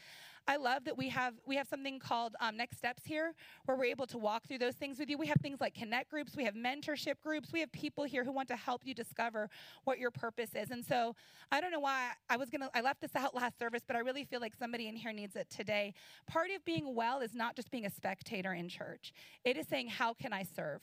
I 0.47 0.57
love 0.57 0.85
that 0.85 0.97
we 0.97 1.09
have 1.09 1.35
we 1.47 1.57
have 1.57 1.67
something 1.67 1.99
called 1.99 2.35
um, 2.41 2.57
Next 2.57 2.77
Steps 2.77 3.03
here, 3.05 3.35
where 3.65 3.77
we're 3.77 3.85
able 3.87 4.07
to 4.09 4.19
walk 4.19 4.47
through 4.47 4.59
those 4.59 4.75
things 4.75 4.99
with 4.99 5.09
you. 5.09 5.17
We 5.17 5.27
have 5.27 5.41
things 5.41 5.61
like 5.61 5.75
connect 5.75 6.11
groups, 6.11 6.37
we 6.37 6.45
have 6.45 6.55
mentorship 6.55 7.15
groups, 7.23 7.53
we 7.53 7.61
have 7.61 7.73
people 7.73 8.05
here 8.05 8.25
who 8.25 8.33
want 8.33 8.49
to 8.49 8.57
help 8.57 8.83
you 8.85 8.95
discover 8.95 9.49
what 9.85 9.99
your 9.99 10.11
purpose 10.11 10.51
is. 10.55 10.71
And 10.71 10.85
so 10.85 11.17
I 11.51 11.61
don't 11.61 11.71
know 11.71 11.81
why 11.81 12.11
I 12.29 12.37
was 12.37 12.51
gonna 12.51 12.69
I 12.75 12.83
left 12.83 13.01
this 13.01 13.17
out 13.17 13.35
last 13.35 13.59
service, 13.59 13.83
but 13.87 13.97
I 13.97 14.01
really 14.01 14.25
feel 14.25 14.41
like 14.41 14.55
somebody 14.55 14.89
in 14.89 14.97
here 14.97 15.13
needs 15.13 15.37
it 15.37 15.49
today. 15.49 15.95
Part 16.27 16.51
of 16.55 16.65
being 16.65 16.95
well 16.95 17.21
is 17.21 17.35
not 17.35 17.57
just 17.57 17.71
being 17.71 17.87
a 17.87 17.91
spectator 17.91 18.53
in 18.53 18.69
church. 18.69 19.13
It 19.45 19.57
is 19.57 19.67
saying, 19.67 19.89
how 19.89 20.15
can 20.15 20.33
I 20.33 20.43
serve? 20.43 20.83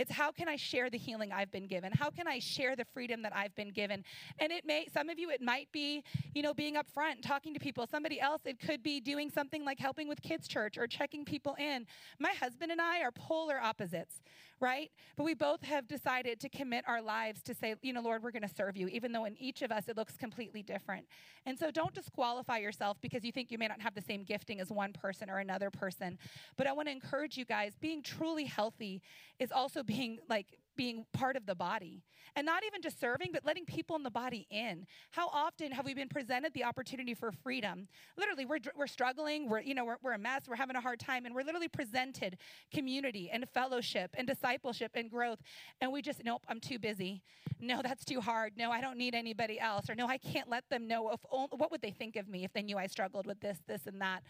It's 0.00 0.10
how 0.10 0.32
can 0.32 0.48
I 0.48 0.56
share 0.56 0.88
the 0.88 0.96
healing 0.96 1.30
I've 1.30 1.52
been 1.52 1.66
given? 1.66 1.92
How 1.92 2.08
can 2.08 2.26
I 2.26 2.38
share 2.38 2.74
the 2.74 2.86
freedom 2.86 3.20
that 3.20 3.36
I've 3.36 3.54
been 3.54 3.68
given? 3.68 4.02
And 4.38 4.50
it 4.50 4.64
may, 4.64 4.86
some 4.90 5.10
of 5.10 5.18
you, 5.18 5.28
it 5.28 5.42
might 5.42 5.68
be, 5.72 6.02
you 6.34 6.40
know, 6.40 6.54
being 6.54 6.76
upfront, 6.76 7.20
talking 7.20 7.52
to 7.52 7.60
people. 7.60 7.86
Somebody 7.86 8.18
else, 8.18 8.40
it 8.46 8.58
could 8.58 8.82
be 8.82 9.00
doing 9.00 9.28
something 9.28 9.62
like 9.62 9.78
helping 9.78 10.08
with 10.08 10.22
kids' 10.22 10.48
church 10.48 10.78
or 10.78 10.86
checking 10.86 11.26
people 11.26 11.54
in. 11.58 11.86
My 12.18 12.30
husband 12.30 12.72
and 12.72 12.80
I 12.80 13.02
are 13.02 13.12
polar 13.12 13.60
opposites, 13.60 14.22
right? 14.58 14.90
But 15.16 15.24
we 15.24 15.34
both 15.34 15.62
have 15.64 15.86
decided 15.86 16.40
to 16.40 16.48
commit 16.48 16.84
our 16.88 17.02
lives 17.02 17.42
to 17.42 17.54
say, 17.54 17.74
you 17.82 17.92
know, 17.92 18.00
Lord, 18.00 18.22
we're 18.22 18.30
going 18.30 18.48
to 18.48 18.54
serve 18.54 18.78
you, 18.78 18.88
even 18.88 19.12
though 19.12 19.26
in 19.26 19.36
each 19.36 19.60
of 19.60 19.70
us 19.70 19.86
it 19.88 19.98
looks 19.98 20.16
completely 20.16 20.62
different. 20.62 21.04
And 21.44 21.58
so 21.58 21.70
don't 21.70 21.94
disqualify 21.94 22.58
yourself 22.58 22.96
because 23.02 23.22
you 23.22 23.32
think 23.32 23.50
you 23.50 23.58
may 23.58 23.68
not 23.68 23.82
have 23.82 23.94
the 23.94 24.00
same 24.00 24.24
gifting 24.24 24.60
as 24.60 24.70
one 24.70 24.94
person 24.94 25.28
or 25.28 25.38
another 25.38 25.68
person. 25.68 26.18
But 26.56 26.66
I 26.66 26.72
want 26.72 26.88
to 26.88 26.92
encourage 26.92 27.36
you 27.36 27.44
guys, 27.44 27.74
being 27.78 28.02
truly 28.02 28.44
healthy 28.44 29.02
is 29.38 29.52
also 29.52 29.82
being 29.90 30.18
like 30.28 30.46
being 30.76 31.04
part 31.12 31.36
of 31.36 31.44
the 31.46 31.54
body. 31.54 32.02
And 32.36 32.46
not 32.46 32.62
even 32.64 32.80
just 32.80 33.00
serving 33.00 33.30
but 33.32 33.44
letting 33.44 33.64
people 33.64 33.96
in 33.96 34.04
the 34.04 34.10
body 34.10 34.46
in. 34.50 34.86
How 35.10 35.28
often 35.28 35.72
have 35.72 35.84
we 35.84 35.94
been 35.94 36.08
presented 36.08 36.54
the 36.54 36.62
opportunity 36.62 37.12
for 37.12 37.32
freedom? 37.32 37.88
Literally 38.16 38.46
we're, 38.46 38.60
we're 38.76 38.86
struggling 38.86 39.48
we're 39.50 39.60
you 39.60 39.74
know 39.74 39.84
we're, 39.84 39.96
we're 40.00 40.12
a 40.12 40.18
mess 40.18 40.42
we're 40.48 40.54
having 40.54 40.76
a 40.76 40.80
hard 40.80 41.00
time 41.00 41.26
and 41.26 41.34
we're 41.34 41.42
literally 41.42 41.68
presented 41.68 42.38
community 42.72 43.28
and 43.32 43.48
fellowship 43.48 44.12
and 44.16 44.28
discipleship 44.28 44.92
and 44.94 45.10
growth. 45.10 45.40
And 45.80 45.92
we 45.92 46.02
just 46.02 46.24
nope 46.24 46.44
i'm 46.48 46.60
too 46.60 46.78
busy. 46.78 47.20
No 47.58 47.82
that's 47.82 48.04
too 48.04 48.20
hard. 48.20 48.52
No 48.56 48.70
i 48.70 48.80
don't 48.80 48.96
need 48.96 49.16
anybody 49.16 49.58
else. 49.58 49.90
Or 49.90 49.96
no 49.96 50.06
i 50.06 50.18
can't 50.18 50.48
let 50.48 50.70
them 50.70 50.86
know 50.86 51.10
if, 51.10 51.20
what 51.30 51.72
would 51.72 51.82
they 51.82 51.90
think 51.90 52.14
of 52.14 52.28
me 52.28 52.44
if 52.44 52.52
they 52.52 52.62
knew 52.62 52.78
i 52.78 52.86
struggled 52.86 53.26
with 53.26 53.40
this 53.40 53.58
this 53.66 53.86
and 53.86 54.00
that 54.00 54.22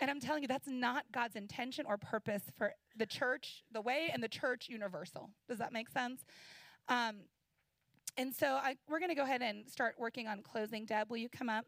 and 0.00 0.10
I'm 0.10 0.20
telling 0.20 0.42
you, 0.42 0.48
that's 0.48 0.68
not 0.68 1.04
God's 1.12 1.36
intention 1.36 1.86
or 1.86 1.96
purpose 1.96 2.42
for 2.56 2.72
the 2.96 3.06
church, 3.06 3.64
the 3.72 3.80
way, 3.80 4.10
and 4.12 4.22
the 4.22 4.28
church 4.28 4.68
universal. 4.68 5.30
Does 5.48 5.58
that 5.58 5.72
make 5.72 5.88
sense? 5.88 6.24
Um, 6.88 7.16
and 8.16 8.34
so 8.34 8.54
I, 8.54 8.76
we're 8.88 8.98
going 8.98 9.10
to 9.10 9.14
go 9.14 9.24
ahead 9.24 9.42
and 9.42 9.68
start 9.68 9.96
working 9.98 10.26
on 10.26 10.42
closing. 10.42 10.86
Deb, 10.86 11.10
will 11.10 11.18
you 11.18 11.28
come 11.28 11.48
up? 11.48 11.66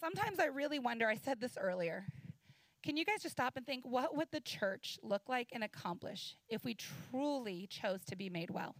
Sometimes 0.00 0.38
I 0.38 0.46
really 0.46 0.78
wonder, 0.78 1.06
I 1.06 1.16
said 1.16 1.40
this 1.40 1.58
earlier. 1.60 2.06
Can 2.82 2.96
you 2.96 3.04
guys 3.04 3.22
just 3.22 3.34
stop 3.34 3.58
and 3.58 3.66
think, 3.66 3.84
what 3.84 4.16
would 4.16 4.28
the 4.32 4.40
church 4.40 4.98
look 5.02 5.28
like 5.28 5.48
and 5.52 5.62
accomplish 5.62 6.36
if 6.48 6.64
we 6.64 6.74
truly 6.74 7.66
chose 7.66 8.02
to 8.06 8.16
be 8.16 8.30
made 8.30 8.50
well? 8.50 8.74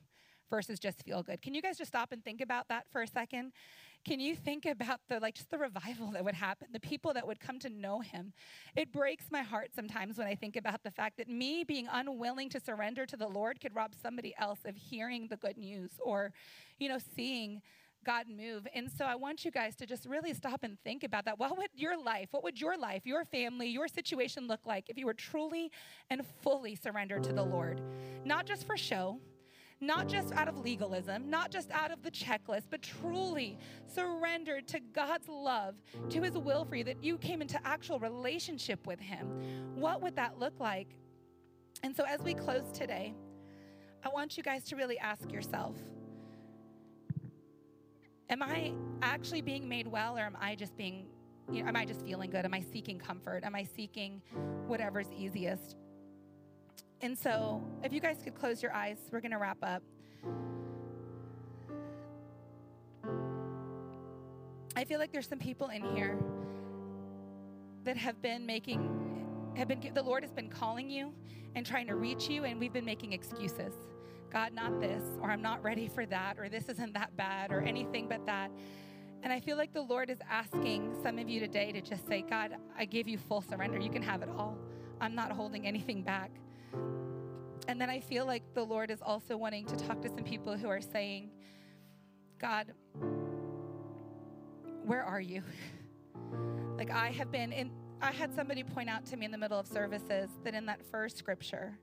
Versus 0.51 0.79
just 0.79 1.03
feel 1.03 1.23
good. 1.23 1.41
Can 1.41 1.55
you 1.55 1.63
guys 1.63 1.79
just 1.79 1.91
stop 1.91 2.13
and 2.13 2.23
think 2.23 2.41
about 2.41 2.69
that 2.69 2.85
for 2.91 3.03
a 3.03 3.07
second? 3.07 3.53
Can 4.05 4.19
you 4.19 4.35
think 4.35 4.67
about 4.67 5.01
the 5.09 5.21
like 5.21 5.35
just 5.35 5.51
the 5.51 5.59
revival 5.59 6.11
that 6.13 6.25
would 6.25 6.35
happen, 6.35 6.69
the 6.73 6.81
people 6.81 7.13
that 7.15 7.27
would 7.27 7.39
come 7.39 7.59
to 7.61 7.69
know 7.69 8.01
him? 8.01 8.33
It 8.75 8.93
breaks 8.93 9.27
my 9.31 9.43
heart 9.43 9.71
sometimes 9.75 10.19
when 10.19 10.27
I 10.27 10.35
think 10.35 10.57
about 10.57 10.83
the 10.83 10.91
fact 10.91 11.19
that 11.19 11.29
me 11.29 11.65
being 11.65 11.87
unwilling 11.91 12.49
to 12.51 12.61
surrender 12.61 13.07
to 13.07 13.17
the 13.17 13.29
Lord 13.29 13.61
could 13.61 13.75
rob 13.75 13.93
somebody 14.01 14.35
else 14.39 14.61
of 14.65 14.75
hearing 14.77 15.29
the 15.29 15.37
good 15.37 15.59
news 15.59 15.91
or, 16.03 16.33
you 16.79 16.89
know, 16.89 16.99
seeing 17.15 17.61
God 18.05 18.27
move. 18.29 18.67
And 18.75 18.91
so 18.91 19.05
I 19.05 19.15
want 19.15 19.45
you 19.45 19.51
guys 19.51 19.77
to 19.77 19.87
just 19.87 20.07
really 20.07 20.33
stop 20.33 20.63
and 20.63 20.79
think 20.83 21.05
about 21.05 21.27
that. 21.27 21.39
What 21.39 21.57
would 21.59 21.69
your 21.75 22.03
life, 22.03 22.29
what 22.31 22.43
would 22.43 22.59
your 22.61 22.79
life, 22.79 23.03
your 23.05 23.25
family, 23.25 23.69
your 23.69 23.89
situation 23.89 24.47
look 24.47 24.61
like 24.65 24.89
if 24.89 24.97
you 24.97 25.07
were 25.07 25.15
truly 25.15 25.71
and 26.09 26.23
fully 26.43 26.75
surrendered 26.75 27.23
to 27.25 27.33
the 27.33 27.43
Lord? 27.45 27.83
Not 28.25 28.47
just 28.47 28.67
for 28.67 28.77
show, 28.77 29.21
not 29.81 30.09
just 30.09 30.33
out 30.33 30.49
of 30.49 30.59
legalism, 30.59 31.31
not 31.31 31.51
just 31.51 31.71
out 31.71 31.91
of 31.91 32.03
the 32.03 32.11
checklist, 32.11 32.65
but 32.71 32.83
truly 32.83 33.59
surrendered 33.87 34.69
to 34.69 34.81
God's 34.81 35.29
love, 35.29 35.75
to 36.11 36.23
His 36.23 36.37
will 36.37 36.65
for 36.65 36.77
you, 36.77 36.85
that 36.85 37.03
you 37.03 37.17
came 37.17 37.41
into 37.41 37.59
actual 37.67 37.99
relationship 37.99 38.87
with 38.87 39.01
Him. 39.01 39.27
What 39.75 40.03
would 40.03 40.17
that 40.17 40.39
look 40.39 40.61
like? 40.61 40.89
And 41.83 41.97
so, 41.97 42.05
as 42.05 42.21
we 42.21 42.35
close 42.35 42.71
today, 42.73 43.15
I 44.05 44.09
want 44.11 44.37
you 44.37 44.43
guys 44.43 44.65
to 44.65 44.77
really 44.77 44.99
ask 44.99 45.33
yourself 45.33 45.77
Am 48.29 48.43
I 48.43 48.73
actually 49.03 49.41
being 49.41 49.69
made 49.69 49.89
well, 49.89 50.17
or 50.17 50.21
am 50.21 50.37
I 50.41 50.55
just 50.55 50.77
being, 50.77 51.07
you 51.51 51.63
know, 51.63 51.69
am 51.69 51.75
I 51.75 51.85
just 51.85 52.03
feeling 52.03 52.31
good? 52.31 52.45
Am 52.45 52.55
I 52.55 52.61
seeking 52.61 52.99
comfort? 52.99 53.43
Am 53.45 53.57
I 53.57 53.65
seeking 53.65 54.23
whatever's 54.69 55.09
easiest? 55.19 55.77
And 57.03 57.17
so, 57.17 57.63
if 57.83 57.95
you 57.95 58.01
guys 58.01 58.19
could 58.23 58.35
close 58.35 58.63
your 58.63 58.75
eyes, 58.75 58.99
we're 59.11 59.21
going 59.21 59.31
to 59.31 59.39
wrap 59.39 59.57
up. 59.63 59.83
I 64.77 64.85
feel 64.85 64.99
like 64.99 65.11
there's 65.11 65.27
some 65.27 65.39
people 65.39 65.69
in 65.69 65.83
here 65.97 66.19
that 67.85 67.97
have 67.97 68.21
been 68.21 68.45
making, 68.45 69.55
have 69.57 69.67
been, 69.69 69.81
the 69.95 70.03
Lord 70.03 70.23
has 70.23 70.33
been 70.33 70.51
calling 70.51 70.91
you 70.91 71.13
and 71.55 71.65
trying 71.65 71.87
to 71.87 71.97
reach 71.97 72.29
you, 72.29 72.45
and 72.45 72.61
we've 72.61 72.73
been 72.73 72.85
making 72.85 73.15
excuses. 73.15 73.73
God, 74.31 74.53
not 74.53 74.79
this, 74.79 75.03
or 75.23 75.31
I'm 75.31 75.43
not 75.43 75.63
ready 75.63 75.89
for 75.89 76.05
that, 76.07 76.39
or 76.39 76.49
this 76.51 76.69
isn't 76.69 76.93
that 76.93 77.17
bad, 77.17 77.51
or 77.51 77.63
anything 77.63 78.09
but 78.09 78.25
that. 78.27 78.51
And 79.23 79.33
I 79.33 79.41
feel 79.41 79.57
like 79.57 79.73
the 79.73 79.83
Lord 79.83 80.11
is 80.11 80.19
asking 80.31 80.95
some 81.03 81.19
of 81.19 81.29
you 81.29 81.41
today 81.41 81.73
to 81.73 81.81
just 81.81 82.07
say, 82.07 82.23
God, 82.29 82.57
I 82.79 82.85
give 82.85 83.09
you 83.09 83.17
full 83.17 83.41
surrender. 83.41 83.79
You 83.79 83.91
can 83.91 84.03
have 84.03 84.23
it 84.23 84.29
all. 84.29 84.57
I'm 85.01 85.15
not 85.15 85.33
holding 85.33 85.67
anything 85.67 86.03
back. 86.03 86.31
And 87.71 87.81
then 87.81 87.89
I 87.89 88.01
feel 88.01 88.27
like 88.27 88.43
the 88.53 88.65
Lord 88.65 88.91
is 88.91 89.01
also 89.01 89.37
wanting 89.37 89.65
to 89.67 89.77
talk 89.77 90.03
to 90.03 90.09
some 90.09 90.25
people 90.25 90.57
who 90.57 90.69
are 90.69 90.81
saying, 90.81 91.31
God, 92.41 92.75
where 94.85 95.05
are 95.05 95.21
you? 95.21 95.45
like 96.77 96.91
I 96.91 97.11
have 97.13 97.31
been 97.31 97.53
in, 97.53 97.71
I 98.03 98.11
had 98.11 98.35
somebody 98.35 98.65
point 98.65 98.89
out 98.89 99.07
to 99.07 99.17
me 99.17 99.25
in 99.25 99.31
the 99.31 99.39
middle 99.39 99.57
of 99.57 99.69
services 99.69 100.31
that 100.43 100.53
in 100.53 100.67
that 100.67 100.85
first 100.85 101.17
scripture, 101.17 101.79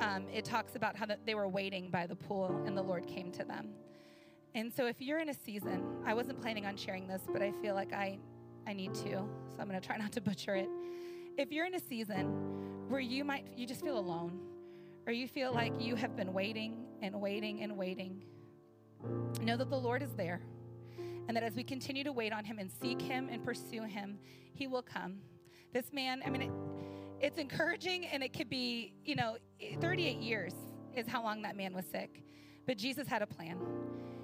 um, 0.00 0.26
it 0.32 0.46
talks 0.46 0.74
about 0.74 0.96
how 0.96 1.04
they 1.26 1.34
were 1.34 1.46
waiting 1.46 1.90
by 1.90 2.06
the 2.06 2.16
pool 2.16 2.62
and 2.64 2.74
the 2.74 2.82
Lord 2.82 3.06
came 3.06 3.30
to 3.32 3.44
them. 3.44 3.74
And 4.54 4.72
so 4.72 4.86
if 4.86 5.02
you're 5.02 5.18
in 5.18 5.28
a 5.28 5.34
season, 5.34 5.84
I 6.06 6.14
wasn't 6.14 6.40
planning 6.40 6.64
on 6.64 6.78
sharing 6.78 7.06
this, 7.06 7.20
but 7.30 7.42
I 7.42 7.52
feel 7.60 7.74
like 7.74 7.92
I, 7.92 8.18
I 8.66 8.72
need 8.72 8.94
to, 8.94 9.10
so 9.10 9.58
I'm 9.58 9.68
going 9.68 9.78
to 9.78 9.86
try 9.86 9.98
not 9.98 10.12
to 10.12 10.22
butcher 10.22 10.54
it. 10.54 10.70
If 11.36 11.52
you're 11.52 11.66
in 11.66 11.74
a 11.74 11.80
season 11.80 12.64
where 12.88 13.00
you 13.00 13.24
might 13.24 13.46
you 13.56 13.66
just 13.66 13.82
feel 13.82 13.98
alone 13.98 14.38
or 15.06 15.12
you 15.12 15.28
feel 15.28 15.52
like 15.52 15.72
you 15.80 15.96
have 15.96 16.16
been 16.16 16.32
waiting 16.32 16.86
and 17.02 17.20
waiting 17.20 17.62
and 17.62 17.76
waiting 17.76 18.22
know 19.42 19.56
that 19.56 19.70
the 19.70 19.78
lord 19.78 20.02
is 20.02 20.12
there 20.12 20.40
and 21.28 21.36
that 21.36 21.42
as 21.42 21.54
we 21.54 21.62
continue 21.62 22.04
to 22.04 22.12
wait 22.12 22.32
on 22.32 22.44
him 22.44 22.58
and 22.58 22.70
seek 22.82 23.00
him 23.00 23.28
and 23.30 23.44
pursue 23.44 23.82
him 23.82 24.18
he 24.54 24.66
will 24.66 24.82
come 24.82 25.18
this 25.72 25.92
man 25.92 26.22
i 26.26 26.30
mean 26.30 26.42
it, 26.42 26.50
it's 27.20 27.38
encouraging 27.38 28.06
and 28.06 28.22
it 28.22 28.32
could 28.32 28.48
be 28.48 28.94
you 29.04 29.14
know 29.14 29.36
38 29.80 30.18
years 30.18 30.54
is 30.94 31.06
how 31.06 31.22
long 31.22 31.42
that 31.42 31.56
man 31.56 31.74
was 31.74 31.84
sick 31.86 32.22
but 32.66 32.78
jesus 32.78 33.06
had 33.06 33.22
a 33.22 33.26
plan 33.26 33.58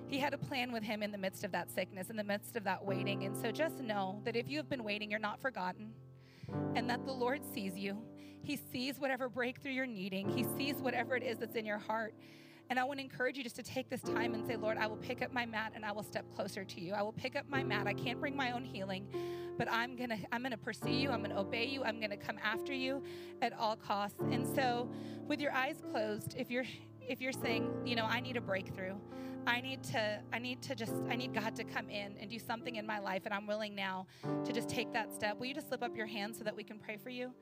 He 0.08 0.18
had 0.18 0.34
a 0.34 0.38
plan 0.38 0.72
with 0.72 0.82
him 0.82 1.02
in 1.02 1.12
the 1.12 1.18
midst 1.18 1.44
of 1.44 1.52
that 1.52 1.70
sickness, 1.70 2.10
in 2.10 2.16
the 2.16 2.24
midst 2.24 2.56
of 2.56 2.64
that 2.64 2.84
waiting. 2.84 3.24
And 3.24 3.36
so 3.36 3.52
just 3.52 3.78
know 3.80 4.20
that 4.24 4.34
if 4.34 4.48
you 4.48 4.56
have 4.56 4.68
been 4.68 4.82
waiting, 4.82 5.08
you're 5.08 5.20
not 5.20 5.40
forgotten 5.40 5.92
and 6.74 6.90
that 6.90 7.06
the 7.06 7.12
Lord 7.12 7.42
sees 7.54 7.78
you. 7.78 7.96
He 8.42 8.56
sees 8.72 8.98
whatever 8.98 9.28
breakthrough 9.28 9.72
you're 9.72 9.86
needing, 9.86 10.28
He 10.28 10.44
sees 10.56 10.76
whatever 10.76 11.16
it 11.16 11.22
is 11.22 11.38
that's 11.38 11.56
in 11.56 11.66
your 11.66 11.78
heart. 11.78 12.14
And 12.70 12.78
I 12.78 12.84
want 12.84 13.00
to 13.00 13.04
encourage 13.04 13.36
you 13.36 13.42
just 13.42 13.56
to 13.56 13.64
take 13.64 13.90
this 13.90 14.00
time 14.00 14.32
and 14.32 14.46
say, 14.46 14.54
Lord, 14.54 14.78
I 14.78 14.86
will 14.86 14.96
pick 14.96 15.22
up 15.22 15.32
my 15.32 15.44
mat 15.44 15.72
and 15.74 15.84
I 15.84 15.90
will 15.90 16.04
step 16.04 16.24
closer 16.36 16.64
to 16.64 16.80
you. 16.80 16.92
I 16.92 17.02
will 17.02 17.12
pick 17.12 17.34
up 17.34 17.44
my 17.48 17.64
mat. 17.64 17.88
I 17.88 17.94
can't 17.94 18.20
bring 18.20 18.36
my 18.36 18.52
own 18.52 18.62
healing, 18.62 19.08
but 19.58 19.66
I'm 19.70 19.96
going 19.96 20.10
to 20.10 20.18
I'm 20.30 20.42
going 20.42 20.52
to 20.52 20.58
pursue 20.58 20.92
you. 20.92 21.10
I'm 21.10 21.18
going 21.18 21.34
to 21.34 21.40
obey 21.40 21.66
you. 21.66 21.82
I'm 21.82 21.98
going 21.98 22.10
to 22.10 22.16
come 22.16 22.38
after 22.42 22.72
you 22.72 23.02
at 23.42 23.52
all 23.58 23.74
costs. 23.74 24.20
And 24.20 24.46
so, 24.54 24.88
with 25.26 25.40
your 25.40 25.52
eyes 25.52 25.82
closed, 25.90 26.36
if 26.38 26.48
you're 26.48 26.64
if 27.08 27.20
you're 27.20 27.32
saying, 27.32 27.68
you 27.84 27.96
know, 27.96 28.04
I 28.04 28.20
need 28.20 28.36
a 28.36 28.40
breakthrough, 28.40 28.94
I 29.48 29.60
need 29.60 29.82
to 29.84 30.20
I 30.32 30.38
need 30.38 30.62
to 30.62 30.76
just 30.76 30.94
I 31.08 31.16
need 31.16 31.34
God 31.34 31.56
to 31.56 31.64
come 31.64 31.88
in 31.88 32.16
and 32.20 32.30
do 32.30 32.38
something 32.38 32.76
in 32.76 32.86
my 32.86 33.00
life 33.00 33.22
and 33.24 33.34
I'm 33.34 33.48
willing 33.48 33.74
now 33.74 34.06
to 34.44 34.52
just 34.52 34.68
take 34.68 34.92
that 34.92 35.12
step. 35.12 35.40
Will 35.40 35.46
you 35.46 35.54
just 35.54 35.68
slip 35.68 35.82
up 35.82 35.96
your 35.96 36.06
hand 36.06 36.36
so 36.36 36.44
that 36.44 36.54
we 36.54 36.62
can 36.62 36.78
pray 36.78 36.96
for 36.96 37.10
you? 37.10 37.32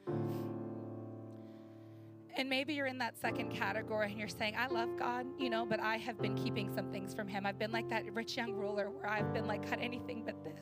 And 2.38 2.48
maybe 2.48 2.72
you're 2.72 2.87
in 2.87 2.98
that 2.98 3.18
second 3.18 3.51
category 3.51 4.12
and 4.12 4.18
you're 4.18 4.29
saying, 4.29 4.55
I 4.57 4.68
love 4.68 4.96
God, 4.96 5.27
you 5.40 5.51
know, 5.51 5.66
but 5.66 5.81
I 5.81 5.96
have 5.96 6.22
been 6.22 6.37
keeping 6.37 6.72
some 6.72 6.92
things 6.92 7.12
from 7.12 7.27
Him. 7.27 7.44
I've 7.44 7.59
been 7.59 7.72
like 7.72 7.88
that 7.88 8.05
rich 8.14 8.37
young 8.37 8.53
ruler 8.53 8.90
where 8.90 9.09
I've 9.09 9.35
been 9.35 9.48
like, 9.48 9.68
cut 9.68 9.81
anything 9.83 10.22
but 10.24 10.44
this. 10.44 10.61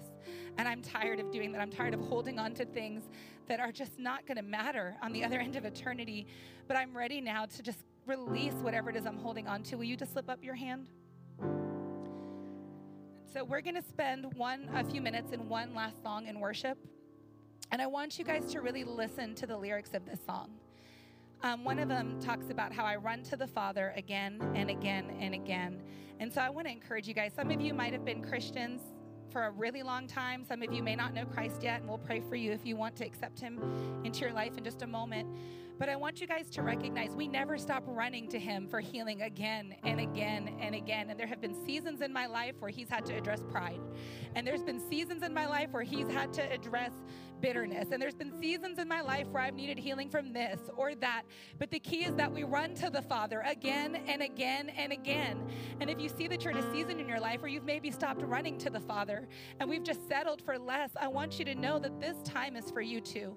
And 0.57 0.67
I'm 0.67 0.81
tired 0.81 1.21
of 1.21 1.31
doing 1.31 1.53
that. 1.53 1.61
I'm 1.61 1.71
tired 1.71 1.93
of 1.93 2.01
holding 2.01 2.39
on 2.39 2.55
to 2.55 2.65
things 2.65 3.03
that 3.47 3.61
are 3.61 3.71
just 3.71 3.99
not 3.99 4.25
going 4.25 4.39
to 4.39 4.43
matter 4.43 4.97
on 5.03 5.13
the 5.13 5.23
other 5.23 5.39
end 5.39 5.55
of 5.55 5.67
eternity. 5.67 6.27
But 6.67 6.79
I'm 6.79 6.97
ready 6.97 7.21
now 7.21 7.45
to 7.45 7.63
just 7.63 7.81
release 8.07 8.55
whatever 8.55 8.89
it 8.89 8.97
is 8.97 9.05
I'm 9.05 9.19
holding 9.19 9.47
on 9.47 9.63
to. 9.65 9.77
Will 9.77 9.85
you 9.85 9.99
just 9.99 10.15
slip 10.15 10.31
up 10.31 10.43
your 10.43 10.55
hand? 10.55 10.89
So 13.35 13.45
we're 13.45 13.61
going 13.61 13.75
to 13.75 13.87
spend 13.87 14.33
one 14.39 14.71
a 14.75 14.83
few 14.83 15.03
minutes 15.03 15.35
in 15.35 15.47
one 15.47 15.75
last 15.75 16.03
song 16.03 16.27
in 16.27 16.41
worship. 16.41 16.79
And 17.71 17.83
I 17.83 17.87
want 17.87 18.19
you 18.19 18.25
guys 18.25 18.51
to 18.53 18.63
really 18.63 18.85
listen 18.85 19.35
to 19.35 19.47
the 19.47 19.59
lyrics 19.59 19.91
of 19.93 20.07
this 20.07 20.21
song. 20.25 20.53
Um, 21.43 21.65
one 21.65 21.79
of 21.79 21.89
them 21.89 22.19
talks 22.21 22.51
about 22.51 22.73
how 22.73 22.85
I 22.85 22.97
run 22.97 23.23
to 23.25 23.37
the 23.37 23.47
Father 23.47 23.93
again 23.97 24.41
and 24.55 24.71
again 24.71 25.17
and 25.21 25.35
again. 25.35 25.83
And 26.19 26.33
so 26.33 26.41
I 26.41 26.49
want 26.49 26.67
to 26.67 26.73
encourage 26.73 27.07
you 27.07 27.15
guys. 27.15 27.33
Some 27.35 27.51
of 27.51 27.61
you 27.61 27.75
might 27.75 27.93
have 27.93 28.05
been 28.05 28.23
Christians 28.23 28.81
for 29.31 29.45
a 29.45 29.51
really 29.51 29.83
long 29.83 30.07
time. 30.07 30.45
Some 30.45 30.63
of 30.63 30.73
you 30.73 30.83
may 30.83 30.97
not 30.97 31.13
know 31.13 31.27
Christ 31.27 31.63
yet, 31.63 31.81
and 31.81 31.89
we'll 31.89 31.99
pray 31.99 32.21
for 32.21 32.37
you 32.37 32.53
if 32.53 32.65
you 32.65 32.75
want 32.77 32.97
to 32.97 33.05
accept 33.05 33.39
Him 33.39 33.61
into 34.05 34.21
your 34.21 34.33
life 34.33 34.57
in 34.57 34.65
just 34.65 34.83
a 34.83 34.87
moment. 34.87 35.29
But 35.79 35.91
I 35.91 35.97
want 35.97 36.23
you 36.23 36.27
guys 36.27 36.49
to 36.51 36.63
recognize 36.63 37.11
we 37.11 37.29
never 37.29 37.59
stop 37.59 37.83
running 37.87 38.29
to 38.29 38.39
Him 38.39 38.67
for 38.67 38.81
healing 38.81 39.21
again 39.21 39.77
and 39.85 40.01
again 40.01 40.57
and 40.59 40.75
again. 40.75 41.11
And 41.11 41.21
there 41.21 41.27
have 41.27 41.43
been 41.43 41.55
seasons 41.67 42.01
in 42.01 42.15
my 42.15 42.27
life 42.27 42.55
where 42.61 42.71
He's 42.71 42.89
had 42.89 43.05
to 43.07 43.15
address 43.15 43.43
pride. 43.51 43.81
And 44.35 44.47
there's 44.47 44.63
been 44.63 44.81
seasons 44.81 45.23
in 45.23 45.35
my 45.35 45.47
life 45.47 45.69
where 45.73 45.83
He's 45.83 46.09
had 46.09 46.33
to 46.35 46.51
address 46.51 46.93
bitterness. 47.41 47.89
And 47.93 48.01
there's 48.01 48.15
been 48.15 48.33
seasons 48.41 48.79
in 48.79 48.89
my 48.89 49.01
life 49.01 49.27
where 49.29 49.43
I've 49.43 49.55
needed 49.55 49.79
healing 49.79 50.09
from 50.09 50.33
this 50.33 50.61
or 50.77 50.95
that. 50.97 51.23
But 51.59 51.71
the 51.71 51.81
key 51.81 52.05
is 52.05 52.15
that 52.17 52.33
we 52.33 52.45
run 52.45 52.75
to 52.77 52.91
the 52.91 53.03
Father 53.03 53.43
again 53.47 53.97
and 54.07 54.23
again 54.23 54.71
and 54.71 54.93
again. 54.93 55.47
And 55.81 55.91
if 55.91 56.01
you 56.01 56.09
see 56.09 56.29
that 56.29 56.43
you're 56.43 56.53
in 56.53 56.59
a 56.59 56.73
season 56.73 57.01
in 57.01 57.09
your 57.09 57.21
life 57.21 57.43
where 57.43 57.51
you've 57.51 57.65
maybe 57.65 57.91
stopped 57.91 58.23
running 58.23 58.59
to 58.59 58.71
the 58.71 58.81
Father 58.81 59.29
and 59.61 59.69
we've 59.69 59.85
just 59.85 60.09
settled 60.09 60.43
for 60.43 60.59
less, 60.59 60.91
I 61.01 61.09
want 61.09 61.39
you 61.39 61.45
to 61.47 61.55
know 61.55 61.79
that 61.79 62.01
this 62.01 62.17
time 62.23 62.57
is 62.57 62.71
for 62.71 62.81
you 62.81 63.01
too. 63.01 63.37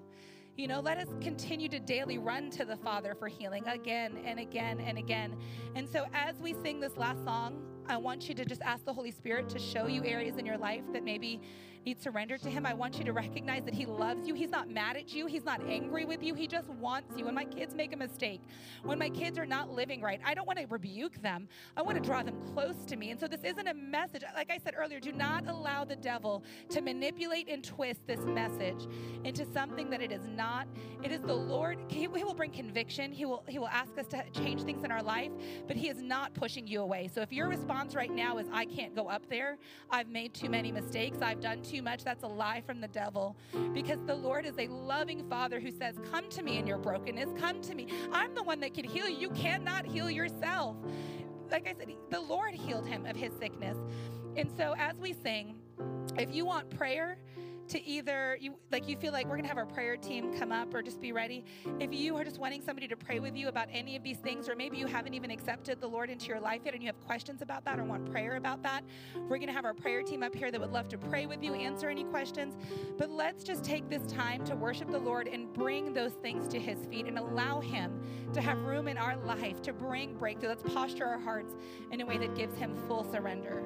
You 0.56 0.68
know, 0.68 0.80
let 0.80 0.98
us 0.98 1.08
continue 1.22 1.68
to 1.68 1.80
daily 1.80 2.18
run 2.18 2.50
to 2.50 2.64
the 2.64 2.76
Father 2.76 3.14
for 3.14 3.28
healing 3.28 3.66
again 3.66 4.18
and 4.24 4.38
again 4.38 4.80
and 4.80 4.98
again. 4.98 5.36
And 5.74 5.88
so, 5.88 6.06
as 6.12 6.36
we 6.36 6.52
sing 6.52 6.80
this 6.80 6.96
last 6.98 7.24
song, 7.24 7.62
I 7.86 7.96
want 7.96 8.28
you 8.28 8.34
to 8.34 8.44
just 8.44 8.60
ask 8.62 8.84
the 8.84 8.92
Holy 8.92 9.10
Spirit 9.10 9.48
to 9.50 9.58
show 9.58 9.86
you 9.86 10.04
areas 10.04 10.36
in 10.36 10.44
your 10.44 10.58
life 10.58 10.82
that 10.92 11.02
maybe 11.02 11.40
need 11.84 12.02
surrendered 12.02 12.42
to 12.42 12.50
Him, 12.50 12.66
I 12.66 12.74
want 12.74 12.98
you 12.98 13.04
to 13.04 13.12
recognize 13.12 13.64
that 13.64 13.74
He 13.74 13.86
loves 13.86 14.26
you. 14.26 14.34
He's 14.34 14.50
not 14.50 14.68
mad 14.68 14.96
at 14.96 15.12
you, 15.12 15.26
He's 15.26 15.44
not 15.44 15.60
angry 15.66 16.04
with 16.04 16.22
you. 16.22 16.34
He 16.34 16.46
just 16.46 16.68
wants 16.68 17.16
you. 17.16 17.24
When 17.24 17.34
my 17.34 17.44
kids 17.44 17.74
make 17.74 17.92
a 17.92 17.96
mistake, 17.96 18.40
when 18.82 18.98
my 18.98 19.08
kids 19.10 19.38
are 19.38 19.46
not 19.46 19.70
living 19.70 20.00
right, 20.00 20.20
I 20.24 20.34
don't 20.34 20.46
want 20.46 20.58
to 20.58 20.66
rebuke 20.66 21.20
them. 21.22 21.48
I 21.76 21.82
want 21.82 21.96
to 21.96 22.02
draw 22.02 22.22
them 22.22 22.36
close 22.52 22.84
to 22.86 22.96
me. 22.96 23.10
And 23.10 23.20
so 23.20 23.26
this 23.26 23.42
isn't 23.44 23.66
a 23.66 23.74
message. 23.74 24.22
Like 24.34 24.50
I 24.50 24.58
said 24.58 24.74
earlier, 24.76 25.00
do 25.00 25.12
not 25.12 25.46
allow 25.46 25.84
the 25.84 25.96
devil 25.96 26.42
to 26.70 26.80
manipulate 26.80 27.48
and 27.48 27.64
twist 27.64 28.06
this 28.06 28.20
message 28.20 28.86
into 29.24 29.46
something 29.52 29.90
that 29.90 30.02
it 30.02 30.12
is 30.12 30.26
not. 30.26 30.66
It 31.02 31.12
is 31.12 31.20
the 31.20 31.34
Lord. 31.34 31.78
He, 31.88 32.00
he 32.00 32.24
will 32.24 32.34
bring 32.34 32.50
conviction. 32.50 33.12
He 33.12 33.24
will, 33.24 33.44
he 33.48 33.58
will 33.58 33.68
ask 33.68 33.96
us 33.98 34.06
to 34.08 34.24
change 34.32 34.62
things 34.62 34.84
in 34.84 34.90
our 34.90 35.02
life, 35.02 35.30
but 35.66 35.76
He 35.76 35.88
is 35.88 36.02
not 36.02 36.34
pushing 36.34 36.66
you 36.66 36.80
away. 36.82 37.08
So 37.12 37.20
if 37.22 37.32
your 37.32 37.48
response 37.48 37.94
right 37.94 38.10
now 38.10 38.38
is, 38.38 38.46
I 38.52 38.64
can't 38.64 38.94
go 38.94 39.08
up 39.08 39.28
there, 39.28 39.58
I've 39.90 40.08
made 40.08 40.34
too 40.34 40.48
many 40.48 40.72
mistakes, 40.72 41.18
I've 41.22 41.40
done 41.40 41.62
too 41.62 41.69
much, 41.78 42.02
that's 42.02 42.24
a 42.24 42.28
lie 42.28 42.62
from 42.66 42.80
the 42.80 42.88
devil. 42.88 43.36
Because 43.72 43.98
the 44.06 44.14
Lord 44.14 44.44
is 44.44 44.58
a 44.58 44.66
loving 44.66 45.28
Father 45.28 45.60
who 45.60 45.70
says, 45.70 45.94
Come 46.10 46.28
to 46.30 46.42
me 46.42 46.58
in 46.58 46.66
your 46.66 46.78
brokenness. 46.78 47.30
Come 47.38 47.60
to 47.62 47.74
me. 47.74 47.86
I'm 48.12 48.34
the 48.34 48.42
one 48.42 48.60
that 48.60 48.74
can 48.74 48.84
heal 48.84 49.08
you. 49.08 49.16
You 49.16 49.30
cannot 49.30 49.86
heal 49.86 50.10
yourself. 50.10 50.76
Like 51.50 51.68
I 51.68 51.74
said, 51.78 51.94
the 52.10 52.20
Lord 52.20 52.54
healed 52.54 52.86
him 52.86 53.06
of 53.06 53.16
his 53.16 53.32
sickness. 53.38 53.76
And 54.36 54.50
so 54.56 54.74
as 54.78 54.96
we 54.96 55.12
sing, 55.12 55.56
if 56.18 56.34
you 56.34 56.44
want 56.44 56.70
prayer, 56.70 57.18
to 57.70 57.84
either 57.86 58.36
you 58.40 58.54
like 58.70 58.88
you 58.88 58.96
feel 58.96 59.12
like 59.12 59.26
we're 59.26 59.36
going 59.36 59.42
to 59.42 59.48
have 59.48 59.58
our 59.58 59.66
prayer 59.66 59.96
team 59.96 60.36
come 60.38 60.52
up 60.52 60.74
or 60.74 60.82
just 60.82 61.00
be 61.00 61.12
ready. 61.12 61.44
If 61.78 61.92
you 61.92 62.16
are 62.16 62.24
just 62.24 62.38
wanting 62.38 62.62
somebody 62.62 62.88
to 62.88 62.96
pray 62.96 63.20
with 63.20 63.36
you 63.36 63.48
about 63.48 63.68
any 63.72 63.96
of 63.96 64.02
these 64.02 64.18
things 64.18 64.48
or 64.48 64.56
maybe 64.56 64.76
you 64.76 64.86
haven't 64.86 65.14
even 65.14 65.30
accepted 65.30 65.80
the 65.80 65.86
lord 65.86 66.10
into 66.10 66.26
your 66.26 66.40
life 66.40 66.62
yet 66.64 66.74
and 66.74 66.82
you 66.82 66.88
have 66.88 67.00
questions 67.06 67.42
about 67.42 67.64
that 67.64 67.78
or 67.78 67.84
want 67.84 68.10
prayer 68.10 68.36
about 68.36 68.62
that 68.62 68.82
we're 69.28 69.36
going 69.36 69.46
to 69.46 69.52
have 69.52 69.64
our 69.64 69.74
prayer 69.74 70.02
team 70.02 70.22
up 70.22 70.34
here 70.34 70.50
that 70.50 70.60
would 70.60 70.72
love 70.72 70.88
to 70.88 70.98
pray 70.98 71.26
with 71.26 71.42
you 71.42 71.54
answer 71.54 71.88
any 71.88 72.04
questions. 72.04 72.56
But 72.98 73.10
let's 73.10 73.44
just 73.44 73.64
take 73.64 73.88
this 73.88 74.10
time 74.10 74.44
to 74.46 74.56
worship 74.56 74.90
the 74.90 74.98
lord 74.98 75.28
and 75.28 75.52
bring 75.52 75.94
those 75.94 76.12
things 76.14 76.48
to 76.48 76.58
his 76.58 76.78
feet 76.86 77.06
and 77.06 77.18
allow 77.18 77.60
him 77.60 78.00
to 78.32 78.40
have 78.40 78.58
room 78.62 78.88
in 78.88 78.98
our 78.98 79.16
life 79.18 79.62
to 79.62 79.72
bring 79.72 80.14
breakthrough. 80.14 80.48
Let's 80.48 80.62
posture 80.62 81.06
our 81.06 81.18
hearts 81.18 81.54
in 81.90 82.00
a 82.00 82.06
way 82.06 82.18
that 82.18 82.34
gives 82.34 82.56
him 82.58 82.76
full 82.88 83.04
surrender 83.10 83.62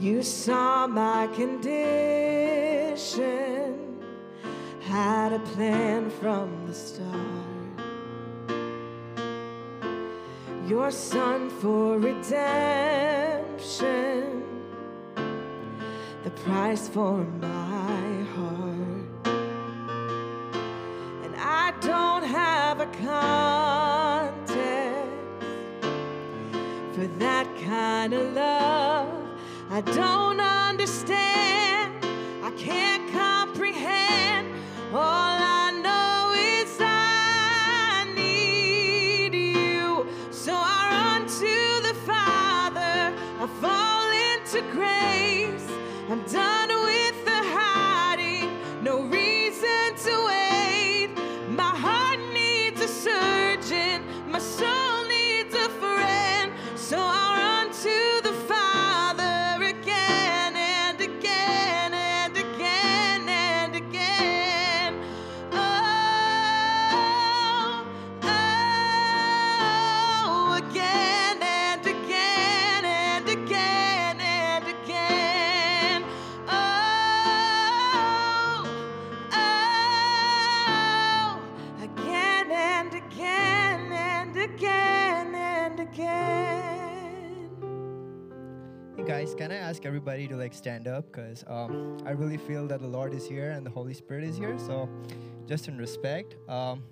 You 0.00 0.22
saw 0.22 0.86
my 0.86 1.26
condition, 1.26 1.68
had 4.80 5.34
a 5.34 5.38
plan 5.40 6.08
from 6.08 6.66
the 6.66 6.72
start. 6.72 7.20
Your 10.66 10.90
son 10.90 11.50
for 11.50 11.98
redemption, 11.98 12.32
the 16.24 16.30
price 16.30 16.88
for 16.88 17.22
my 17.42 18.24
heart. 18.34 19.26
And 21.24 21.36
I 21.36 21.74
don't 21.82 22.24
have 22.24 22.80
a 22.80 22.86
context 22.86 24.30
for 26.94 27.06
that 27.18 27.46
kind 27.66 28.14
of 28.14 28.32
love 28.32 29.19
I 29.80 29.82
don't 29.94 30.40
understand. 30.40 32.04
I 32.42 32.50
can't 32.50 33.10
comprehend. 33.12 34.52
All 34.92 35.00
I 35.00 35.72
know 35.72 36.34
is 36.36 36.76
I 36.82 38.04
need 38.14 39.32
you. 39.32 40.06
So 40.30 40.52
I 40.54 40.80
run 40.92 41.22
to 41.22 41.88
the 41.88 41.94
Father. 42.04 43.14
I 43.40 43.46
fall 43.62 44.10
into 44.28 44.60
grace. 44.70 45.66
I'm 46.10 46.22
done 46.24 46.69
can 89.50 89.58
I 89.58 89.68
ask 89.68 89.84
everybody 89.84 90.28
to 90.28 90.36
like 90.36 90.54
stand 90.54 90.86
up? 90.86 91.10
Because 91.10 91.44
um, 91.48 91.98
I 92.06 92.12
really 92.12 92.36
feel 92.36 92.68
that 92.68 92.80
the 92.80 92.86
Lord 92.86 93.12
is 93.12 93.26
here 93.26 93.50
and 93.50 93.66
the 93.66 93.70
Holy 93.70 93.94
Spirit 93.94 94.22
is 94.22 94.36
here. 94.36 94.56
So, 94.58 94.88
just 95.48 95.66
in 95.66 95.76
respect, 95.76 96.36
um, 96.48 96.84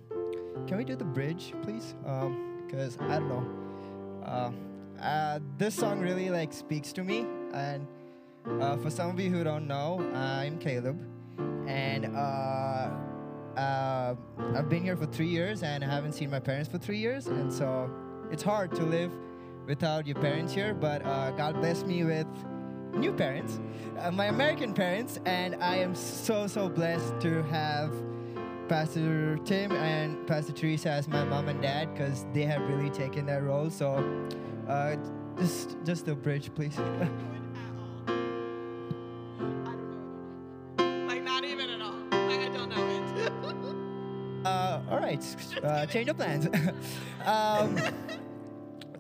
can 0.67 0.77
we 0.77 0.83
do 0.83 0.97
the 0.97 1.05
bridge, 1.05 1.53
please? 1.63 1.95
Because 2.67 2.99
I 3.03 3.21
don't 3.21 3.29
know. 3.29 4.25
Uh, 4.27 4.51
uh, 5.01 5.39
this 5.57 5.77
song 5.77 6.01
really 6.01 6.31
like 6.31 6.53
speaks 6.53 6.93
to 6.95 7.05
me. 7.05 7.27
And 7.53 7.87
uh, 8.61 8.77
for 8.79 8.91
some 8.91 9.09
of 9.09 9.21
you 9.21 9.31
who 9.31 9.45
don't 9.45 9.69
know, 9.69 10.01
I'm 10.13 10.59
Caleb, 10.59 11.01
and 11.69 12.07
uh, 12.07 12.91
uh, 13.57 14.17
I've 14.57 14.69
been 14.69 14.83
here 14.83 14.97
for 14.97 15.07
three 15.07 15.29
years, 15.29 15.63
and 15.63 15.85
I 15.85 15.87
haven't 15.87 16.15
seen 16.15 16.29
my 16.29 16.41
parents 16.41 16.69
for 16.69 16.79
three 16.79 16.99
years, 16.99 17.29
and 17.29 17.53
so 17.53 17.89
it's 18.33 18.43
hard 18.43 18.75
to 18.75 18.83
live 18.83 19.13
without 19.69 20.07
your 20.07 20.17
parents 20.17 20.53
here. 20.53 20.75
But 20.75 21.05
uh, 21.05 21.31
God 21.33 21.61
blessed 21.61 21.87
me 21.87 22.03
with 22.03 22.27
new 22.95 23.13
parents, 23.13 23.61
uh, 24.01 24.11
my 24.11 24.27
American 24.27 24.75
parents, 24.75 25.21
and 25.27 25.63
I 25.63 25.77
am 25.77 25.95
so 25.95 26.49
so 26.49 26.69
blessed 26.69 27.21
to 27.21 27.43
have 27.45 27.93
Pastor 28.69 29.39
Tim 29.45 29.73
and 29.73 30.27
Pastor 30.27 30.53
Teresa 30.53 30.91
as 30.91 31.07
my 31.07 31.25
mom 31.25 31.49
and 31.49 31.63
dad 31.63 31.93
because 31.93 32.27
they 32.33 32.43
have 32.43 32.63
really 32.63 32.91
taken 32.91 33.27
that 33.27 33.43
role. 33.43 33.71
So, 33.71 34.05
uh, 34.67 34.97
just 35.39 35.77
just 35.85 36.07
the 36.07 36.15
bridge, 36.15 36.53
please. 36.55 36.77
Like 40.79 41.23
not 41.23 41.45
even 41.45 41.71
at 41.71 41.81
all. 41.81 41.95
Like 42.11 42.41
I 42.41 42.49
don't 42.49 42.69
know 42.69 42.87
it. 42.89 43.75
Uh, 44.45 44.81
all 44.89 44.99
right, 44.99 45.23
uh, 45.65 45.85
change 45.87 46.09
of 46.09 46.17
plans. 46.17 46.47
um, 47.27 47.77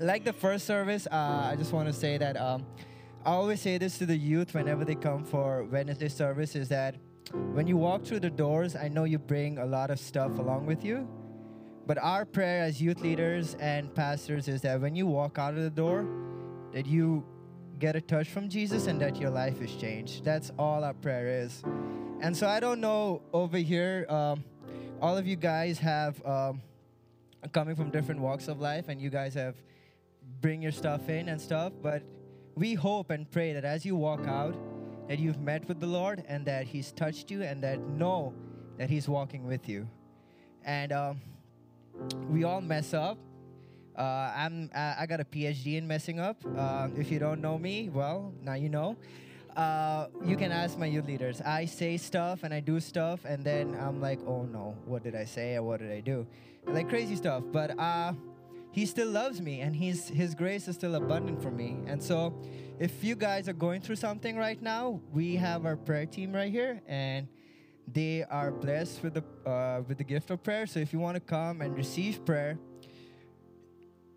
like 0.01 0.24
the 0.24 0.32
first 0.32 0.66
service, 0.66 1.07
uh, 1.11 1.51
I 1.53 1.57
just 1.57 1.72
want 1.72 1.88
to 1.88 1.92
say 1.92 2.18
that 2.18 2.36
um, 2.36 2.64
I 3.24 3.32
always 3.32 3.61
say 3.61 3.78
this 3.78 3.99
to 3.99 4.07
the 4.07 4.16
youth 4.16 4.55
whenever 4.55 4.84
they 4.84 4.94
come 4.94 5.24
for 5.24 5.64
Wednesday 5.64 6.09
service 6.09 6.55
is 6.55 6.68
that 6.68 6.96
when 7.53 7.66
you 7.66 7.76
walk 7.76 8.05
through 8.05 8.20
the 8.20 8.30
doors, 8.30 8.76
I 8.76 8.88
know 8.88 9.05
you 9.05 9.18
bring 9.18 9.59
a 9.59 9.66
lot 9.66 9.90
of 9.90 9.99
stuff 9.99 10.38
along 10.38 10.66
with 10.66 10.84
you. 10.84 11.09
But 11.86 11.99
our 11.99 12.24
prayer 12.24 12.62
as 12.62 12.80
youth 12.80 13.01
leaders 13.01 13.57
and 13.61 13.94
pastors 13.94 14.46
is 14.49 14.61
that 14.62 14.80
when 14.80 14.94
you 14.94 15.07
walk 15.07 15.38
out 15.38 15.55
of 15.55 15.62
the 15.62 15.70
door, 15.70 16.07
that 16.72 16.86
you 16.86 17.24
get 17.78 17.96
a 17.96 18.01
touch 18.01 18.28
from 18.28 18.49
Jesus 18.49 18.86
and 18.86 19.01
that 19.01 19.16
your 19.16 19.30
life 19.30 19.61
is 19.62 19.74
changed. 19.76 20.24
That's 20.24 20.51
all 20.59 20.84
our 20.84 20.94
prayer 20.94 21.42
is. 21.42 21.62
And 22.20 22.36
so 22.36 22.49
I 22.49 22.61
don't 22.61 22.80
know 22.80 23.22
over 23.32 23.59
here, 23.59 24.07
um, 24.09 24.44
all 25.01 25.16
of 25.16 25.26
you 25.26 25.36
guys 25.36 25.78
have 25.78 26.24
um, 26.26 26.61
coming 27.53 27.76
from 27.76 27.90
different 27.90 28.20
walks 28.20 28.49
of 28.49 28.61
life, 28.61 28.88
and 28.88 29.01
you 29.01 29.11
guys 29.11 29.34
have 29.34 29.55
bring 30.41 30.62
your 30.62 30.72
stuff 30.72 31.09
in 31.09 31.28
and 31.28 31.41
stuff. 31.41 31.72
But 31.82 32.03
we 32.55 32.74
hope 32.74 33.11
and 33.11 33.30
pray 33.30 33.53
that 33.53 33.64
as 33.64 33.84
you 33.84 33.97
walk 33.97 34.26
out, 34.26 34.57
that 35.09 35.18
you've 35.18 35.41
met 35.41 35.66
with 35.68 35.80
the 35.80 35.86
Lord 35.86 36.24
and 36.28 36.45
that 36.47 36.66
He's 36.66 36.93
touched 36.93 37.30
you, 37.30 37.43
and 37.43 37.62
that 37.62 37.80
know 37.80 38.34
that 38.76 38.91
He's 38.91 39.09
walking 39.09 39.47
with 39.47 39.68
you. 39.68 39.89
And 40.64 40.93
um, 40.93 41.20
we 42.28 42.45
all 42.45 42.61
mess 42.61 42.95
up. 42.95 43.18
Uh, 43.97 44.32
I'm 44.36 44.70
I 44.74 45.07
got 45.07 45.20
a 45.20 45.24
PhD 45.24 45.76
in 45.76 45.89
messing 45.89 46.20
up. 46.20 46.36
Uh, 46.57 46.89
if 46.97 47.11
you 47.11 47.18
don't 47.18 47.41
know 47.41 47.59
me, 47.59 47.89
well, 47.89 48.32
now 48.43 48.55
you 48.55 48.68
know. 48.68 48.97
Uh, 49.57 50.07
you 50.24 50.36
can 50.36 50.53
ask 50.53 50.78
my 50.78 50.86
youth 50.86 51.07
leaders. 51.07 51.41
I 51.41 51.64
say 51.64 51.97
stuff 51.97 52.45
and 52.45 52.55
I 52.55 52.61
do 52.61 52.78
stuff, 52.78 53.24
and 53.24 53.45
then 53.45 53.76
I'm 53.80 54.01
like, 54.01 54.20
oh 54.24 54.45
no, 54.45 54.76
what 54.84 55.03
did 55.03 55.16
I 55.16 55.24
say 55.24 55.57
or 55.57 55.64
what 55.64 55.80
did 55.80 55.91
I 55.91 55.99
do? 55.99 56.26
Like 56.66 56.89
crazy 56.89 57.16
stuff. 57.16 57.43
But 57.51 57.76
uh, 57.76 58.12
he 58.79 58.87
still 58.87 59.11
loves 59.11 59.41
me, 59.41 59.61
and 59.61 59.74
he's 59.74 60.09
his 60.09 60.37
grace 60.37 60.68
is 60.68 60.76
still 60.76 60.95
abundant 60.95 61.43
for 61.43 61.51
me. 61.51 61.79
And 61.87 62.01
so, 62.01 62.33
if 62.79 63.03
you 63.03 63.16
guys 63.16 63.49
are 63.49 63.59
going 63.66 63.81
through 63.81 63.97
something 63.97 64.37
right 64.37 64.62
now, 64.62 65.01
we 65.12 65.35
have 65.35 65.66
our 65.66 65.74
prayer 65.76 66.07
team 66.07 66.33
right 66.33 66.53
here, 66.53 66.81
and 66.87 67.26
they 67.93 68.22
are 68.31 68.53
blessed 68.53 69.03
with 69.03 69.14
the 69.14 69.24
uh, 69.51 69.83
with 69.89 69.99
the 69.99 70.05
gift 70.05 70.31
of 70.31 70.45
prayer. 70.45 70.64
So 70.66 70.79
if 70.79 70.93
you 70.93 71.01
want 71.01 71.16
to 71.16 71.20
come 71.20 71.61
and 71.61 71.76
receive 71.76 72.24
prayer, 72.24 72.57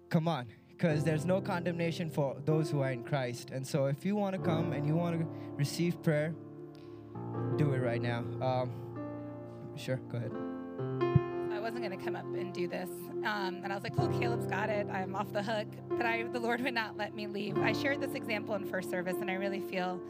come 0.10 0.28
on 0.28 0.46
because 0.70 1.04
there's 1.04 1.26
no 1.26 1.42
condemnation 1.42 2.10
for 2.12 2.38
those 2.46 2.70
who 2.70 2.82
are 2.82 2.92
in 2.92 3.04
Christ. 3.04 3.50
And 3.50 3.66
so 3.66 3.86
if 3.86 4.06
you 4.06 4.16
want 4.16 4.36
to 4.36 4.42
come 4.42 4.74
and 4.74 4.86
you 4.86 4.96
want 4.96 5.20
to 5.20 5.28
receive 5.56 6.02
prayer, 6.04 6.36
do 7.58 7.74
it 7.74 7.80
right 7.80 8.02
now. 8.02 8.20
Um, 8.42 8.72
sure, 9.76 9.98
go 10.12 10.18
ahead. 10.18 10.61
Wasn't 11.62 11.84
going 11.84 11.98
to 11.98 12.04
come 12.04 12.16
up 12.16 12.26
and 12.26 12.52
do 12.52 12.68
this. 12.68 12.90
Um, 13.24 13.62
and 13.64 13.72
I 13.72 13.76
was 13.76 13.84
like, 13.84 13.96
cool, 13.96 14.08
Caleb's 14.20 14.48
got 14.48 14.70
it. 14.70 14.88
I'm 14.92 15.16
off 15.16 15.32
the 15.32 15.44
hook. 15.44 15.68
But 15.90 16.08
I, 16.08 16.24
the 16.24 16.40
Lord 16.40 16.60
would 16.62 16.74
not 16.74 16.98
let 16.98 17.16
me 17.16 17.28
leave. 17.28 17.56
I 17.60 17.72
shared 17.72 18.02
this 18.02 18.16
example 18.16 18.56
in 18.56 18.66
first 18.66 18.90
service, 18.90 19.18
and 19.22 19.30
I 19.30 19.36
really 19.36 19.62
feel 19.62 20.02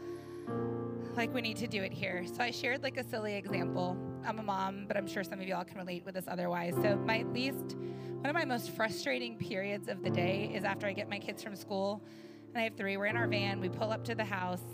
like 1.14 1.32
we 1.34 1.42
need 1.42 1.58
to 1.58 1.66
do 1.66 1.82
it 1.82 1.92
here. 1.92 2.24
So 2.26 2.42
I 2.42 2.50
shared 2.50 2.82
like 2.82 2.96
a 2.96 3.04
silly 3.04 3.34
example. 3.34 3.98
I'm 4.24 4.38
a 4.38 4.42
mom, 4.42 4.86
but 4.88 4.96
I'm 4.96 5.06
sure 5.06 5.22
some 5.22 5.40
of 5.40 5.46
y'all 5.46 5.62
can 5.62 5.76
relate 5.76 6.04
with 6.06 6.14
this 6.14 6.24
otherwise. 6.26 6.74
So 6.82 6.96
my 6.96 7.22
least, 7.34 7.76
one 7.76 8.30
of 8.30 8.34
my 8.34 8.46
most 8.46 8.70
frustrating 8.70 9.36
periods 9.36 9.88
of 9.88 10.02
the 10.02 10.10
day 10.10 10.50
is 10.54 10.64
after 10.64 10.86
I 10.86 10.94
get 10.94 11.10
my 11.10 11.18
kids 11.18 11.42
from 11.42 11.54
school, 11.54 12.02
and 12.48 12.62
I 12.62 12.64
have 12.64 12.76
three. 12.76 12.96
We're 12.96 13.06
in 13.06 13.16
our 13.16 13.28
van. 13.28 13.60
We 13.60 13.68
pull 13.68 13.92
up 13.92 14.04
to 14.04 14.14
the 14.14 14.24
house, 14.24 14.64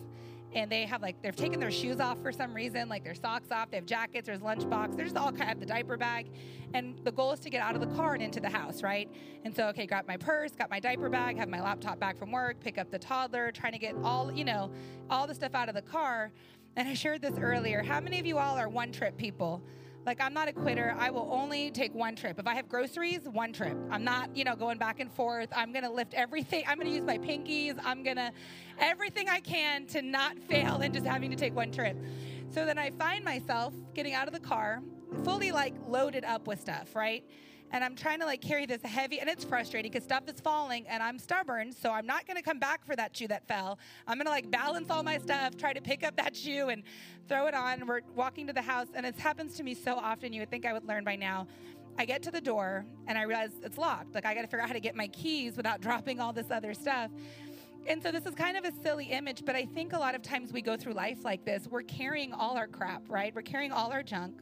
and 0.55 0.71
they 0.71 0.87
have 0.87 1.03
like 1.03 1.21
they've 1.23 1.37
taken 1.37 1.61
their 1.61 1.71
shoes 1.71 2.01
off 2.01 2.21
for 2.23 2.33
some 2.33 2.55
reason, 2.55 2.89
like 2.89 3.05
their 3.05 3.15
socks 3.15 3.51
off. 3.51 3.71
They 3.71 3.77
have 3.77 3.87
jackets. 3.87 4.27
There's 4.27 4.41
lunchbox. 4.41 4.97
There's 4.97 5.15
all 5.15 5.33
kind 5.33 5.51
of 5.51 5.61
the 5.61 5.67
diaper 5.67 5.97
bag, 5.97 6.31
and 6.75 6.99
the 7.05 7.13
goal 7.13 7.33
is 7.33 7.41
to 7.41 7.51
get 7.51 7.61
out 7.61 7.75
of 7.75 7.81
the 7.81 7.95
car 7.97 8.15
and 8.15 8.23
into 8.23 8.41
the 8.41 8.49
house, 8.49 8.83
right? 8.83 9.11
And 9.45 9.55
so, 9.55 9.69
okay, 9.69 9.87
grab 9.87 10.07
my 10.07 10.17
purse, 10.17 10.53
got 10.53 10.71
my 10.71 10.81
diaper 10.81 11.09
bag, 11.09 11.37
have 11.39 11.49
my 11.49 11.61
laptop 11.61 11.99
back 11.99 12.19
from 12.19 12.33
work, 12.33 12.61
pick 12.61 12.79
up 12.79 12.91
the 12.91 12.99
toddler, 12.99 13.53
trying 13.53 13.73
to 13.73 13.79
get 13.79 13.95
all 14.03 14.33
you 14.33 14.45
know, 14.45 14.71
all 15.11 15.27
the 15.27 15.35
stuff 15.35 15.55
out 15.55 15.69
of 15.69 15.75
the 15.75 15.83
car. 15.83 16.31
And 16.77 16.89
I 16.89 16.95
shared 16.95 17.23
this 17.23 17.39
earlier. 17.39 17.83
How 17.83 18.01
many 18.01 18.21
of 18.21 18.27
you 18.27 18.39
all 18.39 18.57
are 18.57 18.69
one 18.69 18.93
trip 18.93 19.17
people? 19.17 19.63
Like, 20.09 20.23
I'm 20.23 20.33
not 20.33 20.49
a 20.49 20.55
quitter. 20.55 20.97
I 20.99 21.11
will 21.11 21.29
only 21.31 21.71
take 21.71 21.95
one 21.95 22.17
trip. 22.17 22.39
If 22.39 22.47
I 22.47 22.55
have 22.55 22.67
groceries, 22.67 23.29
one 23.31 23.53
trip. 23.53 23.77
I'm 23.91 24.05
not, 24.05 24.35
you 24.35 24.43
know, 24.43 24.57
going 24.57 24.79
back 24.79 25.01
and 25.01 25.13
forth. 25.13 25.51
I'm 25.55 25.71
going 25.71 25.85
to 25.85 25.91
lift 25.91 26.15
everything. 26.15 26.65
I'm 26.67 26.79
going 26.79 26.89
to 26.89 26.95
use 26.95 27.05
my 27.05 27.19
pinkies. 27.19 27.79
I'm 27.85 28.03
going 28.03 28.17
to, 28.17 28.33
everything 28.79 29.29
I 29.29 29.41
can 29.41 29.85
to 29.89 30.01
not 30.01 30.39
fail 30.39 30.77
and 30.77 30.95
just 30.95 31.05
having 31.05 31.31
to 31.31 31.37
take 31.37 31.55
one 31.55 31.71
trip. 31.71 31.95
So 32.49 32.65
then 32.65 32.79
I 32.79 32.91
find 32.93 33.23
myself 33.23 33.75
getting 33.93 34.15
out 34.15 34.29
of 34.29 34.33
the 34.33 34.41
car, 34.41 34.81
fully 35.25 35.53
like 35.53 35.75
loaded 35.87 36.25
up 36.25 36.47
with 36.47 36.59
stuff, 36.59 36.97
right? 36.97 37.23
And 37.71 37.85
I'm 37.85 37.95
trying 37.95 38.21
to 38.21 38.27
like 38.27 38.41
carry 38.41 38.67
this 38.67 38.83
heavy, 38.83 39.21
and 39.21 39.29
it's 39.29 39.45
frustrating 39.45 39.91
because 39.91 40.05
stuff 40.05 40.25
is 40.29 40.41
falling, 40.41 40.87
and 40.89 41.03
I'm 41.03 41.19
stubborn, 41.19 41.73
so 41.73 41.91
I'm 41.93 42.07
not 42.07 42.27
gonna 42.27 42.43
come 42.43 42.59
back 42.59 42.85
for 42.85 42.97
that 42.97 43.17
shoe 43.17 43.29
that 43.29 43.47
fell. 43.47 43.79
I'm 44.07 44.19
gonna 44.19 44.31
like 44.31 44.51
balance 44.51 44.91
all 44.91 45.03
my 45.03 45.19
stuff, 45.19 45.57
try 45.57 45.73
to 45.73 45.81
pick 45.81 46.05
up 46.05 46.17
that 46.17 46.37
shoe 46.37 46.69
and 46.69 46.83
throw 47.29 47.47
it 47.47 47.55
on. 47.55 47.87
We're 47.87 48.01
walking 48.15 48.47
to 48.47 48.53
the 48.53 48.63
house, 48.63 48.89
and 48.95 49.05
it 49.05 49.17
happens 49.19 49.57
to 49.57 49.63
me 49.63 49.75
so 49.75 49.95
often. 49.95 50.33
You 50.33 50.41
would 50.41 50.51
think 50.51 50.67
I 50.67 50.73
would 50.73 50.87
learn 50.87 51.05
by 51.05 51.17
now. 51.17 51.47
I 52.01 52.05
get 52.05 52.23
to 52.23 52.31
the 52.31 52.41
door 52.41 52.87
and 53.09 53.19
I 53.19 53.23
realize 53.23 53.51
it's 53.65 53.77
locked. 53.77 54.15
Like 54.15 54.25
I 54.25 54.33
got 54.33 54.43
to 54.43 54.47
figure 54.47 54.61
out 54.61 54.69
how 54.69 54.73
to 54.73 54.81
get 54.81 54.95
my 54.95 55.09
keys 55.09 55.57
without 55.57 55.81
dropping 55.87 56.21
all 56.21 56.33
this 56.33 56.51
other 56.51 56.73
stuff. 56.73 57.11
And 57.89 58.03
so 58.03 58.13
this 58.13 58.27
is 58.27 58.35
kind 58.35 58.57
of 58.57 58.65
a 58.65 58.73
silly 58.83 59.07
image, 59.07 59.45
but 59.45 59.57
I 59.57 59.65
think 59.65 59.95
a 59.95 59.99
lot 59.99 60.15
of 60.15 60.23
times 60.23 60.53
we 60.53 60.63
go 60.63 60.77
through 60.77 60.93
life 60.93 61.25
like 61.25 61.45
this. 61.45 61.67
We're 61.67 61.83
carrying 61.83 62.33
all 62.33 62.57
our 62.57 62.69
crap, 62.69 63.03
right? 63.09 63.35
We're 63.35 63.43
carrying 63.43 63.73
all 63.73 63.91
our 63.91 64.03
junk. 64.03 64.41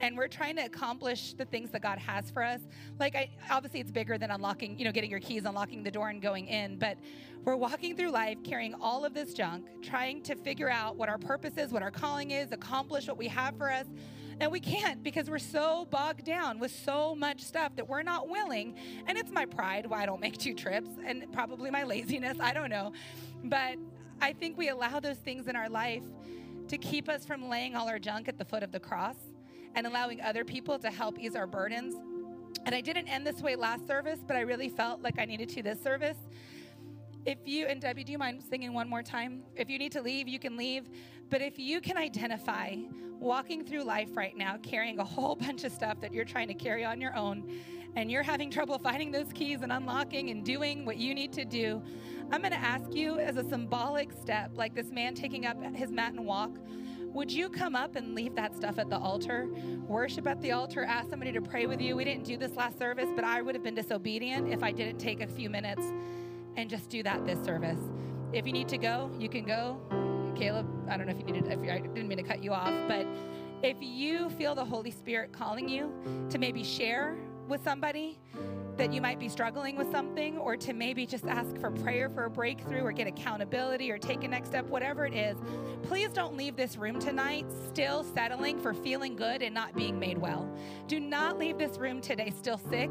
And 0.00 0.16
we're 0.16 0.28
trying 0.28 0.56
to 0.56 0.64
accomplish 0.64 1.34
the 1.34 1.44
things 1.44 1.70
that 1.70 1.82
God 1.82 1.98
has 1.98 2.30
for 2.30 2.42
us. 2.42 2.60
Like, 2.98 3.14
I, 3.14 3.30
obviously, 3.50 3.80
it's 3.80 3.90
bigger 3.90 4.18
than 4.18 4.30
unlocking, 4.30 4.78
you 4.78 4.84
know, 4.84 4.92
getting 4.92 5.10
your 5.10 5.20
keys, 5.20 5.44
unlocking 5.44 5.82
the 5.82 5.90
door, 5.90 6.08
and 6.08 6.22
going 6.22 6.46
in. 6.46 6.78
But 6.78 6.98
we're 7.44 7.56
walking 7.56 7.96
through 7.96 8.10
life 8.10 8.38
carrying 8.44 8.74
all 8.74 9.04
of 9.04 9.14
this 9.14 9.34
junk, 9.34 9.66
trying 9.82 10.22
to 10.22 10.36
figure 10.36 10.68
out 10.68 10.96
what 10.96 11.08
our 11.08 11.18
purpose 11.18 11.56
is, 11.56 11.72
what 11.72 11.82
our 11.82 11.90
calling 11.90 12.30
is, 12.30 12.52
accomplish 12.52 13.08
what 13.08 13.16
we 13.16 13.28
have 13.28 13.56
for 13.56 13.72
us. 13.72 13.86
And 14.40 14.52
we 14.52 14.60
can't 14.60 15.02
because 15.02 15.28
we're 15.28 15.40
so 15.40 15.88
bogged 15.90 16.24
down 16.24 16.60
with 16.60 16.70
so 16.70 17.14
much 17.14 17.40
stuff 17.40 17.74
that 17.74 17.88
we're 17.88 18.02
not 18.02 18.28
willing. 18.28 18.76
And 19.08 19.18
it's 19.18 19.32
my 19.32 19.46
pride 19.46 19.86
why 19.86 20.02
I 20.02 20.06
don't 20.06 20.20
make 20.20 20.38
two 20.38 20.54
trips 20.54 20.90
and 21.04 21.32
probably 21.32 21.70
my 21.70 21.82
laziness. 21.82 22.38
I 22.38 22.52
don't 22.52 22.70
know. 22.70 22.92
But 23.42 23.78
I 24.20 24.32
think 24.32 24.56
we 24.56 24.68
allow 24.68 25.00
those 25.00 25.16
things 25.16 25.48
in 25.48 25.56
our 25.56 25.68
life 25.68 26.04
to 26.68 26.78
keep 26.78 27.08
us 27.08 27.24
from 27.24 27.48
laying 27.48 27.74
all 27.74 27.88
our 27.88 27.98
junk 27.98 28.28
at 28.28 28.38
the 28.38 28.44
foot 28.44 28.62
of 28.62 28.70
the 28.70 28.80
cross 28.80 29.16
and 29.74 29.86
allowing 29.86 30.20
other 30.20 30.44
people 30.44 30.78
to 30.78 30.90
help 30.90 31.18
ease 31.18 31.36
our 31.36 31.46
burdens. 31.46 31.94
And 32.66 32.74
I 32.74 32.80
didn't 32.80 33.08
end 33.08 33.26
this 33.26 33.40
way 33.40 33.56
last 33.56 33.86
service, 33.86 34.20
but 34.26 34.36
I 34.36 34.40
really 34.40 34.68
felt 34.68 35.02
like 35.02 35.18
I 35.18 35.24
needed 35.24 35.48
to 35.50 35.62
this 35.62 35.82
service. 35.82 36.18
If 37.26 37.38
you, 37.44 37.66
and 37.66 37.80
Debbie, 37.80 38.04
do 38.04 38.12
you 38.12 38.18
mind 38.18 38.42
singing 38.48 38.72
one 38.72 38.88
more 38.88 39.02
time? 39.02 39.42
If 39.54 39.68
you 39.68 39.78
need 39.78 39.92
to 39.92 40.00
leave, 40.00 40.28
you 40.28 40.38
can 40.38 40.56
leave. 40.56 40.88
But 41.30 41.42
if 41.42 41.58
you 41.58 41.80
can 41.80 41.96
identify 41.96 42.76
walking 43.18 43.64
through 43.64 43.84
life 43.84 44.16
right 44.16 44.36
now, 44.36 44.56
carrying 44.62 44.98
a 44.98 45.04
whole 45.04 45.34
bunch 45.40 45.64
of 45.64 45.72
stuff 45.72 46.00
that 46.00 46.12
you're 46.12 46.24
trying 46.24 46.48
to 46.48 46.54
carry 46.54 46.84
on 46.84 47.00
your 47.00 47.14
own, 47.16 47.50
and 47.96 48.10
you're 48.10 48.22
having 48.22 48.50
trouble 48.50 48.78
finding 48.78 49.10
those 49.10 49.32
keys 49.32 49.62
and 49.62 49.72
unlocking 49.72 50.30
and 50.30 50.44
doing 50.44 50.84
what 50.84 50.98
you 50.98 51.14
need 51.14 51.32
to 51.32 51.44
do, 51.44 51.82
I'm 52.30 52.40
going 52.40 52.52
to 52.52 52.58
ask 52.58 52.92
you 52.92 53.18
as 53.18 53.36
a 53.36 53.48
symbolic 53.48 54.12
step, 54.12 54.50
like 54.54 54.74
this 54.74 54.90
man 54.90 55.14
taking 55.14 55.46
up 55.46 55.60
his 55.74 55.90
mat 55.90 56.12
and 56.12 56.24
walk, 56.24 56.50
would 57.12 57.32
you 57.32 57.48
come 57.48 57.74
up 57.74 57.96
and 57.96 58.14
leave 58.14 58.34
that 58.36 58.54
stuff 58.54 58.78
at 58.78 58.90
the 58.90 58.98
altar? 58.98 59.48
Worship 59.86 60.26
at 60.26 60.40
the 60.40 60.52
altar, 60.52 60.84
ask 60.84 61.10
somebody 61.10 61.32
to 61.32 61.40
pray 61.40 61.66
with 61.66 61.80
you. 61.80 61.96
We 61.96 62.04
didn't 62.04 62.24
do 62.24 62.36
this 62.36 62.54
last 62.56 62.78
service, 62.78 63.08
but 63.14 63.24
I 63.24 63.42
would 63.42 63.54
have 63.54 63.64
been 63.64 63.74
disobedient 63.74 64.52
if 64.52 64.62
I 64.62 64.72
didn't 64.72 64.98
take 64.98 65.20
a 65.20 65.26
few 65.26 65.50
minutes 65.50 65.82
and 66.56 66.68
just 66.68 66.90
do 66.90 67.02
that 67.02 67.24
this 67.24 67.42
service. 67.44 67.80
If 68.32 68.46
you 68.46 68.52
need 68.52 68.68
to 68.68 68.78
go, 68.78 69.10
you 69.18 69.28
can 69.28 69.44
go. 69.44 69.80
Caleb, 70.36 70.66
I 70.88 70.96
don't 70.96 71.06
know 71.06 71.12
if 71.12 71.18
you 71.18 71.24
needed, 71.24 71.46
if 71.46 71.58
I 71.58 71.78
didn't 71.80 72.08
mean 72.08 72.18
to 72.18 72.24
cut 72.24 72.42
you 72.44 72.52
off, 72.52 72.74
but 72.86 73.06
if 73.62 73.76
you 73.80 74.30
feel 74.30 74.54
the 74.54 74.64
Holy 74.64 74.90
Spirit 74.90 75.32
calling 75.32 75.68
you 75.68 75.92
to 76.30 76.38
maybe 76.38 76.62
share 76.62 77.16
with 77.48 77.64
somebody 77.64 78.18
that 78.78 78.92
you 78.92 79.00
might 79.00 79.18
be 79.18 79.28
struggling 79.28 79.76
with 79.76 79.90
something, 79.90 80.38
or 80.38 80.56
to 80.56 80.72
maybe 80.72 81.04
just 81.04 81.26
ask 81.26 81.58
for 81.58 81.70
prayer 81.70 82.08
for 82.08 82.24
a 82.24 82.30
breakthrough, 82.30 82.80
or 82.80 82.92
get 82.92 83.08
accountability, 83.08 83.90
or 83.90 83.98
take 83.98 84.22
a 84.22 84.28
next 84.28 84.50
step, 84.50 84.64
whatever 84.66 85.04
it 85.04 85.14
is, 85.14 85.36
please 85.82 86.10
don't 86.10 86.36
leave 86.36 86.54
this 86.54 86.76
room 86.76 86.98
tonight 87.00 87.44
still 87.66 88.04
settling 88.04 88.58
for 88.58 88.72
feeling 88.72 89.16
good 89.16 89.42
and 89.42 89.52
not 89.52 89.74
being 89.74 89.98
made 89.98 90.16
well. 90.16 90.48
Do 90.86 91.00
not 91.00 91.38
leave 91.38 91.58
this 91.58 91.76
room 91.76 92.00
today 92.00 92.30
still 92.30 92.58
sick, 92.70 92.90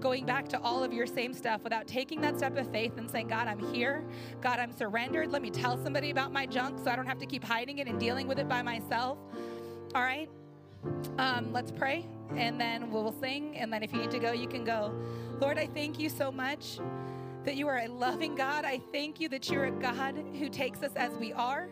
going 0.00 0.26
back 0.26 0.48
to 0.48 0.60
all 0.60 0.82
of 0.82 0.92
your 0.92 1.06
same 1.06 1.32
stuff 1.32 1.62
without 1.62 1.86
taking 1.86 2.20
that 2.22 2.36
step 2.38 2.56
of 2.56 2.70
faith 2.72 2.98
and 2.98 3.08
saying, 3.08 3.28
God, 3.28 3.46
I'm 3.46 3.60
here. 3.72 4.04
God, 4.40 4.58
I'm 4.58 4.72
surrendered. 4.72 5.30
Let 5.30 5.42
me 5.42 5.50
tell 5.50 5.82
somebody 5.82 6.10
about 6.10 6.32
my 6.32 6.46
junk 6.46 6.80
so 6.82 6.90
I 6.90 6.96
don't 6.96 7.06
have 7.06 7.18
to 7.18 7.26
keep 7.26 7.44
hiding 7.44 7.78
it 7.78 7.86
and 7.86 8.00
dealing 8.00 8.26
with 8.26 8.40
it 8.40 8.48
by 8.48 8.62
myself. 8.62 9.18
All 9.94 10.02
right? 10.02 10.28
Um, 11.16 11.52
let's 11.52 11.70
pray 11.70 12.04
and 12.36 12.60
then 12.60 12.90
we'll 12.90 13.12
sing. 13.12 13.56
And 13.56 13.72
then 13.72 13.82
if 13.82 13.92
you 13.92 14.00
need 14.00 14.10
to 14.10 14.18
go, 14.18 14.32
you 14.32 14.48
can 14.48 14.64
go. 14.64 14.92
Lord, 15.40 15.58
I 15.58 15.66
thank 15.66 15.98
you 15.98 16.08
so 16.08 16.30
much 16.30 16.78
that 17.44 17.56
you 17.56 17.68
are 17.68 17.78
a 17.78 17.88
loving 17.88 18.34
God. 18.34 18.64
I 18.64 18.80
thank 18.92 19.20
you 19.20 19.28
that 19.30 19.48
you're 19.48 19.66
a 19.66 19.70
God 19.70 20.14
who 20.38 20.48
takes 20.48 20.82
us 20.82 20.92
as 20.96 21.12
we 21.14 21.32
are 21.32 21.68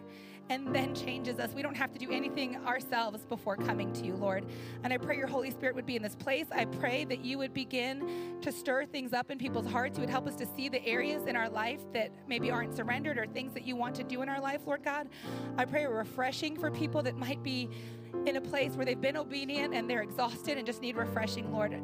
and 0.48 0.74
then 0.74 0.94
changes 0.94 1.38
us. 1.38 1.52
We 1.52 1.62
don't 1.62 1.76
have 1.76 1.92
to 1.92 1.98
do 1.98 2.10
anything 2.10 2.56
ourselves 2.66 3.24
before 3.26 3.56
coming 3.56 3.92
to 3.94 4.04
you, 4.04 4.14
Lord. 4.14 4.46
And 4.84 4.92
I 4.92 4.98
pray 4.98 5.16
your 5.16 5.26
Holy 5.26 5.50
Spirit 5.50 5.74
would 5.74 5.86
be 5.86 5.96
in 5.96 6.02
this 6.02 6.14
place. 6.14 6.46
I 6.52 6.64
pray 6.66 7.04
that 7.06 7.24
you 7.24 7.38
would 7.38 7.52
begin 7.52 8.38
to 8.42 8.52
stir 8.52 8.86
things 8.86 9.12
up 9.12 9.30
in 9.30 9.38
people's 9.38 9.66
hearts. 9.66 9.98
You 9.98 10.02
would 10.02 10.10
help 10.10 10.26
us 10.26 10.36
to 10.36 10.46
see 10.56 10.68
the 10.68 10.84
areas 10.86 11.26
in 11.26 11.36
our 11.36 11.48
life 11.48 11.80
that 11.92 12.12
maybe 12.28 12.50
aren't 12.50 12.76
surrendered 12.76 13.18
or 13.18 13.26
things 13.26 13.52
that 13.54 13.66
you 13.66 13.76
want 13.76 13.94
to 13.96 14.04
do 14.04 14.22
in 14.22 14.28
our 14.28 14.40
life, 14.40 14.60
Lord 14.66 14.84
God. 14.84 15.08
I 15.56 15.64
pray 15.64 15.84
a 15.84 15.90
refreshing 15.90 16.56
for 16.56 16.70
people 16.70 17.02
that 17.02 17.16
might 17.16 17.42
be 17.42 17.68
in 18.26 18.36
a 18.36 18.40
place 18.40 18.76
where 18.76 18.86
they've 18.86 19.00
been 19.00 19.16
obedient 19.16 19.74
and 19.74 19.90
they're 19.90 20.02
exhausted 20.02 20.58
and 20.58 20.66
just 20.66 20.80
need 20.80 20.96
refreshing, 20.96 21.52
Lord. 21.52 21.76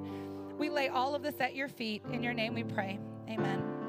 We 0.57 0.71
lay 0.71 0.89
all 0.89 1.15
of 1.15 1.23
this 1.23 1.41
at 1.41 1.57
your 1.57 1.69
feet. 1.69 2.03
In 2.13 2.23
your 2.23 2.35
name 2.35 2.55
we 2.55 2.63
pray. 2.63 2.99
Amen. 3.29 3.82